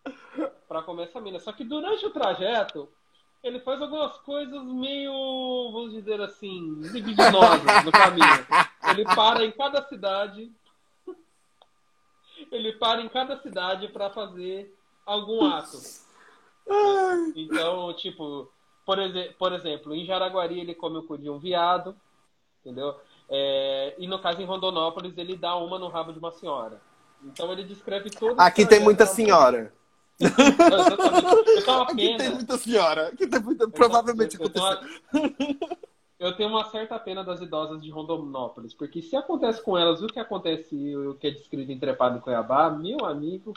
pra 0.68 0.83
comer 0.83 1.05
essa 1.05 1.20
mina. 1.20 1.38
Só 1.38 1.53
que 1.53 1.64
durante 1.64 2.07
o 2.07 2.11
trajeto, 2.11 2.88
ele 3.42 3.61
faz 3.61 3.81
algumas 3.81 4.16
coisas 4.18 4.62
meio, 4.64 5.70
vamos 5.73 5.92
dizer 5.92 6.20
assim, 6.20 6.77
libidinosas 6.81 7.85
no 7.85 7.92
caminho. 7.92 8.46
Ele 8.90 9.05
para 9.05 9.44
em 9.44 9.53
cada 9.53 9.83
cidade. 9.87 10.51
Ele 12.51 12.73
para 12.73 13.03
em 13.03 13.09
cada 13.09 13.38
cidade 13.40 13.88
pra 13.88 14.11
fazer 14.11 14.75
algum 15.05 15.44
ato. 15.44 15.79
Então, 17.35 17.92
tipo, 17.94 18.51
por, 18.87 18.99
por 19.38 19.53
exemplo, 19.53 19.94
em 19.94 20.05
Jaraguari 20.05 20.61
ele 20.61 20.75
come 20.75 20.99
o 20.99 21.03
cu 21.03 21.18
de 21.18 21.29
um 21.29 21.38
viado, 21.38 21.96
entendeu? 22.61 22.96
É, 23.31 23.95
e 23.99 24.07
no 24.09 24.19
caso 24.19 24.40
em 24.43 24.45
Rondonópolis 24.45 25.16
ele 25.16 25.37
dá 25.37 25.55
uma 25.57 25.79
no 25.79 25.88
rabo 25.88 26.12
de 26.12 26.19
uma 26.19 26.33
senhora. 26.33 26.81
Então 27.23 27.53
ele 27.53 27.62
descreve 27.64 28.11
todo 28.11 28.33
esse 28.33 28.40
Aqui 28.40 28.66
tem 28.66 28.81
muita 28.81 29.07
senhora. 29.07 29.73
Aqui 31.88 32.16
tem 32.16 32.31
muita 32.31 32.59
senhora. 32.59 33.09
Aqui 33.09 33.27
tem 33.27 33.40
muita. 33.40 33.64
eu- 33.64 33.71
Provavelmente 33.71 34.37
eu, 34.38 34.43
eu 34.45 34.51
tenho 34.51 34.64
aconteceu. 34.66 34.90
uma- 35.12 35.79
eu 36.19 36.37
tenho 36.37 36.49
uma 36.51 36.69
certa 36.71 36.99
pena 36.99 37.23
das 37.25 37.40
idosas 37.40 37.81
de 37.83 37.88
Rondonópolis, 37.90 38.75
porque 38.75 39.01
se 39.01 39.16
acontece 39.16 39.62
com 39.62 39.79
elas 39.79 40.03
o 40.03 40.07
que 40.09 40.19
acontece 40.19 40.75
e 40.75 40.97
o 40.97 41.14
que 41.14 41.29
é 41.29 41.31
descrito 41.31 41.71
em 41.73 41.79
Trepado 41.79 42.19
em 42.19 42.21
Cuiabá, 42.21 42.69
meu 42.71 43.05
amigo, 43.05 43.55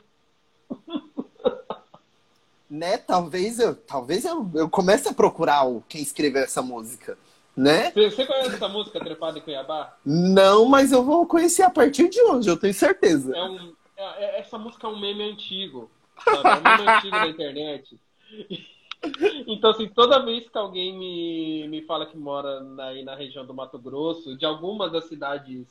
Né? 2.69 2.97
Talvez 2.97 3.59
eu, 3.59 3.75
talvez 3.75 4.25
eu, 4.25 4.49
eu 4.55 4.67
comece 4.69 5.07
a 5.07 5.13
procurar 5.13 5.63
o, 5.67 5.83
quem 5.87 6.01
escreveu 6.01 6.41
essa 6.43 6.61
música. 6.61 7.17
Né? 7.55 7.91
você 7.91 8.25
conhece 8.25 8.55
essa 8.55 8.67
música 8.67 8.99
Trepado 8.99 9.37
em 9.37 9.41
Cuiabá? 9.41 9.95
Não, 10.03 10.65
mas 10.65 10.91
eu 10.91 11.03
vou 11.03 11.27
conhecer 11.27 11.61
a 11.61 11.69
partir 11.69 12.09
de 12.09 12.19
hoje, 12.21 12.49
eu 12.49 12.57
tenho 12.57 12.73
certeza. 12.73 13.35
É 13.35 13.43
um, 13.43 13.73
é- 13.95 14.23
é- 14.25 14.39
essa 14.39 14.57
música 14.57 14.87
é 14.87 14.89
um 14.89 14.99
meme 14.99 15.23
antigo. 15.23 15.89
Sabe? 16.23 16.49
É 16.49 16.55
um 16.55 16.77
meme 16.77 16.89
antigo 16.89 17.11
da 17.11 17.27
internet. 17.27 17.99
Então, 19.45 19.71
assim, 19.71 19.89
toda 19.89 20.23
vez 20.23 20.47
que 20.47 20.57
alguém 20.57 20.97
me, 20.97 21.67
me 21.67 21.81
fala 21.81 22.05
que 22.05 22.15
mora 22.15 22.61
na, 22.61 22.85
aí 22.85 23.03
na 23.03 23.13
região 23.13 23.45
do 23.45 23.53
Mato 23.53 23.77
Grosso, 23.77 24.37
de 24.37 24.45
algumas 24.45 24.93
das 24.93 25.09
cidades 25.09 25.67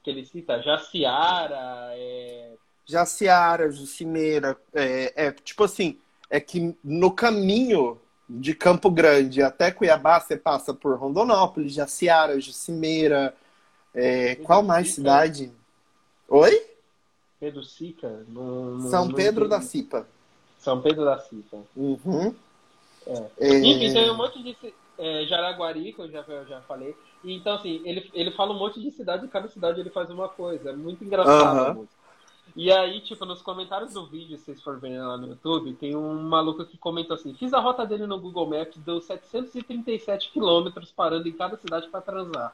que 0.00 0.10
ele 0.10 0.24
cita, 0.24 0.62
Jaciara, 0.62 1.90
é, 1.94 2.54
Jaciara, 2.86 3.70
Jucimeira, 3.70 4.56
é, 4.72 5.26
é 5.26 5.32
tipo 5.32 5.64
assim, 5.64 5.98
é 6.30 6.40
que 6.40 6.74
no 6.82 7.10
caminho 7.10 8.00
de 8.28 8.54
Campo 8.54 8.90
Grande 8.90 9.42
até 9.42 9.70
Cuiabá 9.70 10.20
você 10.20 10.36
passa 10.36 10.74
por 10.74 10.96
Rondonópolis, 10.98 11.72
Jaciara, 11.72 12.38
Jucimeira, 12.40 13.34
é, 13.94 14.34
qual 14.36 14.62
mais 14.62 14.88
Sica. 14.88 14.96
cidade? 14.96 15.52
Oi? 16.28 16.66
Pedro 17.40 17.64
Sica. 17.64 18.24
no- 18.28 18.76
no- 18.78 18.90
São 18.90 19.06
no- 19.06 19.14
Pedro 19.14 19.48
da 19.48 19.60
Cipa. 19.60 20.06
São 20.58 20.80
Pedro 20.82 21.04
da 21.04 21.18
Cica. 21.18 21.58
Uhum. 21.76 22.34
É. 23.06 23.24
É, 23.38 23.58
Enfim, 23.60 23.92
tem 23.94 24.10
um 24.10 24.16
monte 24.16 24.42
de. 24.42 24.56
É, 24.98 25.24
Jaraguari, 25.26 25.92
que 25.92 26.00
eu 26.00 26.10
já, 26.10 26.24
eu 26.26 26.44
já 26.46 26.60
falei. 26.62 26.94
E, 27.22 27.32
então, 27.32 27.54
assim, 27.54 27.80
ele, 27.84 28.10
ele 28.12 28.32
fala 28.32 28.52
um 28.52 28.58
monte 28.58 28.80
de 28.80 28.90
cidade 28.90 29.24
e 29.24 29.28
cada 29.28 29.48
cidade 29.48 29.78
ele 29.80 29.90
faz 29.90 30.10
uma 30.10 30.28
coisa. 30.28 30.70
É 30.70 30.72
muito 30.72 31.04
engraçado 31.04 31.74
música. 31.74 31.94
E 32.58 32.72
aí, 32.72 33.00
tipo, 33.02 33.24
nos 33.24 33.40
comentários 33.40 33.94
do 33.94 34.04
vídeo, 34.04 34.36
se 34.36 34.46
vocês 34.46 34.60
forem 34.60 34.80
ver 34.80 35.00
lá 35.00 35.16
no 35.16 35.28
YouTube, 35.28 35.74
tem 35.74 35.94
um 35.94 36.12
maluco 36.24 36.64
que 36.64 36.76
comenta 36.76 37.14
assim: 37.14 37.32
fiz 37.32 37.54
a 37.54 37.60
rota 37.60 37.86
dele 37.86 38.04
no 38.04 38.20
Google 38.20 38.48
Maps, 38.48 38.76
deu 38.78 39.00
737 39.00 40.32
quilômetros 40.32 40.90
parando 40.90 41.28
em 41.28 41.32
cada 41.32 41.56
cidade 41.56 41.86
pra 41.86 42.00
transar. 42.00 42.52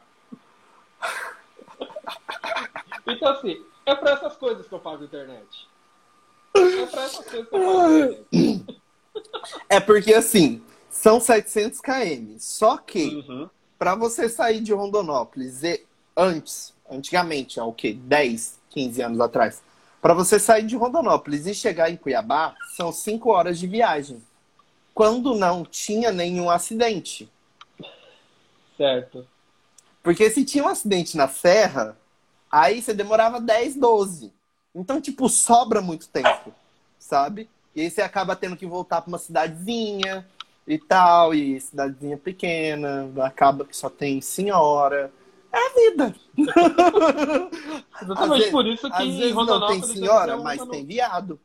então, 3.06 3.32
assim, 3.32 3.64
é 3.86 3.94
pra 3.94 4.10
essas 4.10 4.36
coisas 4.36 4.68
que 4.68 4.74
eu 4.74 4.80
faço 4.80 5.04
internet. 5.04 5.68
É 6.54 6.86
pra 6.86 7.04
essas 7.04 7.26
coisas 7.26 7.48
que 7.48 7.56
eu 7.56 7.62
faço 7.62 7.94
internet. 7.94 8.66
é 9.70 9.80
porque 9.80 10.12
assim, 10.12 10.62
são 10.90 11.18
700 11.18 11.80
km. 11.80 12.36
Só 12.38 12.76
que 12.76 13.24
Uhum. 13.26 13.48
para 13.78 13.94
você 13.94 14.28
sair 14.28 14.60
de 14.60 14.74
Rondonópolis 14.74 15.62
e 15.62 15.82
antes, 16.14 16.74
antigamente, 16.90 17.58
há 17.58 17.64
o 17.64 17.72
quê? 17.72 17.94
10, 17.94 18.60
15 18.68 19.00
anos 19.00 19.18
atrás. 19.18 19.62
Para 20.04 20.12
você 20.12 20.38
sair 20.38 20.66
de 20.66 20.76
Rondonópolis 20.76 21.46
e 21.46 21.54
chegar 21.54 21.90
em 21.90 21.96
Cuiabá, 21.96 22.54
são 22.76 22.92
5 22.92 23.30
horas 23.30 23.58
de 23.58 23.66
viagem. 23.66 24.22
Quando 24.92 25.34
não 25.34 25.64
tinha 25.64 26.12
nenhum 26.12 26.50
acidente. 26.50 27.26
Certo. 28.76 29.26
Porque 30.02 30.28
se 30.28 30.44
tinha 30.44 30.62
um 30.62 30.68
acidente 30.68 31.16
na 31.16 31.26
serra, 31.26 31.96
aí 32.52 32.82
você 32.82 32.92
demorava 32.92 33.40
10, 33.40 33.76
12. 33.76 34.30
Então, 34.74 35.00
tipo, 35.00 35.26
sobra 35.26 35.80
muito 35.80 36.06
tempo, 36.08 36.52
sabe? 36.98 37.48
E 37.74 37.80
aí 37.80 37.90
você 37.90 38.02
acaba 38.02 38.36
tendo 38.36 38.58
que 38.58 38.66
voltar 38.66 39.00
para 39.00 39.08
uma 39.08 39.16
cidadezinha 39.16 40.28
e 40.68 40.76
tal, 40.76 41.32
e 41.34 41.58
cidadezinha 41.58 42.18
pequena, 42.18 43.10
acaba 43.24 43.64
que 43.64 43.74
só 43.74 43.88
tem 43.88 44.20
senhora. 44.20 45.10
É 45.54 45.66
a 45.66 45.74
vida. 45.74 46.14
Exatamente 48.02 48.38
vezes- 48.38 48.50
por 48.50 48.66
isso 48.66 48.86
que 48.88 48.92
Às 48.96 49.02
em 49.02 49.18
vezes 49.18 49.34
não 49.34 49.44
tem 49.46 49.54
Rondonópolis 49.54 49.90
ele 49.90 49.98
senhora, 50.00 50.26
deu 50.26 50.34
uma 50.36 50.44
mas 50.44 50.58
no- 50.60 50.66
tem 50.68 50.84
viado. 50.84 51.40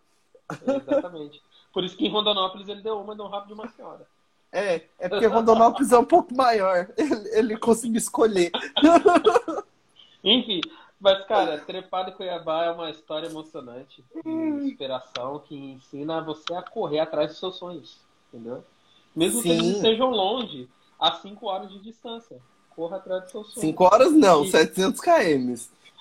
Exatamente. 0.65 1.41
Por 1.71 1.83
isso 1.83 1.95
que 1.95 2.07
em 2.07 2.09
Rondonópolis 2.11 2.67
ele 2.67 2.81
deu 2.81 2.99
uma 2.99 3.13
no 3.13 3.27
rabo 3.27 3.45
de 3.47 3.53
uma 3.53 3.67
senhora. 3.69 4.07
É, 4.51 4.81
é 4.97 5.07
porque 5.07 5.27
Rondonópolis 5.27 5.91
é 5.91 5.99
um 5.99 6.05
pouco 6.05 6.35
maior. 6.35 6.89
Ele, 6.97 7.29
ele 7.37 7.57
conseguiu 7.57 7.97
escolher. 7.97 8.49
Enfim, 10.23 10.61
mas 10.99 11.23
cara, 11.27 11.59
Trepado 11.59 12.11
Cuiabá 12.13 12.65
é 12.65 12.71
uma 12.71 12.89
história 12.89 13.27
emocionante, 13.27 14.03
de 14.25 14.29
inspiração, 14.31 15.39
que 15.47 15.55
ensina 15.55 16.19
você 16.21 16.53
a 16.55 16.63
correr 16.63 16.99
atrás 16.99 17.29
dos 17.29 17.39
seus 17.39 17.55
sonhos, 17.57 17.99
entendeu? 18.33 18.63
Mesmo 19.15 19.41
que 19.41 19.49
Sim. 19.49 19.55
eles 19.55 19.75
estejam 19.75 20.09
longe, 20.09 20.67
a 20.99 21.11
5 21.13 21.45
horas 21.45 21.69
de 21.71 21.79
distância. 21.79 22.41
Corra 22.79 22.95
atrás 22.95 23.23
dos 23.23 23.31
seus 23.31 23.47
sonhos. 23.47 23.59
5 23.59 23.83
horas 23.83 24.13
não, 24.13 24.45
E- 24.45 24.51
700 24.51 25.01
km. 25.01 25.53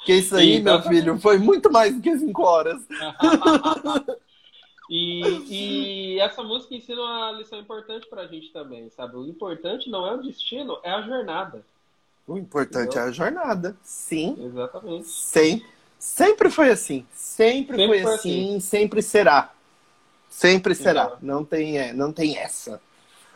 Que 0.05 0.15
isso 0.15 0.37
aí, 0.37 0.59
Sim, 0.59 0.63
meu 0.63 0.81
filho, 0.81 1.19
foi 1.19 1.37
muito 1.37 1.73
mais 1.73 1.93
do 1.93 2.01
que 2.01 2.17
5 2.17 2.43
horas. 2.43 2.81
E, 4.91 6.15
e 6.15 6.19
essa 6.19 6.43
música 6.43 6.75
ensina 6.75 6.99
uma 7.03 7.33
lição 7.33 7.61
importante 7.61 8.07
pra 8.09 8.27
gente 8.27 8.51
também, 8.51 8.89
sabe? 8.89 9.17
O 9.17 9.27
importante 9.27 9.91
não 9.91 10.07
é 10.07 10.15
o 10.15 10.23
destino, 10.23 10.79
é 10.83 10.91
a 10.91 11.03
jornada. 11.03 11.63
O 12.27 12.39
importante 12.39 12.87
Entendeu? 12.93 13.03
é 13.03 13.09
a 13.09 13.13
jornada. 13.13 13.77
Sim. 13.83 14.35
Exatamente. 14.43 15.07
Sem, 15.07 15.63
sempre 15.99 16.49
foi 16.49 16.71
assim. 16.71 17.07
Sempre, 17.13 17.77
Sempre 17.77 17.87
foi 17.87 18.03
foi 18.03 18.15
assim, 18.15 18.61
sempre 18.61 19.03
será. 19.03 19.53
Sempre 20.31 20.75
será. 20.75 21.05
Então. 21.05 21.19
Não 21.21 21.45
tem, 21.45 21.79
é, 21.79 21.93
não 21.93 22.11
tem 22.11 22.39
essa. 22.39 22.81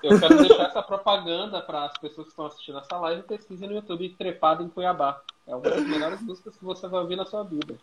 Eu 0.03 0.19
quero 0.19 0.39
deixar 0.39 0.65
essa 0.65 0.83
propaganda 0.83 1.61
para 1.61 1.85
as 1.85 1.97
pessoas 1.99 2.27
que 2.27 2.31
estão 2.33 2.47
assistindo 2.47 2.79
essa 2.79 2.97
live. 2.99 3.23
Pesquisem 3.23 3.69
no 3.69 3.75
YouTube 3.77 4.09
Trepado 4.11 4.63
em 4.63 4.69
Cuiabá. 4.69 5.21
É 5.47 5.55
uma 5.55 5.63
das 5.63 5.87
melhores 5.87 6.21
músicas 6.21 6.57
que 6.57 6.65
você 6.65 6.89
vai 6.89 7.01
ouvir 7.01 7.17
na 7.17 7.25
sua 7.25 7.43
vida. 7.45 7.77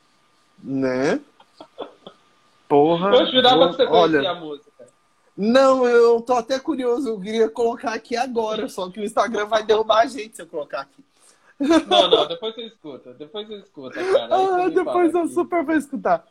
Né? 0.62 1.22
Porra. 2.68 3.16
Eu 3.16 3.26
jurava 3.28 3.58
vou- 3.58 3.70
que 3.70 3.76
você 3.78 3.88
conhecia 3.88 4.20
Olha, 4.20 4.32
a 4.32 4.36
música. 4.36 4.88
não, 5.36 5.88
eu 5.88 6.22
tô 6.22 6.34
até 6.34 6.60
curioso. 6.60 7.10
Eu 7.10 7.20
queria 7.20 7.50
colocar 7.50 7.94
aqui 7.94 8.16
agora, 8.16 8.68
só 8.70 8.90
que 8.90 9.00
o 9.00 9.04
Instagram 9.04 9.46
vai 9.46 9.64
derrubar 9.64 10.02
a 10.02 10.06
gente 10.06 10.36
se 10.36 10.42
eu 10.42 10.48
colocar 10.48 10.82
aqui. 10.82 11.04
Não, 11.60 12.10
não, 12.10 12.26
depois 12.28 12.56
você 12.56 12.62
escuta. 12.68 13.14
Depois 13.14 13.48
você 13.48 13.58
escuta, 13.60 13.96
cara. 14.02 14.36
Aí 14.36 14.48
Ah, 14.66 14.70
depois 14.70 15.14
eu 15.14 15.24
que- 15.24 15.34
super 15.34 15.64
vou 15.66 15.76
escutar. 15.76 16.26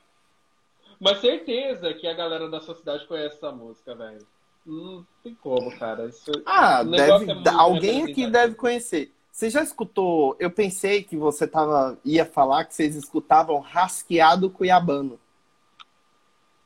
Mas 1.00 1.20
certeza 1.20 1.92
que 1.94 2.06
a 2.08 2.14
galera 2.14 2.48
da 2.48 2.60
sua 2.60 2.74
cidade 2.74 3.06
conhece 3.06 3.36
essa 3.36 3.52
música, 3.52 3.94
velho. 3.94 4.26
Não 4.66 5.06
tem 5.22 5.34
como, 5.34 5.76
cara. 5.78 6.06
Isso... 6.06 6.30
Ah, 6.44 6.82
O 6.82 6.84
negócio 6.84 7.26
deve, 7.26 7.48
é 7.48 7.52
alguém 7.52 7.90
aqui 7.90 7.90
representativo. 7.98 8.32
deve 8.32 8.54
conhecer. 8.54 9.14
Você 9.32 9.50
já 9.50 9.62
escutou? 9.62 10.36
Eu 10.40 10.50
pensei 10.50 11.02
que 11.02 11.16
você 11.16 11.46
tava, 11.46 11.96
ia 12.04 12.26
falar 12.26 12.64
que 12.64 12.74
vocês 12.74 12.96
escutavam 12.96 13.60
rasqueado 13.60 14.50
cuiabano. 14.50 15.18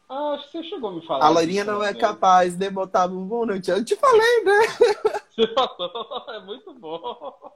Ah, 0.09 0.34
acho 0.34 0.51
que 0.51 0.59
você 0.59 0.64
chegou 0.64 0.90
a 0.90 0.93
me 0.95 1.07
falar. 1.07 1.24
A 1.24 1.28
Lorinha 1.28 1.64
não 1.64 1.82
é 1.82 1.95
capaz 1.95 2.57
de 2.57 2.70
botar 2.70 3.09
bumbum 3.09 3.47
no 3.47 3.55
Eu 3.55 3.84
te 3.84 3.97
falei, 3.97 4.45
né? 4.45 4.61
Você 5.30 5.47
falou, 5.55 6.24
é 6.28 6.40
muito 6.40 6.72
bom. 6.74 7.53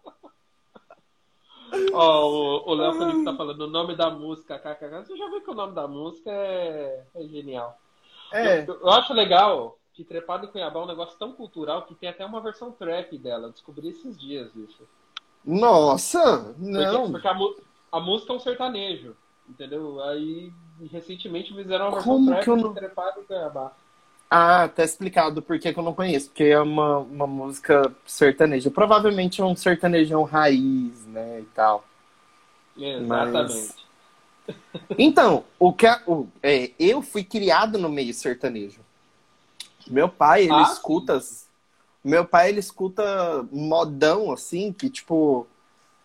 Ó, 1.93 2.30
o, 2.30 2.70
o 2.70 2.74
Léo 2.74 2.95
Felipe 2.95 3.24
tá 3.24 3.34
falando 3.34 3.61
o 3.62 3.70
nome 3.70 3.97
da 3.97 4.11
música, 4.11 4.59
kkk. 4.59 5.07
Você 5.07 5.16
já 5.16 5.28
viu 5.28 5.41
que 5.41 5.51
o 5.51 5.55
nome 5.55 5.74
da 5.74 5.89
música 5.89 6.30
é, 6.30 7.05
é 7.14 7.22
genial. 7.24 7.78
É. 8.32 8.64
Eu, 8.68 8.80
eu 8.80 8.91
acho 8.91 9.12
legal 9.12 9.76
que 9.97 10.05
Trepado 10.05 10.44
em 10.44 10.49
Cuiabá 10.51 10.78
é 10.78 10.82
um 10.82 10.86
negócio 10.86 11.18
tão 11.18 11.32
cultural 11.32 11.86
que 11.86 11.94
tem 11.94 12.11
até 12.11 12.24
uma 12.24 12.40
versão 12.40 12.70
trap 12.70 13.16
dela. 13.16 13.47
Eu 13.49 13.53
descobri 13.53 13.88
esses 13.88 14.18
dias 14.20 14.55
isso. 14.55 14.82
Nossa, 15.42 16.55
não. 16.59 17.11
Porque, 17.12 17.12
porque 17.12 17.28
a, 17.28 17.97
a, 17.97 18.01
música 18.01 18.32
é 18.32 18.36
um 18.36 18.40
sertanejo, 18.40 19.16
entendeu? 19.49 20.03
Aí, 20.03 20.53
recentemente 20.92 21.55
fizeram 21.55 21.86
uma 21.86 21.94
versão 21.94 22.12
Como 22.12 22.26
trap 22.26 22.44
que 22.44 22.51
eu 22.51 22.57
de 22.57 22.62
não- 22.62 22.74
Trepado 22.74 23.20
em 23.20 23.24
Cuiabá. 23.24 23.72
Ah, 24.28 24.68
tá 24.68 24.84
explicado 24.84 25.40
por 25.40 25.59
que 25.59 25.68
eu 25.68 25.82
não 25.82 25.94
conheço. 25.94 26.28
Porque 26.28 26.44
é 26.44 26.61
uma, 26.61 26.99
uma 26.99 27.26
música 27.26 27.90
sertaneja. 28.05 28.70
Provavelmente 28.70 29.40
é 29.40 29.44
um 29.44 29.57
sertanejão 29.57 30.24
raiz, 30.24 31.07
né, 31.07 31.40
e 31.40 31.44
tal. 31.55 31.84
Exatamente. 32.76 33.86
Então, 34.99 35.44
o 35.59 35.72
que 35.72 35.86
a- 35.86 36.03
o, 36.07 36.26
é, 36.42 36.72
eu 36.78 37.01
fui 37.03 37.24
criado 37.24 37.78
no 37.78 37.88
meio 37.88 38.12
sertanejo. 38.12 38.84
Meu 39.91 40.09
pai, 40.09 40.45
ele 40.45 40.53
Ah, 40.55 40.62
escuta. 40.62 41.20
Meu 42.05 42.24
pai, 42.24 42.49
ele 42.51 42.61
escuta 42.61 43.47
modão, 43.51 44.32
assim, 44.32 44.72
que 44.72 44.89
tipo. 44.89 45.47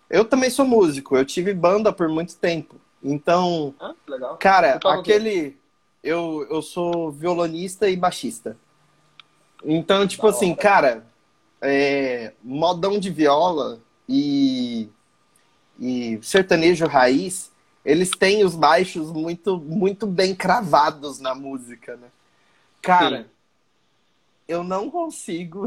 Eu 0.10 0.26
também 0.26 0.50
sou 0.50 0.66
músico, 0.66 1.16
eu 1.16 1.26
tive 1.26 1.54
banda 1.54 1.92
por 1.94 2.10
muito 2.10 2.36
tempo. 2.36 2.76
Então, 3.04 3.74
Ah, 3.80 3.94
que 4.06 4.12
legal. 4.12 4.38
cara, 4.38 4.80
aquele. 4.86 5.58
Eu, 6.04 6.48
eu 6.50 6.62
sou 6.62 7.12
violonista 7.12 7.88
e 7.90 7.96
baixista. 7.96 8.58
Então, 9.64 10.08
tipo 10.08 10.24
Da 10.24 10.30
assim, 10.30 10.50
hora. 10.50 10.62
cara, 10.62 11.06
é, 11.62 12.34
modão 12.44 13.00
de 13.00 13.10
viola 13.10 13.80
e, 14.10 14.90
e 15.80 16.20
sertanejo 16.22 16.88
raiz, 16.88 17.52
eles 17.86 18.12
têm 18.12 18.44
os 18.44 18.56
baixos 18.56 19.12
muito, 19.12 19.58
muito 19.58 20.08
bem 20.08 20.36
cravados 20.36 21.20
na 21.20 21.36
música, 21.36 21.96
né? 21.98 22.08
Cara, 22.82 23.24
Sim 23.24 23.26
eu 24.52 24.64
não 24.66 24.92
consigo 24.92 25.66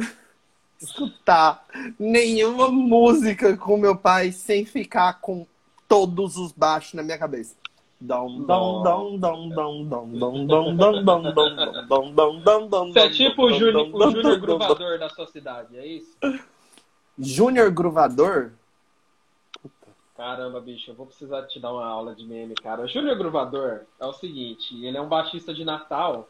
escutar 0.79 1.65
nenhuma 1.99 2.69
música 2.69 3.57
com 3.57 3.79
meu 3.79 3.97
pai 3.97 4.31
sem 4.31 4.67
ficar 4.67 5.21
com 5.21 5.47
todos 5.89 6.37
os 6.37 6.53
baixos 6.53 6.93
na 6.93 7.03
minha 7.03 7.17
cabeça. 7.17 7.57
Você 12.93 12.99
é 13.01 13.09
tipo 13.09 13.45
o 13.45 13.53
Júnior 13.55 14.39
Gruvador 14.39 14.99
da 14.99 15.09
sua 15.09 15.27
cidade, 15.29 15.79
é 15.79 15.87
isso? 15.87 16.15
Júnior 17.19 17.71
Gruvador? 17.71 18.53
Caramba, 20.15 20.61
bicho, 20.61 20.91
eu 20.91 20.95
vou 20.95 21.07
precisar 21.07 21.47
te 21.47 21.59
dar 21.59 21.73
uma 21.73 21.87
aula 21.87 22.15
de 22.15 22.25
meme, 22.27 22.55
cara. 22.55 22.87
Júnior 22.87 23.17
Gruvador 23.17 23.81
é 23.99 24.07
o 24.07 24.13
seguinte, 24.13 24.75
ele 24.85 24.97
é 24.97 25.01
um 25.01 25.09
baixista 25.09 25.55
de 25.55 25.65
Natal 25.65 26.29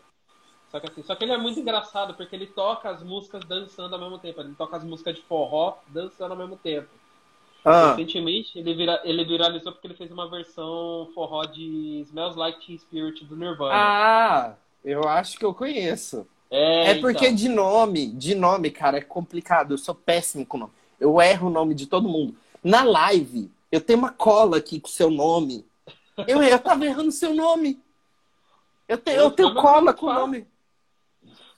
só 0.75 0.81
que 0.81 0.91
assim, 0.91 1.03
só 1.05 1.14
que 1.14 1.22
ele 1.22 1.31
é 1.31 1.37
muito 1.39 1.61
engraçado 1.61 2.14
porque 2.14 2.35
ele 2.35 2.49
toca 2.49 2.91
as 2.91 3.01
músicas 3.01 3.45
dançando 3.45 3.95
ao 3.95 4.01
mesmo 4.01 4.18
tempo. 4.18 4.41
Ele 4.41 4.57
toca 4.59 4.77
as 4.77 4.83
músicas 4.83 5.14
de 5.14 5.22
forró 5.22 5.77
dançando 5.87 6.33
ao 6.33 6.37
mesmo 6.37 6.57
tempo. 6.57 6.89
Ah, 7.64 7.91
Recentemente, 7.91 8.59
ele, 8.59 8.75
vira, 8.75 9.01
ele 9.05 9.25
viralizou 9.25 9.70
porque 9.70 9.87
ele 9.87 9.95
fez 9.95 10.11
uma 10.11 10.29
versão 10.29 11.09
forró 11.14 11.45
de 11.45 12.01
Smells 12.09 12.37
Like 12.37 12.66
Teen 12.66 12.77
Spirit 12.77 13.25
do 13.25 13.37
Nirvana. 13.37 13.72
ah, 13.72 14.55
eu 14.85 15.07
acho 15.09 15.39
que 15.39 15.45
eu 15.45 15.55
conheço. 15.55 16.27
é, 16.51 16.91
É 16.91 16.95
porque 16.97 17.27
então. 17.27 17.37
de 17.37 17.49
nome, 17.49 18.09
de 18.09 18.35
nome, 18.35 18.68
cara, 18.68 18.99
é 18.99 19.01
complicado. 19.01 19.75
Eu 19.75 19.79
sou 19.79 19.95
péssimo 19.95 20.45
com 20.45 20.59
nome. 20.59 20.72
Eu 20.99 21.22
erro 21.22 21.47
o 21.47 21.53
nome 21.53 21.77
de 21.77 21.87
todo 21.87 22.09
mundo. 22.09 22.35
Na 22.64 22.83
live, 22.83 23.49
eu 23.70 23.81
tenho 23.81 24.01
uma 24.01 24.11
cola 24.11 24.57
aqui 24.57 24.81
com 24.81 24.89
seu 24.89 25.09
nome. 25.09 25.64
Eu, 26.27 26.43
eu 26.43 26.59
tava 26.59 26.85
errando 26.85 27.12
seu 27.12 27.33
nome. 27.33 27.81
Eu, 28.89 28.99
te, 28.99 29.12
eu 29.12 29.31
tenho 29.31 29.55
Mas 29.55 29.62
cola 29.62 29.95
com 29.95 30.07
o 30.07 30.12
nome. 30.12 30.45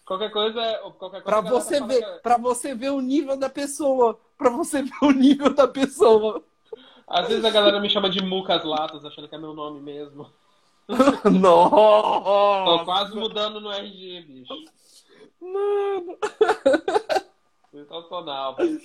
Qualquer 0.06 0.30
coisa, 0.30 0.60
qualquer 0.98 1.20
coisa 1.20 1.24
Pra 1.24 1.40
galera 1.42 1.50
você 1.60 1.80
ver, 1.82 1.98
que- 1.98 2.04
é 2.04 2.18
para 2.20 2.36
você 2.38 2.74
ver 2.74 2.90
o 2.90 3.00
nível 3.00 3.36
da 3.36 3.50
pessoa. 3.50 4.18
Pra 4.38 4.48
você 4.50 4.80
ver 4.82 4.96
o 5.02 5.10
nível 5.10 5.52
da 5.52 5.66
pessoa. 5.68 6.42
Às 7.08 7.28
vezes 7.28 7.44
a 7.44 7.50
galera 7.50 7.80
me 7.80 7.90
chama 7.90 8.08
de 8.08 8.22
Mucas 8.22 8.64
Latas, 8.64 9.04
achando 9.04 9.28
que 9.28 9.34
é 9.34 9.38
meu 9.38 9.52
nome 9.52 9.80
mesmo. 9.80 10.30
Tô 11.22 11.30
Nossa! 11.30 12.84
quase 12.84 13.14
mudando 13.16 13.60
no 13.60 13.70
RG, 13.72 14.20
bicho. 14.22 14.54
Mano. 15.40 16.16
Sensacional. 17.72 18.54
velho. 18.56 18.80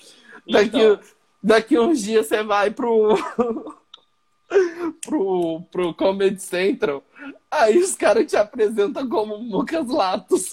Daqui, 0.49 0.67
Então, 0.79 0.99
daqui 1.43 1.79
uns 1.79 2.01
dias 2.01 2.25
você 2.27 2.43
vai 2.43 2.71
pro. 2.71 3.15
pro, 5.05 5.61
pro 5.71 5.93
Comedy 5.93 6.41
Central. 6.41 7.03
Aí 7.49 7.77
os 7.77 7.95
caras 7.95 8.29
te 8.29 8.35
apresentam 8.35 9.07
como 9.07 9.35
Lucas 9.35 9.87
Latos. 9.87 10.49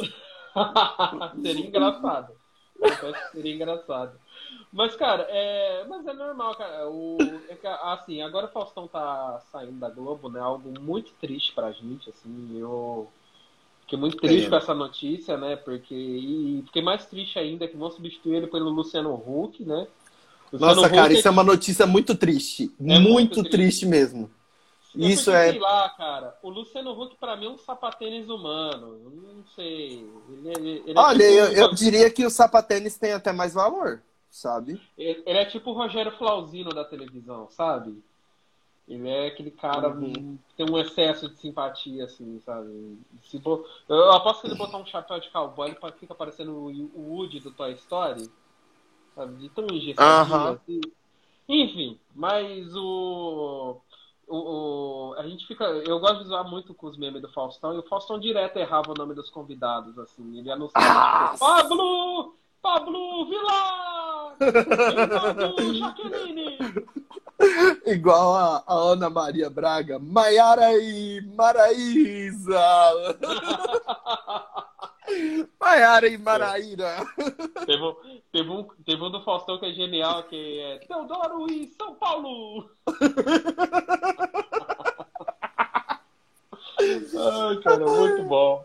seria 1.42 1.66
engraçado. 1.66 2.32
Eu 2.80 3.10
acho 3.10 3.26
que 3.26 3.32
seria 3.32 3.54
engraçado. 3.54 4.12
Mas, 4.72 4.94
cara, 4.94 5.26
é... 5.28 5.84
Mas 5.88 6.06
é 6.06 6.12
normal, 6.12 6.54
cara. 6.54 6.88
O... 6.88 7.18
é 7.48 7.54
que, 7.54 7.66
assim, 7.66 8.22
agora 8.22 8.46
o 8.46 8.50
Faustão 8.50 8.86
tá 8.86 9.40
saindo 9.50 9.78
da 9.78 9.90
Globo, 9.90 10.28
né? 10.28 10.40
Algo 10.40 10.72
muito 10.80 11.12
triste 11.20 11.52
pra 11.52 11.72
gente, 11.72 12.08
assim. 12.10 12.58
Eu 12.58 13.08
fiquei 13.82 13.98
muito 13.98 14.16
triste 14.18 14.46
É. 14.46 14.50
com 14.50 14.56
essa 14.56 14.74
notícia, 14.74 15.36
né? 15.36 15.56
Porque... 15.56 15.94
E 15.94 16.62
fiquei 16.66 16.82
mais 16.82 17.06
triste 17.06 17.38
ainda 17.38 17.66
que 17.66 17.76
vão 17.76 17.90
substituir 17.90 18.36
ele 18.36 18.46
pelo 18.46 18.70
Luciano 18.70 19.12
Huck, 19.14 19.64
né? 19.64 19.86
Luciano 20.52 20.74
Nossa, 20.76 20.88
cara, 20.88 21.06
Huck 21.06 21.18
isso 21.18 21.28
é 21.28 21.30
uma 21.30 21.44
notícia 21.44 21.86
muito 21.86 22.14
triste. 22.14 22.70
É 22.80 22.98
muito, 22.98 23.10
muito 23.10 23.34
triste. 23.42 23.50
triste. 23.50 23.86
mesmo. 23.86 24.30
É 24.96 25.00
Isso 25.06 25.24
porque, 25.26 25.36
é- 25.36 25.50
Sei 25.50 25.58
lá, 25.60 25.88
cara. 25.90 26.38
O 26.42 26.48
Luciano 26.48 26.92
Huck, 27.00 27.16
pra 27.16 27.36
mim, 27.36 27.46
é 27.46 27.50
um 27.50 27.58
sapatênis 27.58 28.28
humano. 28.28 29.00
Eu 29.04 29.10
Não 29.34 29.44
sei. 29.54 30.08
Ele, 30.30 30.48
é- 30.48 30.52
ele 30.58 30.92
é 30.92 31.00
Olha, 31.00 31.18
tipo 31.18 31.38
eu, 31.38 31.52
eu 31.52 31.74
diria 31.74 32.10
que 32.10 32.24
o 32.24 32.30
sapatênis 32.30 32.96
tem 32.96 33.12
até 33.12 33.32
mais 33.32 33.54
valor, 33.54 34.02
sabe? 34.30 34.80
Ele 34.96 35.22
ele 35.26 35.38
é 35.38 35.44
tipo 35.44 35.70
o 35.70 35.74
Rogério 35.74 36.12
Flauzino 36.16 36.70
da 36.70 36.84
televisão, 36.84 37.48
sabe? 37.50 38.02
Ele 38.88 39.06
é 39.08 39.26
aquele 39.26 39.50
cara 39.50 39.90
Uhum. 39.90 40.38
que 40.48 40.54
tem 40.56 40.70
um 40.74 40.78
excesso 40.78 41.28
de 41.28 41.36
simpatia, 41.36 42.04
assim, 42.06 42.40
sabe? 42.40 42.96
Se 43.24 43.38
bo- 43.38 43.66
Eu 43.86 44.12
aposto 44.12 44.40
que 44.40 44.46
ele 44.46 44.54
botar 44.54 44.78
um 44.78 44.86
chapéu 44.86 45.20
de 45.20 45.28
cowboy, 45.28 45.68
ele 45.68 45.92
fica 46.00 46.14
parecendo 46.14 46.52
o 46.54 47.12
Woody 47.16 47.40
do 47.40 47.50
Toy 47.50 47.72
Story. 47.74 48.30
Sabe? 49.14 49.36
De 49.36 49.48
tão 49.50 49.66
engessadinho, 49.66 50.34
Aham. 50.36 50.52
assim. 50.52 50.80
Enfim, 51.46 51.98
mas 52.14 52.74
o... 52.76 53.76
O, 54.28 55.10
o- 55.10 55.14
a 55.18 55.26
gente 55.26 55.46
fica. 55.46 55.64
Eu 55.64 55.98
gosto 56.00 56.18
de 56.22 56.28
zoar 56.28 56.48
muito 56.48 56.74
com 56.74 56.86
os 56.86 56.98
memes 56.98 57.22
do 57.22 57.32
Faustão, 57.32 57.74
e 57.74 57.78
o 57.78 57.82
Faustão 57.88 58.18
direto 58.18 58.58
errava 58.58 58.90
o 58.92 58.94
nome 58.94 59.14
dos 59.14 59.30
convidados, 59.30 59.98
assim. 59.98 60.38
Ele 60.38 60.50
anunciava 60.50 60.86
Ah! 60.86 61.28
tipo, 61.32 61.38
Pablo! 61.46 62.34
Pablo 62.60 63.26
Vilar! 63.26 64.36
Jaqueline! 65.78 66.58
Igual 67.86 68.34
a, 68.34 68.64
a 68.66 68.74
Ana 68.74 69.08
Maria 69.08 69.48
Braga. 69.48 69.98
Maiara 69.98 70.72
e 70.74 71.20
Maraísa. 71.36 72.60
Maiara 75.60 76.08
e 76.08 76.18
Maraíra. 76.18 76.96
Teve, 77.66 77.82
um- 77.82 77.96
teve, 78.32 78.50
um, 78.50 78.64
teve 78.84 79.02
um 79.02 79.10
do 79.10 79.22
Faustão 79.22 79.58
que 79.58 79.66
é 79.66 79.72
genial, 79.72 80.22
que 80.24 80.60
é 80.60 80.78
Teodoro 80.78 81.50
e 81.50 81.68
São 81.68 81.94
Paulo! 81.94 82.68
Ai, 86.80 87.56
cara, 87.62 87.84
muito 87.86 88.22
bom. 88.24 88.64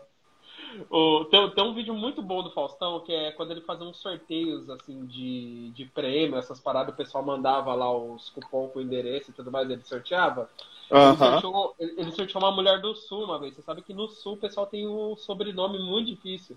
O, 0.90 1.24
tem, 1.26 1.50
tem 1.50 1.64
um 1.64 1.74
vídeo 1.74 1.94
muito 1.94 2.20
bom 2.20 2.42
do 2.42 2.50
Faustão, 2.50 3.00
que 3.00 3.12
é 3.12 3.30
quando 3.32 3.52
ele 3.52 3.60
fazia 3.60 3.86
uns 3.86 3.96
sorteios, 3.98 4.68
assim, 4.68 5.06
de, 5.06 5.70
de 5.70 5.84
prêmio, 5.86 6.36
essas 6.36 6.58
paradas, 6.58 6.92
o 6.92 6.96
pessoal 6.96 7.24
mandava 7.24 7.74
lá 7.74 7.92
os 7.96 8.30
cupom 8.30 8.68
com 8.68 8.80
o 8.80 8.82
endereço 8.82 9.30
e 9.30 9.34
tudo 9.34 9.52
mais, 9.52 9.70
ele 9.70 9.82
sorteava. 9.84 10.48
Ele, 10.94 11.16
sorteou, 11.16 11.74
ele 11.78 11.94
ele 11.98 12.12
sorteou 12.12 12.42
uma 12.42 12.52
mulher 12.52 12.80
do 12.80 12.94
Sul 12.94 13.24
uma 13.24 13.38
vez. 13.38 13.54
Você 13.54 13.62
sabe 13.62 13.82
que 13.82 13.92
no 13.92 14.08
Sul 14.08 14.34
o 14.34 14.38
pessoal 14.38 14.66
tem 14.66 14.86
um 14.86 15.16
sobrenome 15.16 15.78
muito 15.78 16.06
difícil. 16.06 16.56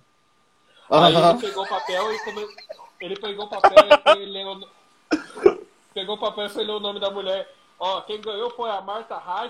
Aí 0.89 1.15
Aham. 1.15 1.31
ele 1.31 1.41
pegou 1.41 1.63
o 1.63 1.67
papel 1.67 2.13
e 2.13 2.19
come... 2.23 2.47
ele 3.01 3.19
pegou 3.19 3.45
o 3.45 3.49
papel 3.49 3.83
e 4.15 4.45
o... 4.45 4.67
pegou 5.93 6.15
o 6.15 6.19
papel 6.19 6.45
e 6.45 6.49
foi 6.49 6.63
ler 6.63 6.73
o 6.73 6.79
nome 6.79 6.99
da 6.99 7.09
mulher. 7.09 7.51
Ó, 7.79 8.01
quem 8.01 8.21
ganhou 8.21 8.49
foi 8.51 8.69
a 8.69 8.81
Marta 8.81 9.15
nha. 9.15 9.49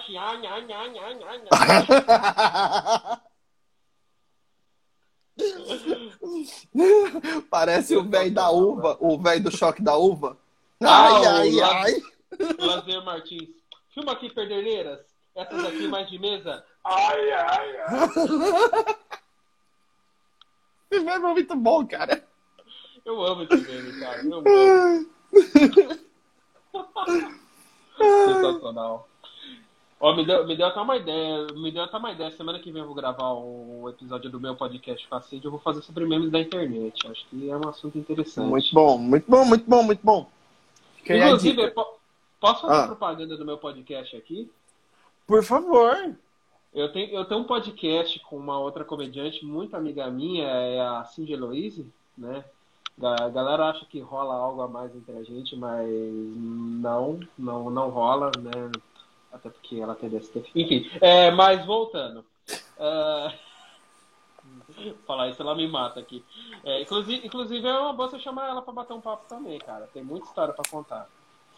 Parece 7.50 7.96
o 7.96 8.04
velho 8.04 8.34
da 8.34 8.50
uva, 8.50 8.98
o 9.00 9.18
velho 9.18 9.44
do 9.44 9.56
choque 9.56 9.82
da 9.82 9.96
uva. 9.98 10.38
Ai, 10.82 11.26
Ah, 11.26 11.38
ai, 11.38 11.62
ai. 11.62 12.02
Lazer 12.60 13.02
Martins. 13.04 13.57
Filma 13.98 14.12
aqui, 14.12 14.30
perderneiras. 14.32 15.00
Essas 15.36 15.66
aqui 15.66 15.88
mais 15.88 16.08
de 16.08 16.20
mesa. 16.20 16.64
Ai, 16.84 17.32
ai, 17.32 17.78
ai. 17.88 18.10
Esse 20.92 21.04
meme 21.04 21.26
é 21.26 21.34
muito 21.34 21.56
bom, 21.56 21.84
cara. 21.88 22.24
Eu 23.04 23.26
amo 23.26 23.42
esse 23.44 23.58
meme, 23.58 24.00
cara. 24.00 24.22
Eu 24.24 24.44
amo. 24.46 25.10
Sensacional. 27.98 29.10
Ó, 30.00 30.16
me 30.16 30.24
deu, 30.28 30.46
me 30.46 30.56
deu 30.56 30.68
até 30.68 30.80
uma 30.80 30.96
ideia. 30.96 31.48
Me 31.56 31.72
deu 31.72 31.82
até 31.84 31.98
uma 31.98 32.12
ideia. 32.12 32.30
Semana 32.32 32.60
que 32.60 32.72
vem 32.72 32.84
eu 32.84 32.88
vou 32.88 32.96
gravar 32.96 33.34
um 33.34 33.90
episódio 33.90 34.30
do 34.30 34.40
meu 34.40 34.56
podcast 34.56 35.08
com 35.08 35.16
a 35.16 35.22
Cid. 35.22 35.44
Eu 35.44 35.50
vou 35.50 35.60
fazer 35.60 35.82
sobre 35.82 36.06
memes 36.06 36.30
da 36.30 36.40
internet. 36.40 37.08
Acho 37.10 37.28
que 37.30 37.50
é 37.50 37.58
um 37.58 37.68
assunto 37.68 37.98
interessante. 37.98 38.48
Muito 38.48 38.72
bom, 38.72 39.00
muito 39.00 39.26
bom, 39.28 39.44
muito 39.44 39.68
bom, 39.68 39.82
muito 39.82 40.02
bom. 40.04 40.30
A 41.10 41.16
Inclusive, 41.18 41.72
po- 41.72 41.97
posso 42.40 42.62
fazer 42.62 42.84
Ah. 42.84 42.88
propaganda 42.88 43.38
do 43.38 43.46
meu 43.46 43.58
podcast 43.58 44.16
aqui? 44.16 44.52
Por 45.26 45.44
favor. 45.44 46.16
Eu 46.74 46.92
tenho, 46.92 47.10
eu 47.16 47.26
tenho 47.26 47.42
um 47.42 47.46
podcast 47.46 48.20
com 48.22 48.38
uma 48.38 48.60
outra 48.60 48.84
comediante, 48.86 49.44
muito 49.46 49.76
amiga 49.76 50.10
minha, 50.12 50.46
é 50.48 50.80
a 50.80 51.04
Cindy 51.06 51.34
Eloise, 51.34 51.92
né? 52.18 52.44
A 53.02 53.30
galera 53.30 53.70
acha 53.70 53.86
que 53.86 54.00
rola 54.00 54.34
algo 54.36 54.62
a 54.62 54.68
mais 54.68 54.96
entre 54.96 55.16
a 55.18 55.24
gente, 55.24 55.56
mas 55.56 55.88
não, 55.88 57.20
não, 57.38 57.70
não 57.70 57.90
rola, 57.90 58.32
né? 58.40 58.72
Até 59.32 59.50
porque 59.50 59.80
ela 59.80 59.94
tem 59.96 60.10
DST. 60.10 60.44
Enfim, 60.56 60.90
é, 61.00 61.30
mas 61.32 61.64
voltando. 61.66 62.26
Ah, 62.80 63.34
falar 65.06 65.30
isso, 65.30 65.42
ela 65.42 65.56
me 65.56 65.68
mata 65.68 66.00
aqui. 66.00 66.24
É, 66.64 66.82
inclusive, 66.82 67.26
inclusive, 67.26 67.68
é 67.68 67.78
uma 67.80 67.94
boa 67.94 68.10
você 68.10 68.20
chamar 68.20 68.48
ela 68.50 68.62
pra 68.62 68.74
bater 68.74 68.94
um 68.94 69.02
papo 69.02 69.26
também, 69.28 69.60
cara. 69.60 69.88
Tem 69.94 70.04
muita 70.04 70.28
história 70.28 70.54
pra 70.54 70.68
contar. 70.70 71.08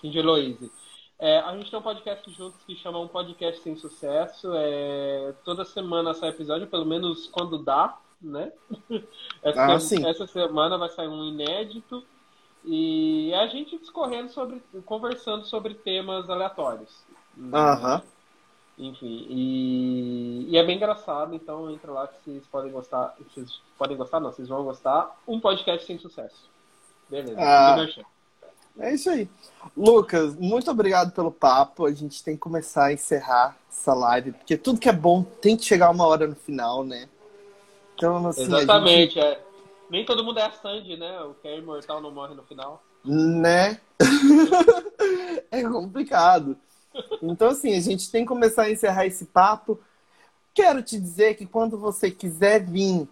Cindy 0.02 0.20
Eloise. 0.20 0.72
É, 1.18 1.40
a 1.40 1.56
gente 1.58 1.70
tem 1.70 1.78
um 1.80 1.84
podcast 1.84 2.32
juntos 2.32 2.62
que 2.66 2.76
chama 2.76 3.00
Um 3.00 3.08
Podcast 3.08 3.62
Sem 3.62 3.76
Sucesso. 3.76 4.52
É, 4.56 5.34
toda 5.44 5.66
semana 5.66 6.14
sai 6.14 6.30
episódio, 6.30 6.68
pelo 6.68 6.86
menos 6.86 7.28
quando 7.28 7.58
dá, 7.62 7.98
né? 8.22 8.52
Essa, 9.44 9.66
Ah, 9.66 9.80
se- 9.80 9.98
sim. 9.98 10.06
essa 10.08 10.26
semana 10.28 10.78
vai 10.78 10.90
sair 10.90 11.08
um 11.10 11.26
inédito. 11.26 12.04
E 12.66 13.34
a 13.34 13.48
gente 13.48 13.78
discorrendo 13.78 14.30
sobre, 14.32 14.62
conversando 14.86 15.46
sobre 15.46 15.74
temas 15.76 16.30
aleatórios. 16.30 16.90
né? 17.36 17.58
Aham. 17.58 18.02
Enfim, 18.78 19.26
e, 19.30 20.46
e 20.50 20.58
é 20.58 20.64
bem 20.64 20.78
engraçado, 20.78 21.34
então 21.36 21.70
entra 21.70 21.92
lá 21.92 22.08
que 22.08 22.16
vocês 22.24 22.48
podem 22.48 22.72
gostar. 22.72 23.14
Vocês 23.20 23.62
podem 23.78 23.98
gostar, 23.98 24.22
não, 24.22 24.32
vocês 24.32 24.48
vão 24.48 24.64
gostar. 24.64 25.18
Um 25.28 25.38
podcast 25.40 25.86
sem 25.86 25.98
sucesso. 26.00 26.50
Beleza. 27.10 27.36
Ah. 27.42 27.76
É 28.78 28.94
isso 28.94 29.10
aí. 29.10 29.30
Lucas, 29.76 30.36
muito 30.36 30.70
obrigado 30.72 31.12
pelo 31.12 31.32
papo. 31.32 31.86
A 31.86 31.92
gente 31.92 32.24
tem 32.24 32.36
que 32.36 32.40
começar 32.42 32.86
a 32.86 32.94
encerrar 32.94 33.58
essa 33.70 33.94
live, 33.94 34.32
porque 34.34 34.58
tudo 34.58 34.80
que 34.80 34.90
é 34.90 34.94
bom 34.94 35.24
tem 35.24 35.58
que 35.58 35.66
chegar 35.66 35.90
uma 35.90 36.06
hora 36.06 36.28
no 36.28 36.36
final, 36.36 36.84
né? 36.84 37.10
Então, 37.96 38.26
assim, 38.28 38.42
a 38.42 38.46
gente- 38.46 38.54
Exatamente, 38.56 39.20
é. 39.20 39.42
Nem 39.90 40.06
todo 40.06 40.24
mundo 40.24 40.40
é 40.40 40.44
a 40.44 40.52
Sandy, 40.52 40.96
né? 40.98 41.20
O 41.22 41.34
que 41.34 41.48
é 41.48 41.58
imortal 41.58 42.00
não 42.02 42.12
morre 42.12 42.36
no 42.36 42.44
final. 42.44 42.84
né? 43.04 43.80
é 45.52 45.64
complicado. 45.64 46.58
Então, 47.22 47.50
assim, 47.50 47.76
a 47.76 47.80
gente 47.80 48.12
tem 48.12 48.24
que 48.24 48.28
começar 48.28 48.64
a 48.64 48.72
encerrar 48.72 49.06
esse 49.06 49.26
papo. 49.26 49.80
Quero 50.54 50.82
te 50.82 51.00
dizer 51.00 51.36
que 51.36 51.46
quando 51.46 51.78
você 51.78 52.12
quiser 52.12 52.64
vir 52.64 53.08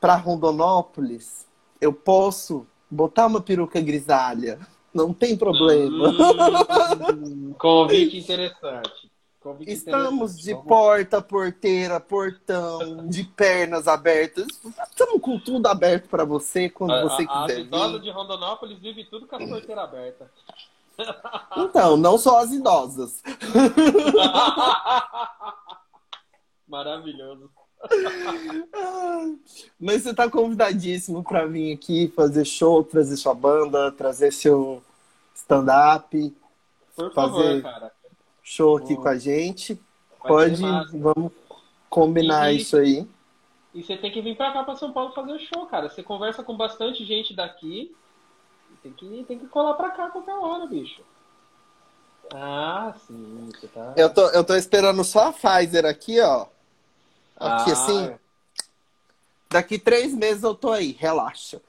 para 0.00 0.14
Rondonópolis, 0.16 1.46
eu 1.80 1.92
posso 1.92 2.66
botar 2.90 3.26
uma 3.26 3.40
peruca 3.40 3.80
grisalha. 3.80 4.58
Não 4.92 5.12
tem 5.12 5.36
problema. 5.36 6.08
Hum, 7.14 7.54
convite 7.58 8.18
interessante. 8.18 9.08
Convite 9.40 9.70
Estamos 9.70 10.34
de 10.36 10.50
interessante. 10.50 10.54
Vamos- 10.54 10.68
porta, 10.68 11.22
porteira, 11.22 12.00
portão, 12.00 13.06
de 13.06 13.22
pernas 13.24 13.86
abertas. 13.86 14.46
Estamos 14.90 15.20
com 15.22 15.38
tudo 15.38 15.66
aberto 15.68 16.08
para 16.08 16.24
você 16.24 16.68
quando 16.68 16.92
A, 16.92 17.02
você 17.04 17.24
a, 17.28 17.42
quiser 17.46 17.60
idosas 17.60 17.92
vir. 17.92 18.00
de 18.02 18.10
Rondonópolis 18.10 18.78
vivem 18.80 19.04
tudo 19.04 19.26
com 19.26 19.36
as 19.36 19.48
porteiras 19.48 19.84
abertas. 19.84 20.28
Então, 21.56 21.96
não 21.96 22.18
só 22.18 22.38
as 22.40 22.50
idosas. 22.50 23.22
Maravilhoso. 26.66 27.50
Mas 29.80 30.02
você 30.02 30.14
tá 30.14 30.28
convidadíssimo 30.28 31.22
para 31.22 31.46
vir 31.46 31.72
aqui 31.74 32.12
fazer 32.14 32.44
show, 32.44 32.82
trazer 32.84 33.16
sua 33.16 33.34
banda, 33.34 33.92
trazer 33.92 34.32
seu 34.32 34.82
stand-up, 35.34 36.34
Por 36.96 37.12
Fazer- 37.14 37.62
favor, 37.62 37.92
show 38.42 38.76
aqui 38.76 38.96
com 38.96 39.08
a 39.08 39.16
gente. 39.16 39.74
Vai 40.20 40.28
Pode, 40.28 40.62
vamos 40.98 41.32
combinar 41.88 42.52
E- 42.52 42.56
isso 42.56 42.76
aí. 42.76 43.06
E 43.72 43.82
você 43.82 43.96
tem 43.96 44.10
que 44.10 44.20
vir 44.20 44.36
pra 44.36 44.52
cá, 44.52 44.64
pra 44.64 44.74
São 44.74 44.92
Paulo, 44.92 45.12
fazer 45.12 45.38
show, 45.38 45.64
cara. 45.66 45.88
Você 45.88 46.02
conversa 46.02 46.42
com 46.42 46.56
bastante 46.56 47.04
gente 47.04 47.34
daqui. 47.34 47.94
Tem 48.82 48.92
que, 48.92 49.24
tem 49.28 49.38
que 49.38 49.46
colar 49.46 49.74
pra 49.74 49.90
cá 49.90 50.06
a 50.06 50.10
qualquer 50.10 50.34
hora, 50.34 50.66
bicho. 50.66 51.02
Ah, 52.34 52.92
sim. 53.06 53.48
Você 53.54 53.68
tá... 53.68 53.92
Eu 53.96 54.12
tô, 54.12 54.28
eu 54.30 54.42
tô 54.44 54.54
esperando 54.56 55.04
só 55.04 55.28
a 55.28 55.32
Pfizer 55.32 55.84
aqui, 55.86 56.20
ó. 56.20 56.46
Aqui, 57.40 57.70
Ah, 57.70 57.72
assim, 57.72 58.14
daqui 59.50 59.78
três 59.78 60.12
meses 60.14 60.42
eu 60.42 60.54
tô 60.54 60.70
aí, 60.72 60.92
relaxa. 60.98 61.60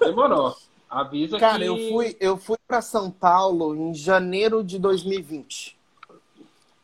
Demorou. 0.00 0.56
Avisa 0.88 1.38
Cara, 1.38 1.58
que... 1.58 1.64
eu 1.64 1.76
fui, 1.76 2.16
eu 2.20 2.36
fui 2.36 2.56
para 2.66 2.80
São 2.80 3.10
Paulo 3.10 3.74
em 3.74 3.92
janeiro 3.94 4.62
de 4.62 4.78
2020. 4.78 5.76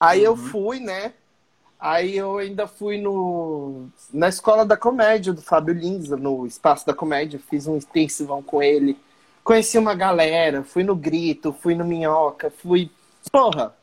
Aí 0.01 0.25
eu 0.25 0.33
Uhum. 0.33 0.37
fui, 0.37 0.81
né? 0.81 1.15
Aí 1.79 2.17
eu 2.17 2.39
ainda 2.39 2.67
fui 2.67 2.99
no 2.99 3.87
na 4.13 4.29
escola 4.29 4.65
da 4.65 4.77
comédia 4.77 5.33
do 5.33 5.43
Fábio 5.43 5.75
Linza, 5.75 6.17
no 6.17 6.47
espaço 6.47 6.87
da 6.87 6.95
comédia, 6.95 7.41
fiz 7.51 7.67
um 7.67 7.77
intensivão 7.77 8.43
com 8.43 8.63
ele. 8.63 8.97
Conheci 9.43 9.79
uma 9.79 9.95
galera, 9.95 10.63
fui 10.63 10.85
no 10.85 10.95
Grito, 10.95 11.53
fui 11.53 11.75
no 11.75 11.85
Minhoca, 11.85 12.51
fui, 12.51 12.89
porra, 13.33 13.75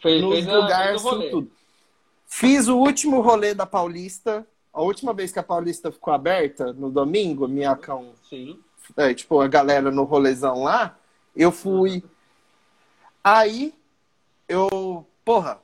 fez, 0.00 0.22
nos 0.22 0.32
fez 0.34 0.46
lugares 0.46 1.04
assim, 1.06 1.30
tudo. 1.30 1.50
Fiz 2.34 2.66
o 2.66 2.78
último 2.78 3.20
rolê 3.20 3.52
da 3.52 3.66
Paulista, 3.66 4.46
a 4.72 4.80
última 4.80 5.12
vez 5.12 5.30
que 5.30 5.38
a 5.38 5.42
Paulista 5.42 5.92
ficou 5.92 6.14
aberta, 6.14 6.72
no 6.72 6.90
domingo, 6.90 7.46
Minhocão 7.46 8.14
Sim. 8.26 8.58
é, 8.96 9.12
tipo, 9.12 9.38
a 9.38 9.46
galera 9.46 9.90
no 9.90 10.04
rolezão 10.04 10.62
lá, 10.62 10.96
eu 11.36 11.52
fui. 11.52 12.02
Aí, 13.22 13.74
eu, 14.48 15.06
porra, 15.22 15.60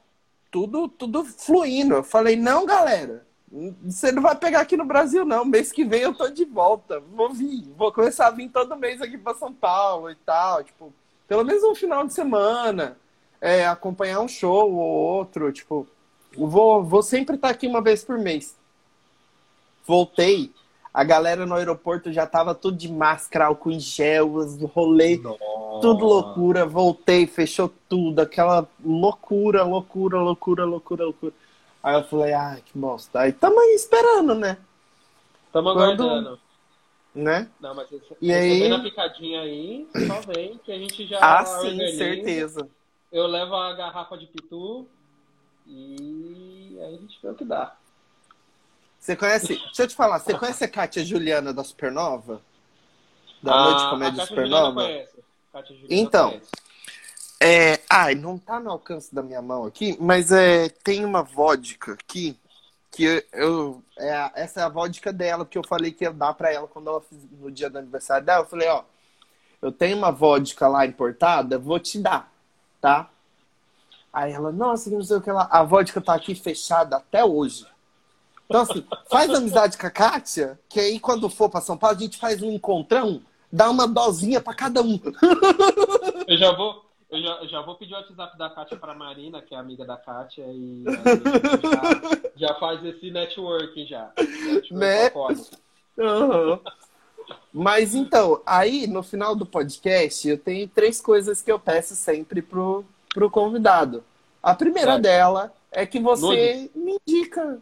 tudo, 0.50 0.88
tudo 0.88 1.24
fluindo. 1.24 1.94
Eu 1.94 2.04
falei, 2.04 2.36
não, 2.36 2.66
galera, 2.66 3.26
você 3.82 4.12
não 4.12 4.20
vai 4.22 4.36
pegar 4.36 4.60
aqui 4.60 4.76
no 4.76 4.84
Brasil, 4.84 5.24
não. 5.24 5.46
Mês 5.46 5.72
que 5.72 5.84
vem 5.84 6.02
eu 6.02 6.14
tô 6.14 6.28
de 6.28 6.44
volta. 6.44 7.00
Vou 7.00 7.32
vir, 7.32 7.62
vou 7.78 7.90
começar 7.90 8.26
a 8.26 8.30
vir 8.30 8.50
todo 8.50 8.76
mês 8.76 9.00
aqui 9.00 9.16
pra 9.16 9.34
São 9.34 9.54
Paulo 9.54 10.10
e 10.10 10.16
tal. 10.16 10.62
Tipo, 10.62 10.92
pelo 11.26 11.44
menos 11.44 11.64
um 11.64 11.74
final 11.74 12.06
de 12.06 12.12
semana. 12.12 12.98
é, 13.40 13.66
acompanhar 13.66 14.20
um 14.20 14.28
show 14.28 14.70
ou 14.70 14.78
outro, 14.78 15.50
tipo, 15.50 15.88
vou, 16.36 16.82
vou 16.84 17.02
sempre 17.02 17.36
estar 17.36 17.48
aqui 17.50 17.66
uma 17.66 17.80
vez 17.80 18.04
por 18.04 18.18
mês. 18.18 18.56
Voltei, 19.86 20.52
a 20.92 21.02
galera 21.04 21.46
no 21.46 21.54
aeroporto 21.54 22.12
já 22.12 22.26
tava 22.26 22.54
tudo 22.54 22.76
de 22.76 22.90
máscara, 22.90 23.46
álcool 23.46 23.70
em 23.70 23.80
gel, 23.80 24.32
rolê, 24.74 25.18
tudo 25.80 26.04
loucura. 26.04 26.66
Voltei, 26.66 27.26
fechou 27.26 27.72
tudo, 27.88 28.20
aquela 28.20 28.66
loucura, 28.84 29.62
loucura, 29.64 30.20
loucura, 30.20 30.64
loucura, 30.64 31.04
loucura. 31.04 31.32
Aí 31.82 31.94
eu 31.94 32.04
falei, 32.04 32.32
ai, 32.34 32.62
que 32.64 32.76
bosta. 32.76 33.20
Aí 33.20 33.32
tamo 33.32 33.58
aí 33.60 33.74
esperando, 33.74 34.34
né? 34.34 34.58
Tamo 35.52 35.72
Quando- 35.72 36.02
aguardando. 36.04 36.38
Né? 37.14 37.48
Não, 37.58 37.74
mas 37.74 37.90
esse, 37.90 38.04
E 38.20 38.32
aí? 38.32 38.68
na 38.68 38.80
picadinha 38.80 39.40
aí, 39.40 39.88
só 40.06 40.20
vem 40.32 40.58
que 40.62 40.70
a 40.70 40.78
gente 40.78 41.06
já 41.06 41.18
Ah, 41.20 41.44
sim, 41.44 41.68
organiza. 41.68 41.96
certeza. 41.96 42.68
Eu 43.10 43.26
levo 43.26 43.54
a 43.56 43.72
garrafa 43.72 44.16
de 44.18 44.26
pitu 44.26 44.86
e 45.68 46.78
aí 46.80 46.94
a 46.94 46.98
gente 46.98 47.18
vê 47.22 47.28
o 47.28 47.34
que 47.34 47.44
dá. 47.44 47.76
Você 48.98 49.14
conhece, 49.14 49.48
deixa 49.48 49.82
eu 49.82 49.88
te 49.88 49.94
falar, 49.94 50.18
você 50.18 50.34
conhece 50.34 50.64
a 50.64 50.68
Kátia 50.68 51.04
Juliana 51.04 51.52
da 51.52 51.62
Supernova? 51.62 52.42
Da 53.42 53.54
Ah, 53.54 53.62
Noite 53.62 53.88
Comédia 53.88 54.26
Supernova? 54.26 54.90
Então, 55.88 56.30
conhece. 56.30 56.50
É, 57.40 57.80
ai, 57.88 58.14
não 58.16 58.36
tá 58.36 58.58
no 58.58 58.70
alcance 58.70 59.14
da 59.14 59.22
minha 59.22 59.40
mão 59.40 59.64
aqui, 59.64 59.96
mas 60.00 60.32
é, 60.32 60.68
tem 60.68 61.04
uma 61.04 61.22
vodka 61.22 61.92
aqui 61.92 62.36
que 62.90 63.04
eu, 63.04 63.22
eu- 63.32 63.84
é, 63.96 64.30
essa 64.34 64.60
é 64.60 64.64
a 64.64 64.68
vodka 64.68 65.12
dela 65.12 65.46
que 65.46 65.56
eu 65.56 65.62
falei 65.66 65.92
que 65.92 66.02
ia 66.04 66.12
dar 66.12 66.34
pra 66.34 66.52
ela 66.52 66.66
quando 66.66 66.88
ela 66.88 67.00
fiz, 67.00 67.18
no 67.30 67.50
dia 67.50 67.70
do 67.70 67.78
aniversário 67.78 68.26
dela. 68.26 68.42
Eu 68.44 68.48
falei, 68.48 68.68
ó, 68.68 68.82
eu 69.62 69.70
tenho 69.70 69.96
uma 69.96 70.10
vodka 70.10 70.66
lá 70.66 70.84
importada, 70.84 71.58
vou 71.58 71.78
te 71.78 72.00
dar, 72.00 72.32
tá? 72.80 73.08
Aí 74.12 74.32
ela, 74.32 74.50
nossa, 74.50 74.88
que 74.88 74.96
não 74.96 75.02
sei 75.02 75.16
o 75.16 75.20
que 75.20 75.30
lá. 75.30 75.48
A 75.50 75.62
vodka 75.62 76.00
tá 76.00 76.14
aqui 76.14 76.34
fechada 76.34 76.96
até 76.96 77.24
hoje. 77.24 77.66
Então, 78.46 78.62
assim, 78.62 78.84
faz 79.10 79.32
amizade 79.32 79.76
com 79.76 79.86
a 79.86 79.90
Kátia, 79.90 80.58
que 80.68 80.80
aí 80.80 80.98
quando 80.98 81.28
for 81.28 81.50
pra 81.50 81.60
São 81.60 81.76
Paulo, 81.76 81.96
a 81.96 82.00
gente 82.00 82.16
faz 82.16 82.42
um 82.42 82.50
encontrão, 82.50 83.22
Dá 83.50 83.70
uma 83.70 83.88
dosinha 83.88 84.40
para 84.40 84.54
cada 84.54 84.82
um. 84.82 85.00
Eu 86.26 86.36
já 86.36 86.52
vou, 86.52 86.84
eu 87.10 87.22
já, 87.22 87.46
já 87.46 87.62
vou 87.62 87.74
pedir 87.76 87.94
o 87.94 87.96
WhatsApp 87.96 88.36
da 88.36 88.50
Kátia 88.50 88.76
para 88.76 88.94
Marina, 88.94 89.40
que 89.40 89.54
é 89.54 89.58
amiga 89.58 89.86
da 89.86 89.96
Kátia, 89.96 90.44
e 90.46 90.84
já, 92.36 92.48
já, 92.48 92.54
faz 92.56 92.84
esse 92.84 93.10
networking 93.10 93.86
já. 93.86 94.12
Network 94.70 95.40
né? 95.96 96.04
Uhum. 96.04 96.60
Mas 97.52 97.94
então, 97.94 98.42
aí 98.44 98.86
no 98.86 99.02
final 99.02 99.34
do 99.34 99.46
podcast, 99.46 100.28
eu 100.28 100.36
tenho 100.36 100.68
três 100.68 101.00
coisas 101.00 101.40
que 101.40 101.50
eu 101.50 101.58
peço 101.58 101.96
sempre 101.96 102.42
pro, 102.42 102.84
pro 103.18 103.30
convidado. 103.30 104.04
A 104.40 104.54
primeira 104.54 104.92
certo. 104.92 105.02
dela 105.02 105.52
é 105.72 105.84
que 105.84 105.98
você 105.98 106.26
Nudes. 106.26 106.70
me 106.76 106.98
indica. 107.06 107.58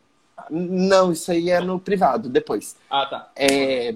Não, 0.51 1.13
isso 1.13 1.31
aí 1.31 1.51
é 1.51 1.61
no 1.61 1.81
privado, 1.81 2.29
depois. 2.29 2.77
Ah, 2.91 3.07
tá. 3.07 3.31
É 3.35 3.95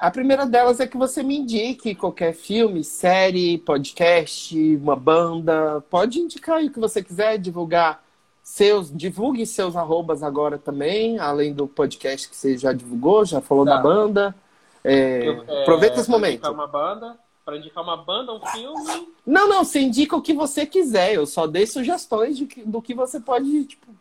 a 0.00 0.10
primeira 0.10 0.46
delas 0.46 0.80
é 0.80 0.86
que 0.86 0.96
você 0.96 1.22
me 1.22 1.36
indique 1.36 1.94
qualquer 1.94 2.32
filme, 2.32 2.82
série, 2.82 3.58
podcast, 3.58 4.56
uma 4.76 4.96
banda. 4.96 5.84
Pode 5.90 6.18
indicar 6.18 6.56
aí 6.56 6.68
o 6.68 6.72
que 6.72 6.80
você 6.80 7.02
quiser, 7.02 7.36
divulgar 7.36 8.02
seus. 8.42 8.90
Divulgue 8.90 9.44
seus 9.44 9.76
arrobas 9.76 10.22
agora 10.22 10.56
também, 10.56 11.18
além 11.18 11.52
do 11.52 11.68
podcast 11.68 12.30
que 12.30 12.34
você 12.34 12.56
já 12.56 12.72
divulgou, 12.72 13.26
já 13.26 13.42
falou 13.42 13.66
tá. 13.66 13.76
da 13.76 13.82
banda. 13.82 14.34
É, 14.82 15.28
Eu, 15.28 15.44
é, 15.46 15.62
aproveita 15.62 16.00
esse 16.00 16.08
momento. 16.08 16.50
Uma 16.50 16.66
banda, 16.66 17.18
para 17.50 17.58
indicar 17.58 17.82
uma 17.82 17.96
banda, 17.96 18.32
um 18.32 18.46
filme. 18.46 19.12
Não, 19.26 19.48
não, 19.48 19.64
você 19.64 19.80
indica 19.80 20.16
o 20.16 20.22
que 20.22 20.32
você 20.32 20.64
quiser. 20.64 21.14
Eu 21.14 21.26
só 21.26 21.48
dei 21.48 21.66
sugestões 21.66 22.38
de 22.38 22.46
do 22.64 22.80
que 22.80 22.94
você 22.94 23.18
pode, 23.18 23.64
tipo. 23.64 23.92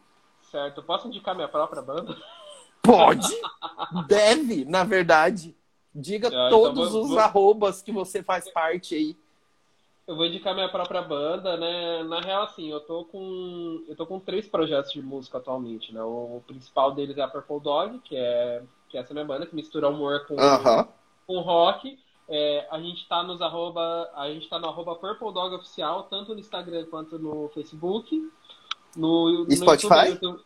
Certo, 0.52 0.84
posso 0.84 1.08
indicar 1.08 1.36
minha 1.36 1.47
própria 1.47 1.82
banda? 1.82 2.16
Pode! 2.82 3.28
Deve, 4.08 4.66
na 4.66 4.84
verdade. 4.84 5.56
Diga 5.93 6.28
ah, 6.28 6.47
então 6.47 6.50
todos 6.50 6.89
então 6.89 6.91
vou, 6.91 7.04
os 7.04 7.10
vou... 7.10 7.20
arrobas 7.20 7.82
que 7.82 7.91
você 7.91 8.22
faz 8.22 8.52
parte 8.52 8.93
aí. 8.93 9.18
Eu 10.08 10.16
vou 10.16 10.26
indicar 10.26 10.54
minha 10.54 10.70
própria 10.70 11.02
banda, 11.02 11.58
né? 11.58 12.04
Na 12.04 12.20
real, 12.20 12.43
assim, 12.43 12.70
eu 12.70 12.80
tô 12.80 13.06
com. 13.06 13.84
Eu 13.88 13.95
tô 13.95 14.06
com 14.06 14.20
três 14.20 14.47
projetos 14.47 14.93
de 14.93 15.02
música 15.02 15.39
atualmente, 15.39 15.91
né? 15.91 16.04
O 16.04 16.41
principal 16.45 16.91
deles 16.91 17.18
é 17.18 17.22
a 17.22 17.28
Purple 17.28 17.60
Dog, 17.60 18.00
que 18.00 18.16
é, 18.16 18.62
que 18.89 18.97
é 18.97 19.02
essa 19.02 19.14
minha 19.14 19.26
banda, 19.26 19.47
que 19.47 19.56
mistura 19.56 19.89
humor 19.89 20.26
com, 20.28 20.36
uh 20.36 20.38
-huh. 20.38 20.88
com 21.26 21.39
rock. 21.39 21.97
É, 22.32 22.67
a 22.69 22.80
gente 22.80 23.07
tá 23.07 23.23
nos 23.23 23.41
arroba. 23.41 24.09
A 24.13 24.30
gente 24.30 24.47
tá 24.47 24.59
no 24.59 24.67
arroba 24.67 24.95
Purple 24.95 25.34
Dog 25.34 25.55
Oficial, 25.55 26.03
tanto 26.03 26.34
no 26.34 26.39
Instagram 26.39 26.86
quanto 26.86 27.17
no 27.17 27.49
Facebook. 27.49 28.32
No, 28.95 29.45
no 29.45 29.51
Spotify? 29.51 30.09
YouTube, 30.11 30.39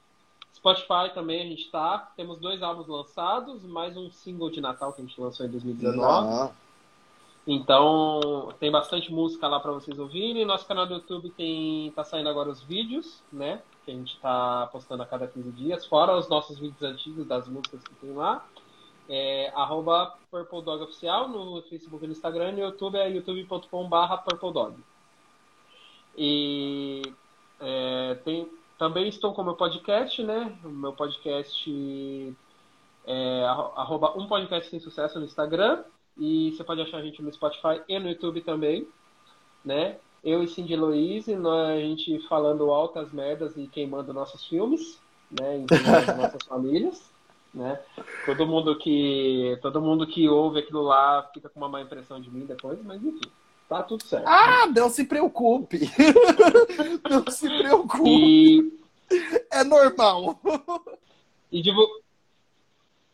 Spotify 0.55 1.13
também 1.13 1.41
a 1.41 1.45
gente 1.45 1.69
tá. 1.69 2.11
Temos 2.15 2.39
dois 2.39 2.63
álbuns 2.63 2.87
lançados, 2.87 3.63
mais 3.65 3.97
um 3.97 4.09
single 4.09 4.49
de 4.49 4.61
Natal 4.61 4.93
que 4.93 5.01
a 5.01 5.05
gente 5.05 5.19
lançou 5.19 5.45
em 5.45 5.49
2019. 5.49 6.07
Ah. 6.07 6.51
Então, 7.45 8.53
tem 8.57 8.71
bastante 8.71 9.11
música 9.11 9.45
lá 9.49 9.59
para 9.59 9.73
vocês 9.73 9.99
ouvirem. 9.99 10.45
Nosso 10.45 10.65
canal 10.65 10.87
do 10.87 10.93
YouTube 10.93 11.31
tem 11.31 11.91
tá 11.91 12.05
saindo 12.05 12.29
agora 12.29 12.49
os 12.49 12.61
vídeos, 12.61 13.21
né? 13.29 13.61
Que 13.83 13.91
a 13.91 13.93
gente 13.93 14.17
tá 14.21 14.69
postando 14.71 15.03
a 15.03 15.05
cada 15.05 15.27
15 15.27 15.51
dias, 15.51 15.85
fora 15.85 16.17
os 16.17 16.29
nossos 16.29 16.57
vídeos 16.57 16.81
antigos 16.81 17.27
das 17.27 17.45
músicas 17.49 17.83
que 17.83 17.93
tem 17.95 18.13
lá. 18.13 18.45
É, 19.09 19.51
arroba 19.53 20.17
Purple 20.31 20.61
Dog 20.61 20.83
Oficial 20.83 21.27
no 21.27 21.61
Facebook 21.63 22.03
e 22.03 22.07
no 22.07 22.13
Instagram. 22.13 22.53
No 22.53 22.59
YouTube 22.59 22.97
é 22.97 23.09
youtube.com.br 23.09 24.17
Purple 24.25 24.53
Dog. 24.53 24.75
E 26.17 27.01
é, 27.59 28.15
tem, 28.23 28.49
também 28.77 29.07
estou 29.07 29.33
com 29.33 29.41
o 29.41 29.45
meu 29.45 29.55
podcast, 29.55 30.21
né? 30.23 30.57
O 30.63 30.69
meu 30.69 30.93
podcast 30.93 32.35
é 33.05 33.43
arroba 33.45 34.17
um 34.17 34.27
podcast 34.27 34.69
sem 34.69 34.79
sucesso 34.79 35.19
no 35.19 35.25
Instagram. 35.25 35.83
E 36.17 36.51
você 36.51 36.63
pode 36.63 36.81
achar 36.81 36.97
a 36.97 37.01
gente 37.01 37.21
no 37.21 37.31
Spotify 37.31 37.81
e 37.87 37.97
no 37.99 38.09
YouTube 38.09 38.41
também, 38.41 38.87
né? 39.65 39.97
Eu 40.23 40.41
e 40.43 40.47
Cindy 40.47 40.75
Louise, 40.75 41.33
a 41.33 41.79
gente 41.79 42.19
falando 42.27 42.71
altas 42.71 43.11
merdas 43.11 43.57
e 43.57 43.67
queimando 43.67 44.13
nossos 44.13 44.45
filmes, 44.47 44.99
né? 45.31 45.57
Em 45.57 45.65
das 45.65 46.07
nossas 46.15 46.43
famílias, 46.43 47.12
né? 47.53 47.79
Todo 48.25 48.47
mundo 48.47 48.77
que 48.77 49.57
todo 49.61 49.81
mundo 49.81 50.07
que 50.07 50.27
ouve 50.27 50.59
aquilo 50.59 50.81
lá 50.81 51.29
fica 51.33 51.49
com 51.49 51.59
uma 51.59 51.69
má 51.69 51.81
impressão 51.81 52.19
de 52.19 52.29
mim 52.29 52.45
depois, 52.45 52.81
mas 52.83 53.03
enfim. 53.03 53.29
Tá 53.69 53.81
tudo 53.81 54.03
certo. 54.03 54.27
Ah, 54.27 54.67
não 54.67 54.89
se 54.89 55.05
preocupe. 55.05 55.79
não 57.09 57.31
se 57.31 57.47
preocupe. 57.47 58.09
E... 58.09 58.79
É 59.51 59.63
normal. 59.63 60.39
E, 61.51 61.61
divul... 61.61 61.87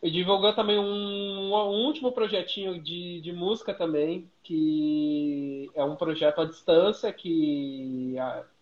e 0.01 0.09
divulgou 0.09 0.53
também 0.53 0.79
um, 0.79 1.53
um, 1.53 1.85
último 1.85 2.11
projetinho 2.11 2.81
de, 2.81 3.21
de 3.21 3.31
música 3.31 3.73
também, 3.73 4.29
que 4.43 5.69
é 5.75 5.83
um 5.83 5.95
projeto 5.95 6.41
à 6.41 6.45
distância, 6.45 7.13
que 7.13 8.15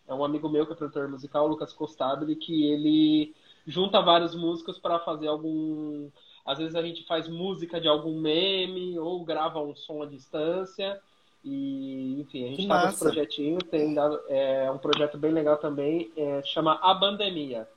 é 0.08 0.14
um 0.14 0.24
amigo 0.24 0.50
meu 0.50 0.66
que 0.66 0.74
é 0.74 0.76
produtor 0.76 1.08
musical, 1.08 1.48
Lucas 1.48 1.74
Costabile, 1.74 2.36
que 2.36 2.70
ele 2.72 3.34
junta 3.68 4.02
vários 4.02 4.34
músicos 4.34 4.80
para 4.80 5.00
fazer 5.00 5.28
algum. 5.28 6.10
Às 6.46 6.58
vezes 6.58 6.76
a 6.76 6.82
gente 6.82 7.06
faz 7.06 7.28
música 7.28 7.80
de 7.80 7.88
algum 7.88 8.18
meme 8.20 8.98
ou 8.98 9.24
grava 9.24 9.60
um 9.60 9.76
som 9.76 10.02
à 10.02 10.06
distância. 10.06 11.00
E, 11.44 12.20
enfim, 12.22 12.46
a 12.46 12.48
gente 12.50 12.62
está 12.64 12.82
com 12.82 12.88
esse 12.90 13.00
projetinho, 13.00 13.58
tem 13.60 13.96
é 14.28 14.70
um 14.72 14.78
projeto 14.78 15.18
bem 15.18 15.32
legal 15.32 15.58
também, 15.58 16.12
é, 16.18 16.42
chama 16.44 16.78
A 16.82 16.94
Bandemia, 16.94 17.68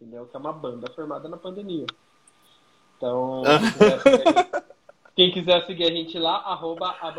entendeu? 0.00 0.26
Que 0.26 0.36
é 0.36 0.40
uma 0.40 0.52
banda 0.52 0.90
formada 0.90 1.28
na 1.28 1.36
pandemia. 1.36 1.86
Então, 2.96 3.42
quem 5.14 5.30
quiser, 5.30 5.64
seguir, 5.66 5.84
a 5.84 5.90
gente 5.90 6.18
lá, 6.18 6.36
arroba 6.36 6.88
a. 7.00 7.14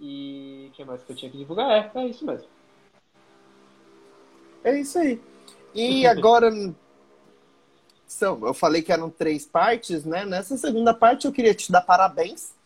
E 0.00 0.68
o 0.70 0.76
que 0.76 0.84
mais 0.84 1.02
que 1.02 1.12
eu 1.12 1.16
tinha 1.16 1.30
que 1.30 1.38
divulgar? 1.38 1.70
É, 1.70 1.90
é 1.94 2.06
isso 2.06 2.24
mesmo. 2.24 2.46
É 4.62 4.78
isso 4.78 4.98
aí. 4.98 5.20
E 5.74 6.06
agora, 6.06 6.50
são, 8.08 8.44
eu 8.46 8.54
falei 8.54 8.82
que 8.82 8.92
eram 8.92 9.10
três 9.10 9.46
partes, 9.46 10.04
né? 10.04 10.24
Nessa 10.24 10.56
segunda 10.56 10.94
parte 10.94 11.26
eu 11.26 11.32
queria 11.32 11.54
te 11.54 11.70
dar 11.70 11.82
parabéns 11.82 12.56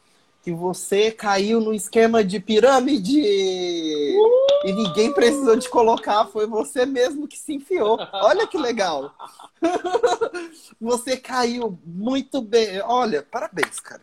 que 0.43 0.53
você 0.53 1.11
caiu 1.11 1.61
no 1.61 1.73
esquema 1.73 2.25
de 2.25 2.41
pirâmide 2.41 3.21
uh! 3.21 4.67
e 4.67 4.73
ninguém 4.73 5.13
precisou 5.13 5.57
te 5.59 5.71
colocar, 5.71 6.27
foi 6.27 6.47
você 6.47 6.85
mesmo 6.85 7.29
que 7.29 7.39
se 7.39 7.55
enfiou. 7.55 7.97
Olha 8.13 8.47
que 8.47 8.59
legal. 8.59 9.15
você 10.81 11.17
caiu 11.17 11.79
muito 11.85 12.43
bem. 12.43 12.81
Olha, 12.83 13.23
parabéns, 13.23 13.79
cara. 13.79 14.03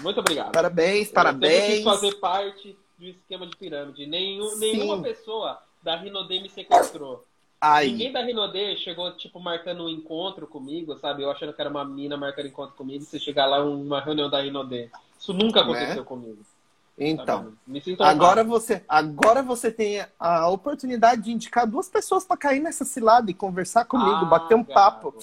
Muito 0.00 0.20
obrigado. 0.20 0.52
Parabéns, 0.52 1.08
eu 1.08 1.14
parabéns. 1.14 1.76
quis 1.76 1.84
fazer 1.84 2.14
parte 2.16 2.78
do 2.98 3.06
esquema 3.06 3.46
de 3.46 3.56
pirâmide. 3.56 4.06
Nenhum, 4.06 4.56
nenhuma 4.56 5.02
pessoa 5.02 5.62
da 5.82 5.96
Rinodê 5.96 6.40
me 6.40 6.50
sequestrou. 6.50 7.24
Ai. 7.60 7.88
Ninguém 7.88 8.12
da 8.12 8.22
Rinodê 8.22 8.76
chegou, 8.76 9.12
tipo, 9.16 9.38
marcando 9.38 9.84
um 9.84 9.88
encontro 9.88 10.46
comigo, 10.46 10.96
sabe? 10.98 11.22
Eu 11.22 11.30
achando 11.30 11.52
que 11.52 11.60
era 11.60 11.68
uma 11.68 11.84
mina 11.84 12.16
marcando 12.16 12.46
encontro 12.46 12.74
comigo, 12.74 13.04
você 13.04 13.18
chegar 13.18 13.46
lá 13.46 13.62
numa 13.62 14.00
reunião 14.00 14.30
da 14.30 14.40
Rinodê. 14.40 14.88
Isso 15.18 15.34
nunca 15.34 15.62
né? 15.62 15.72
aconteceu 15.72 16.04
comigo. 16.04 16.38
Então, 16.96 17.54
agora 17.98 18.44
você, 18.44 18.82
agora 18.86 19.42
você 19.42 19.70
tem 19.70 20.04
a 20.18 20.48
oportunidade 20.48 21.22
de 21.22 21.32
indicar 21.32 21.66
duas 21.66 21.88
pessoas 21.88 22.24
para 22.24 22.36
cair 22.36 22.60
nessa 22.60 22.84
cilada 22.84 23.30
e 23.30 23.34
conversar 23.34 23.86
comigo, 23.86 24.10
ah, 24.10 24.24
bater 24.26 24.54
um 24.54 24.64
papo 24.64 25.14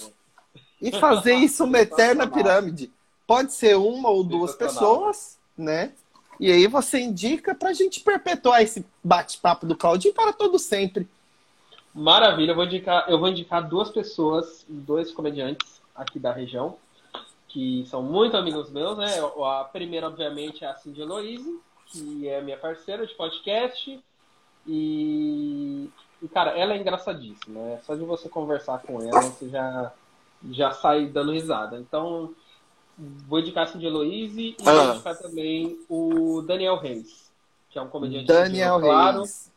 e 0.82 0.90
fazer 0.92 1.34
isso 1.38 1.64
uma 1.64 1.78
eterna 1.78 2.26
pirâmide. 2.26 2.90
Pode 3.26 3.52
ser 3.52 3.76
uma 3.76 4.08
ou 4.08 4.24
duas 4.24 4.56
pessoas, 4.56 5.38
né? 5.56 5.92
E 6.40 6.50
aí 6.50 6.66
você 6.66 6.98
indica 6.98 7.54
para 7.54 7.70
a 7.70 7.72
gente 7.72 8.00
perpetuar 8.00 8.62
esse 8.62 8.84
bate-papo 9.02 9.66
do 9.66 9.76
Claudinho 9.76 10.14
para 10.14 10.32
todo 10.32 10.58
sempre. 10.58 11.08
Maravilha, 11.94 12.52
eu 12.52 12.54
vou 12.54 12.64
indicar, 12.64 13.04
eu 13.08 13.18
vou 13.18 13.28
indicar 13.28 13.66
duas 13.66 13.90
pessoas, 13.90 14.64
dois 14.68 15.12
comediantes 15.12 15.80
aqui 15.94 16.18
da 16.18 16.32
região 16.32 16.76
que 17.48 17.84
são 17.86 18.02
muito 18.02 18.36
amigos 18.36 18.70
meus, 18.70 18.96
né? 18.98 19.08
A 19.42 19.64
primeira, 19.64 20.06
obviamente, 20.06 20.64
é 20.64 20.68
a 20.68 20.76
Cindy 20.76 21.00
Eloise, 21.00 21.58
que 21.86 22.28
é 22.28 22.42
minha 22.42 22.58
parceira 22.58 23.06
de 23.06 23.14
podcast. 23.14 23.98
E, 24.66 25.88
e, 26.22 26.28
cara, 26.28 26.50
ela 26.50 26.74
é 26.74 26.76
engraçadíssima. 26.76 27.60
Né? 27.60 27.80
Só 27.84 27.94
de 27.94 28.04
você 28.04 28.28
conversar 28.28 28.82
com 28.82 29.00
ela, 29.00 29.22
você 29.22 29.48
já, 29.48 29.92
já 30.50 30.70
sai 30.72 31.06
dando 31.06 31.32
risada. 31.32 31.78
Então, 31.78 32.34
vou 32.98 33.40
indicar 33.40 33.64
a 33.64 33.66
Cindy 33.66 33.86
Eloise 33.86 34.40
e 34.40 34.56
ah. 34.66 34.72
vou 34.72 34.92
indicar 34.92 35.16
também 35.16 35.80
o 35.88 36.42
Daniel 36.42 36.76
Reis, 36.76 37.32
que 37.70 37.78
é 37.78 37.82
um 37.82 37.88
comediante 37.88 38.26
Daniel 38.26 38.78
claro. 38.78 39.18
Reis 39.20 39.50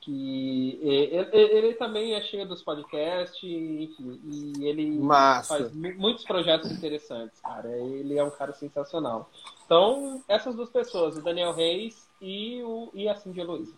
que 0.00 0.78
ele, 0.82 1.28
ele, 1.32 1.74
também 1.74 2.14
é 2.14 2.20
cheio 2.22 2.46
dos 2.46 2.62
podcasts, 2.62 3.42
enfim, 3.42 4.20
e 4.24 4.66
ele 4.66 4.98
Massa. 4.98 5.58
faz 5.58 5.72
muitos 5.72 6.24
projetos 6.24 6.70
interessantes, 6.70 7.40
cara. 7.40 7.70
Ele 7.78 8.18
é 8.18 8.24
um 8.24 8.30
cara 8.30 8.52
sensacional. 8.52 9.30
Então, 9.64 10.22
essas 10.28 10.54
duas 10.54 10.70
pessoas, 10.70 11.16
o 11.16 11.22
Daniel 11.22 11.54
Reis 11.54 12.06
e, 12.20 12.62
o, 12.62 12.90
e 12.92 13.08
a 13.08 13.16
Cindy 13.16 13.42
Luiz. 13.42 13.68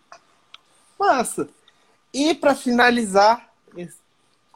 Massa! 0.99 1.47
E 2.13 2.33
para 2.33 2.55
finalizar, 2.55 3.53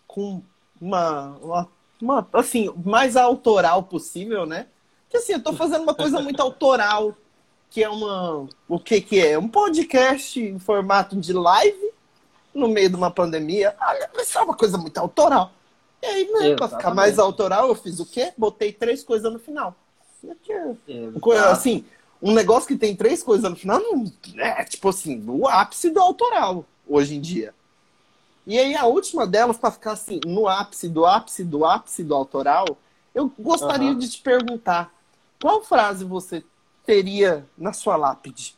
com 0.08 0.42
uma, 0.80 1.38
uma, 1.42 1.70
uma, 2.02 2.28
assim, 2.34 2.74
mais 2.84 3.16
autoral 3.16 3.84
possível, 3.84 4.46
né? 4.46 4.68
Que 5.10 5.18
assim, 5.18 5.34
eu 5.34 5.44
tô 5.44 5.54
fazendo 5.54 5.84
uma 5.84 5.94
coisa 5.94 6.20
muito 6.22 6.40
autoral, 6.44 7.16
que 7.72 7.82
é 7.82 7.90
uma. 7.90 8.48
O 8.68 8.78
que 8.78 9.02
que 9.02 9.26
é? 9.26 9.40
Um 9.40 9.48
podcast 9.48 10.40
em 10.40 10.60
formato 10.60 11.16
de 11.16 11.32
live 11.32 11.92
no 12.54 12.68
meio 12.68 12.90
de 12.90 12.96
uma 12.96 13.10
pandemia. 13.10 13.74
Ah, 13.80 13.96
isso 14.20 14.38
é 14.38 14.42
uma 14.42 14.56
coisa 14.56 14.78
muito 14.78 14.98
autoral. 14.98 15.54
E 16.04 16.06
aí, 16.06 16.32
né, 16.32 16.56
pra 16.56 16.68
ficar 16.68 16.94
mais 16.94 17.18
autoral, 17.18 17.70
eu 17.70 17.76
fiz 17.76 18.00
o 18.00 18.06
quê? 18.06 18.34
Botei 18.38 18.74
três 18.74 19.04
coisas 19.04 19.32
no 19.32 19.40
final. 19.40 19.74
Assim, 21.50 21.86
um 22.22 22.34
negócio 22.34 22.68
que 22.68 22.76
tem 22.76 22.94
três 22.96 23.24
coisas 23.24 23.50
no 23.50 23.56
final 23.56 23.80
não 23.80 24.12
é 24.38 24.64
tipo 24.66 24.90
assim, 24.90 25.24
o 25.28 25.48
ápice 25.48 25.90
do 25.90 26.00
autoral 26.00 26.66
hoje 26.88 27.16
em 27.16 27.22
dia. 27.22 27.54
E 28.46 28.60
aí 28.60 28.76
a 28.76 28.86
última 28.86 29.26
delas, 29.26 29.58
para 29.58 29.72
ficar 29.72 29.94
assim, 29.94 30.20
no 30.26 30.48
ápice 30.48 30.90
do 30.90 31.06
ápice 31.06 31.44
do 31.44 31.66
ápice 31.66 32.04
do 32.04 32.14
autoral, 32.14 32.66
eu 33.16 33.32
gostaria 33.40 33.92
uhum. 33.92 33.98
de 33.98 34.10
te 34.10 34.22
perguntar: 34.22 34.94
qual 35.42 35.64
frase 35.64 36.04
você 36.04 36.44
teria 36.86 37.48
na 37.58 37.74
sua 37.74 37.96
lápide? 37.96 38.56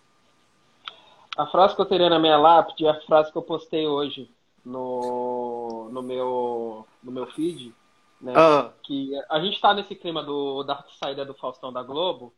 A 1.38 1.48
frase 1.48 1.76
que 1.76 1.82
eu 1.82 1.86
teria 1.86 2.10
na 2.10 2.20
minha 2.20 2.38
lápide 2.38 2.86
é 2.86 2.90
a 2.90 3.02
frase 3.02 3.32
que 3.32 3.38
eu 3.38 3.42
postei 3.42 3.88
hoje 3.88 4.30
no, 4.64 5.90
no, 5.92 6.02
meu, 6.02 6.86
no 7.04 7.12
meu 7.12 7.26
feed. 7.28 7.74
Né? 8.22 8.34
Ah. 8.36 8.72
Que 8.84 9.12
a 9.30 9.40
gente 9.40 9.56
está 9.56 9.74
nesse 9.74 9.96
clima 9.96 10.24
do, 10.24 10.64
da 10.64 10.84
saída 11.00 11.26
do 11.26 11.34
Faustão 11.34 11.74
da 11.74 11.84
Globo. 11.84 12.34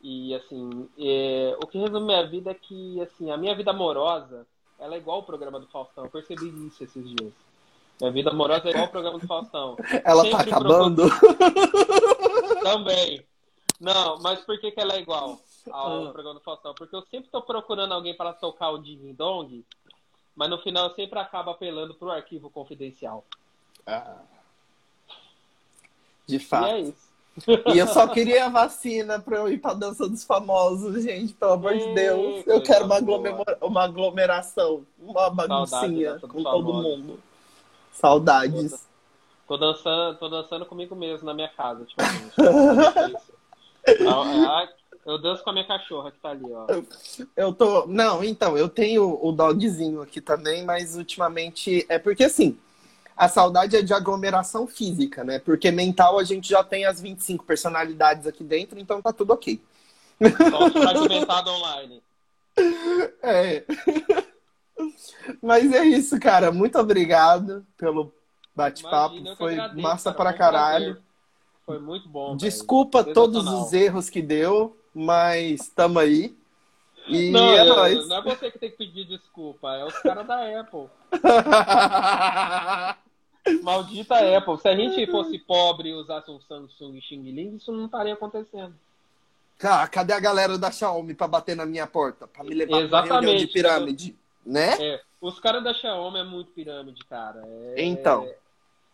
E 0.00 0.34
assim, 0.34 0.88
é, 0.98 1.56
o 1.60 1.66
que 1.66 1.78
resume 1.78 2.06
minha 2.06 2.26
vida 2.26 2.50
é 2.52 2.54
que 2.54 3.00
assim, 3.00 3.30
a 3.30 3.36
minha 3.36 3.54
vida 3.54 3.70
amorosa 3.70 4.46
ela 4.78 4.94
é 4.94 4.98
igual 4.98 5.18
o 5.18 5.24
programa 5.24 5.58
do 5.58 5.66
Faustão. 5.66 6.04
Eu 6.04 6.10
percebi 6.10 6.46
isso 6.66 6.84
esses 6.84 7.04
dias. 7.04 7.32
Minha 8.00 8.12
vida 8.12 8.30
amorosa 8.30 8.68
é 8.68 8.70
igual 8.70 8.86
o 8.86 8.90
programa 8.90 9.18
do 9.18 9.26
Faustão. 9.26 9.76
Ela 10.04 10.22
tá 10.22 10.38
Sempre 10.38 10.50
tá 10.50 10.56
acabando? 10.56 11.08
Procuro... 11.08 12.60
Também. 12.62 13.26
Não, 13.80 14.18
mas 14.20 14.40
por 14.40 14.58
que, 14.58 14.70
que 14.72 14.80
ela 14.80 14.94
é 14.94 15.00
igual 15.00 15.40
ao 15.70 16.08
ah. 16.08 16.12
programa 16.12 16.38
do 16.38 16.44
Faustão? 16.44 16.74
Porque 16.74 16.94
eu 16.94 17.02
sempre 17.10 17.30
tô 17.30 17.40
procurando 17.42 17.92
alguém 17.92 18.16
para 18.16 18.32
tocar 18.32 18.70
o 18.70 18.78
Ding 18.78 19.12
Dong, 19.12 19.64
mas 20.34 20.50
no 20.50 20.58
final 20.58 20.88
eu 20.88 20.94
sempre 20.94 21.18
acabo 21.18 21.50
apelando 21.50 21.94
pro 21.94 22.10
arquivo 22.10 22.50
confidencial. 22.50 23.24
Ah. 23.86 24.18
De 26.26 26.38
fato. 26.38 26.66
E 26.66 26.70
é 26.70 26.80
isso. 26.80 27.08
E 27.72 27.78
eu 27.78 27.86
só 27.86 28.08
queria 28.08 28.46
a 28.46 28.48
vacina 28.48 29.20
pra 29.20 29.38
eu 29.38 29.48
ir 29.48 29.58
pra 29.58 29.72
dança 29.72 30.08
dos 30.08 30.24
famosos, 30.24 31.04
gente, 31.04 31.32
pelo 31.34 31.52
amor 31.52 31.76
de 31.76 31.94
Deus. 31.94 32.44
Eu 32.46 32.60
quero 32.62 32.84
uma, 32.84 32.98
uma 33.62 33.84
aglomeração, 33.84 34.84
uma 34.98 35.30
baguncinha 35.30 36.18
com 36.18 36.42
todo 36.42 36.74
mundo. 36.74 37.20
Saudades. 37.92 38.86
Tô, 39.46 39.56
dançando, 39.56 40.18
tô 40.18 40.28
dançando 40.28 40.66
comigo 40.66 40.96
mesmo 40.96 41.26
na 41.26 41.34
minha 41.34 41.48
casa, 41.48 41.84
tipo 41.84 42.02
Eu 45.06 45.18
danço 45.18 45.42
com 45.42 45.48
a 45.48 45.52
minha 45.54 45.66
cachorra 45.66 46.10
que 46.10 46.18
tá 46.18 46.30
ali, 46.30 46.44
ó. 46.52 46.66
Eu 47.34 47.52
tô. 47.54 47.86
Não, 47.86 48.22
então, 48.22 48.58
eu 48.58 48.68
tenho 48.68 49.18
o 49.22 49.32
dogzinho 49.32 50.02
aqui 50.02 50.20
também, 50.20 50.64
mas 50.64 50.96
ultimamente. 50.96 51.86
É 51.88 51.98
porque 51.98 52.24
assim, 52.24 52.58
a 53.16 53.26
saudade 53.26 53.74
é 53.74 53.80
de 53.80 53.94
aglomeração 53.94 54.66
física, 54.66 55.24
né? 55.24 55.38
Porque 55.38 55.70
mental 55.70 56.18
a 56.18 56.24
gente 56.24 56.48
já 56.48 56.62
tem 56.62 56.84
as 56.84 57.00
25 57.00 57.44
personalidades 57.44 58.26
aqui 58.26 58.44
dentro, 58.44 58.78
então 58.78 59.00
tá 59.00 59.12
tudo 59.12 59.32
ok. 59.32 59.60
Só 60.50 60.70
fragmentado 60.70 61.50
online. 61.50 62.02
É. 63.22 63.64
Mas 65.42 65.72
é 65.72 65.84
isso, 65.84 66.20
cara. 66.20 66.52
Muito 66.52 66.78
obrigado 66.78 67.66
pelo 67.76 68.12
bate-papo. 68.54 69.16
Foi 69.36 69.54
agradeço, 69.54 69.80
massa 69.80 70.12
cara, 70.12 70.16
pra 70.16 70.32
caralho. 70.32 71.07
Foi 71.68 71.78
muito 71.78 72.08
bom. 72.08 72.34
Desculpa 72.34 73.04
todos 73.04 73.46
os 73.46 73.74
erros 73.74 74.08
que 74.08 74.22
deu, 74.22 74.74
mas 74.94 75.68
tamo 75.68 75.98
aí. 75.98 76.34
E 77.06 77.30
não, 77.30 77.52
é, 77.52 77.62
nóis. 77.62 78.08
não 78.08 78.16
é 78.16 78.22
você 78.22 78.50
que 78.50 78.58
tem 78.58 78.70
que 78.70 78.78
pedir 78.78 79.04
desculpa, 79.04 79.74
é 79.74 79.84
os 79.84 79.98
caras 79.98 80.26
da 80.26 80.60
Apple. 80.60 80.86
Maldita 83.62 84.38
Apple. 84.38 84.58
Se 84.62 84.68
a 84.68 84.74
gente 84.74 85.10
fosse 85.10 85.38
pobre 85.38 85.90
e 85.90 85.94
usasse 85.94 86.30
um 86.30 86.40
Samsung 86.40 86.98
Xing 87.02 87.30
Ling, 87.32 87.56
isso 87.56 87.70
não 87.70 87.84
estaria 87.84 88.14
acontecendo. 88.14 88.74
Cara, 89.58 89.86
cadê 89.88 90.14
a 90.14 90.20
galera 90.20 90.56
da 90.56 90.70
Xiaomi 90.70 91.12
para 91.12 91.28
bater 91.28 91.54
na 91.54 91.66
minha 91.66 91.86
porta? 91.86 92.26
Para 92.26 92.44
me 92.44 92.54
levar 92.54 92.80
Exatamente. 92.80 93.08
pra 93.08 93.20
reunião 93.20 93.36
de 93.36 93.46
pirâmide? 93.46 94.16
Né? 94.46 94.74
É. 94.80 95.02
Os 95.20 95.38
caras 95.38 95.62
da 95.62 95.74
Xiaomi 95.74 96.20
é 96.20 96.24
muito 96.24 96.50
pirâmide, 96.52 97.04
cara. 97.04 97.42
É, 97.76 97.84
então. 97.84 98.24
É, 98.24 98.36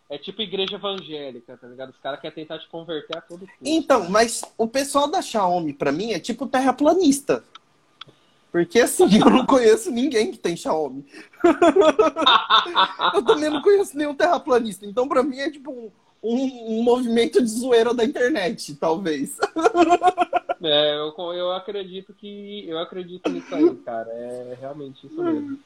é 0.09 0.17
tipo 0.17 0.41
igreja 0.41 0.75
evangélica, 0.75 1.57
tá 1.57 1.67
ligado? 1.67 1.89
Os 1.89 1.97
caras 1.97 2.19
querem 2.19 2.35
tentar 2.35 2.59
te 2.59 2.67
converter 2.69 3.17
a 3.17 3.21
todo 3.21 3.39
custo. 3.39 3.55
Então, 3.63 4.09
mas 4.09 4.43
o 4.57 4.67
pessoal 4.67 5.07
da 5.07 5.21
Xiaomi, 5.21 5.73
para 5.73 5.91
mim, 5.91 6.11
é 6.11 6.19
tipo 6.19 6.47
terraplanista. 6.47 7.43
Porque 8.51 8.79
assim, 8.79 9.05
eu 9.19 9.29
não 9.29 9.45
conheço 9.45 9.91
ninguém 9.91 10.31
que 10.31 10.37
tem 10.37 10.55
Xiaomi. 10.55 11.05
eu 13.13 13.25
também 13.25 13.49
não 13.49 13.61
conheço 13.61 13.97
nenhum 13.97 14.13
terraplanista. 14.13 14.85
Então, 14.85 15.07
pra 15.07 15.23
mim, 15.23 15.39
é 15.39 15.49
tipo 15.49 15.71
um, 15.71 15.91
um, 16.21 16.79
um 16.79 16.83
movimento 16.83 17.41
de 17.41 17.49
zoeira 17.49 17.93
da 17.93 18.05
internet, 18.05 18.75
talvez. 18.75 19.37
É, 20.63 20.95
eu, 20.95 21.13
eu 21.33 21.51
acredito 21.51 22.11
que. 22.13 22.67
Eu 22.67 22.79
acredito 22.79 23.29
nisso 23.29 23.53
aí, 23.53 23.75
cara. 23.85 24.09
É 24.09 24.57
realmente 24.59 25.05
isso 25.05 25.21
mesmo. 25.21 25.59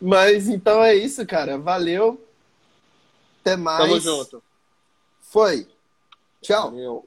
Mas 0.00 0.48
então 0.48 0.82
é 0.82 0.94
isso, 0.94 1.26
cara. 1.26 1.58
Valeu. 1.58 2.18
Até 3.44 3.56
mais. 3.56 3.78
Tamo 3.78 4.00
junto. 4.00 4.42
Foi. 5.20 5.68
Tchau. 6.40 6.70
Valeu. 6.70 7.06